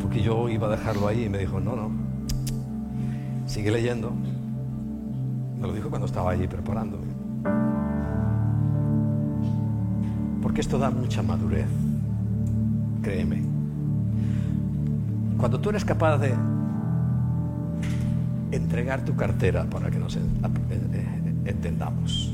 [0.00, 1.90] porque yo iba a dejarlo ahí y me dijo, no, no,
[3.44, 4.10] sigue leyendo.
[5.60, 6.98] Me lo dijo cuando estaba allí preparando.
[10.40, 11.66] Porque esto da mucha madurez,
[13.02, 13.42] créeme.
[15.36, 16.34] Cuando tú eres capaz de
[18.50, 20.18] entregar tu cartera para que nos
[21.44, 22.32] entendamos.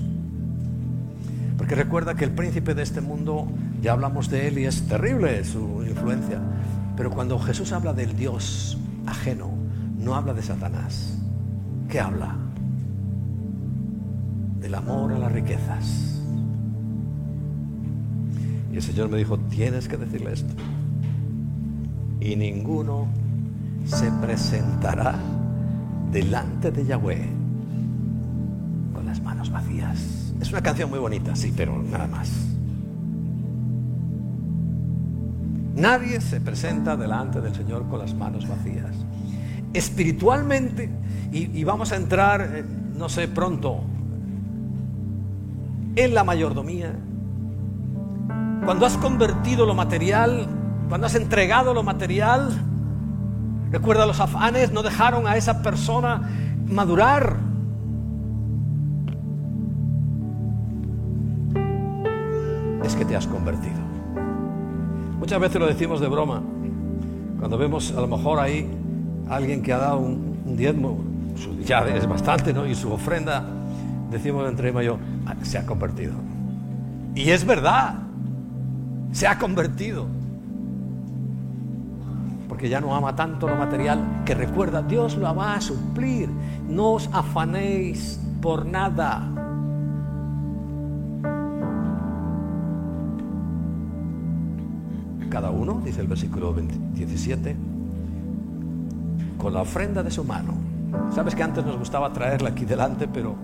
[1.58, 3.48] Porque recuerda que el príncipe de este mundo,
[3.82, 6.40] ya hablamos de él y es terrible su influencia,
[6.96, 9.50] pero cuando Jesús habla del Dios ajeno,
[9.98, 11.18] no habla de Satanás.
[11.88, 12.34] ¿Qué habla?
[14.60, 16.20] Del amor a las riquezas.
[18.72, 20.54] Y el Señor me dijo, tienes que decirle esto.
[22.20, 23.06] Y ninguno
[23.84, 25.14] se presentará
[26.10, 27.28] delante de Yahweh
[28.94, 30.32] con las manos vacías.
[30.40, 32.55] Es una canción muy bonita, sí, pero nada más.
[35.76, 38.92] Nadie se presenta delante del Señor con las manos vacías.
[39.74, 40.90] Espiritualmente,
[41.32, 42.64] y, vamos a entrar, eh,
[42.96, 43.82] no sé, pronto,
[45.94, 46.94] en la mayordomía,
[48.64, 50.46] cuando has convertido lo material,
[50.88, 52.58] cuando has entregado lo material,
[53.70, 56.22] recuerda los afanes, no dejaron a esa persona
[56.66, 57.36] madurar.
[62.82, 63.85] Es que te has convertido.
[65.26, 66.40] Muchas veces lo decimos de broma.
[67.40, 68.64] Cuando vemos a lo mejor ahí
[69.28, 70.98] alguien que ha dado un, diezmo,
[71.64, 72.64] ya es bastante, ¿no?
[72.64, 73.44] Y su ofrenda,
[74.08, 74.82] decimos entre Emma
[75.26, 76.12] ah, se ha convertido.
[77.16, 77.94] Y es verdad,
[79.10, 80.06] se ha convertido.
[82.48, 86.28] Porque ya no ama tanto lo material que recuerda, Dios lo va a suplir.
[86.68, 89.28] No os afanéis por nada.
[95.36, 97.56] Cada uno, dice el versículo 17,
[99.36, 100.54] con la ofrenda de su mano.
[101.14, 103.34] Sabes que antes nos gustaba traerla aquí delante, pero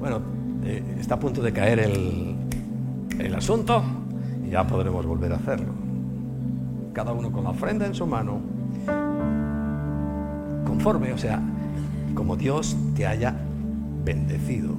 [0.00, 0.22] bueno,
[0.64, 2.34] eh, está a punto de caer el,
[3.18, 3.84] el asunto
[4.42, 5.74] y ya podremos volver a hacerlo.
[6.94, 8.40] Cada uno con la ofrenda en su mano,
[10.66, 11.42] conforme, o sea,
[12.14, 13.34] como Dios te haya
[14.02, 14.70] bendecido.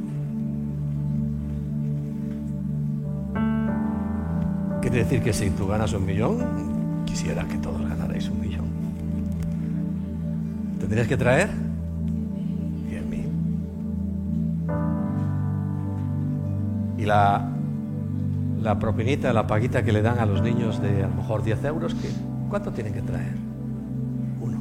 [4.95, 8.63] Quiere decir que si tú ganas un millón, quisiera que todos ganarais un millón.
[10.79, 11.49] ¿Tendrías que traer?
[12.87, 13.27] Diez mil.
[16.97, 17.45] Y la,
[18.61, 21.65] la propinita, la paguita que le dan a los niños de a lo mejor 10
[21.65, 22.07] euros, ¿qué?
[22.49, 23.35] ¿cuánto tienen que traer?
[24.39, 24.59] Uno.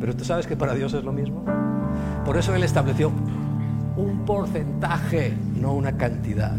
[0.00, 1.44] Pero tú sabes que para Dios es lo mismo.
[2.24, 3.12] Por eso Él estableció
[3.98, 6.56] un porcentaje, no una cantidad.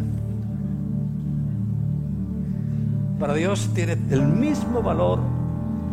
[3.20, 5.20] Para Dios tiene el mismo valor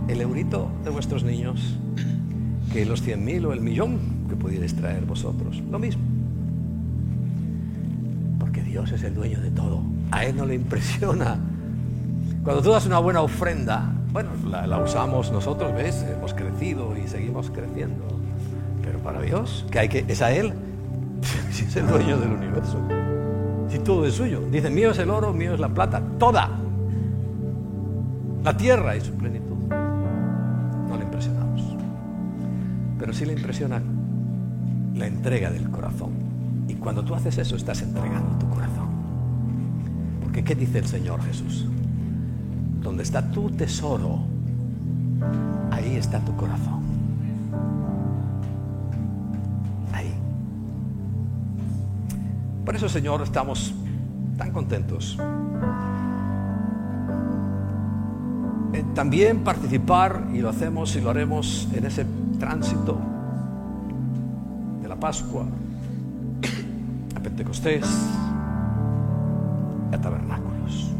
[0.08, 1.78] el eurito de vuestros niños
[2.70, 5.62] que los cien mil o el millón que pudierais traer vosotros.
[5.70, 6.02] Lo mismo.
[8.38, 9.80] Porque Dios es el dueño de todo.
[10.10, 11.38] A Él no le impresiona.
[12.42, 16.02] Cuando tú das una buena ofrenda, bueno, la, usamos nosotros, ¿ves?
[16.02, 18.04] Hemos crecido y seguimos creciendo.
[18.82, 20.52] Pero para Dios, que es a Él,
[21.50, 22.78] si es el dueño del universo.
[23.70, 24.42] Si todo es suyo.
[24.52, 26.50] Dice, mío es el oro, mío es la plata, toda
[28.44, 29.56] la tierra y su plenitud.
[29.70, 31.62] No le impresionamos.
[32.98, 33.82] Pero sí le impresiona
[34.94, 36.12] la entrega del corazón.
[36.68, 38.88] Y cuando tú haces eso, estás entregando tu corazón.
[40.22, 41.66] Porque ¿qué dice el Señor Jesús?
[42.82, 44.18] Donde está tu tesoro,
[45.70, 46.82] ahí está tu corazón.
[49.90, 50.12] Ahí.
[52.62, 53.74] Por eso, Señor, estamos
[54.36, 55.18] tan contentos
[58.94, 62.06] también participar, y lo hacemos y lo haremos en ese
[62.38, 62.98] tránsito
[64.80, 65.44] de la Pascua
[67.16, 67.84] a Pentecostés,
[69.92, 70.90] a tabernáculos.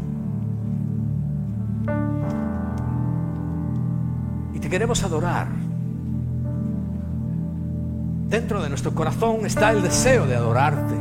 [4.53, 5.47] Y te queremos adorar.
[8.29, 10.95] Dentro de nuestro corazón está el deseo de adorarte.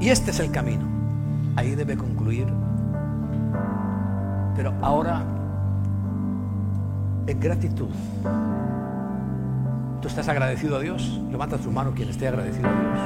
[0.00, 0.84] Y este es el camino.
[1.56, 2.46] Ahí debe concluir.
[4.54, 5.37] Pero ahora
[7.28, 7.90] en gratitud
[10.00, 11.20] ¿Tú estás agradecido a Dios?
[11.30, 13.00] Levanta tu mano quien esté agradecido a Dios.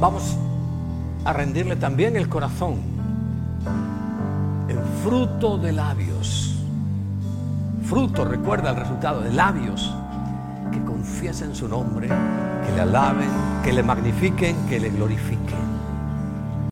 [0.00, 0.36] Vamos
[1.24, 2.76] a rendirle también el corazón
[4.68, 6.56] en fruto de labios.
[7.84, 9.94] Fruto, recuerda el resultado de labios
[10.72, 13.28] que confiesen su nombre, que le alaben,
[13.62, 15.61] que le magnifiquen, que le glorifiquen.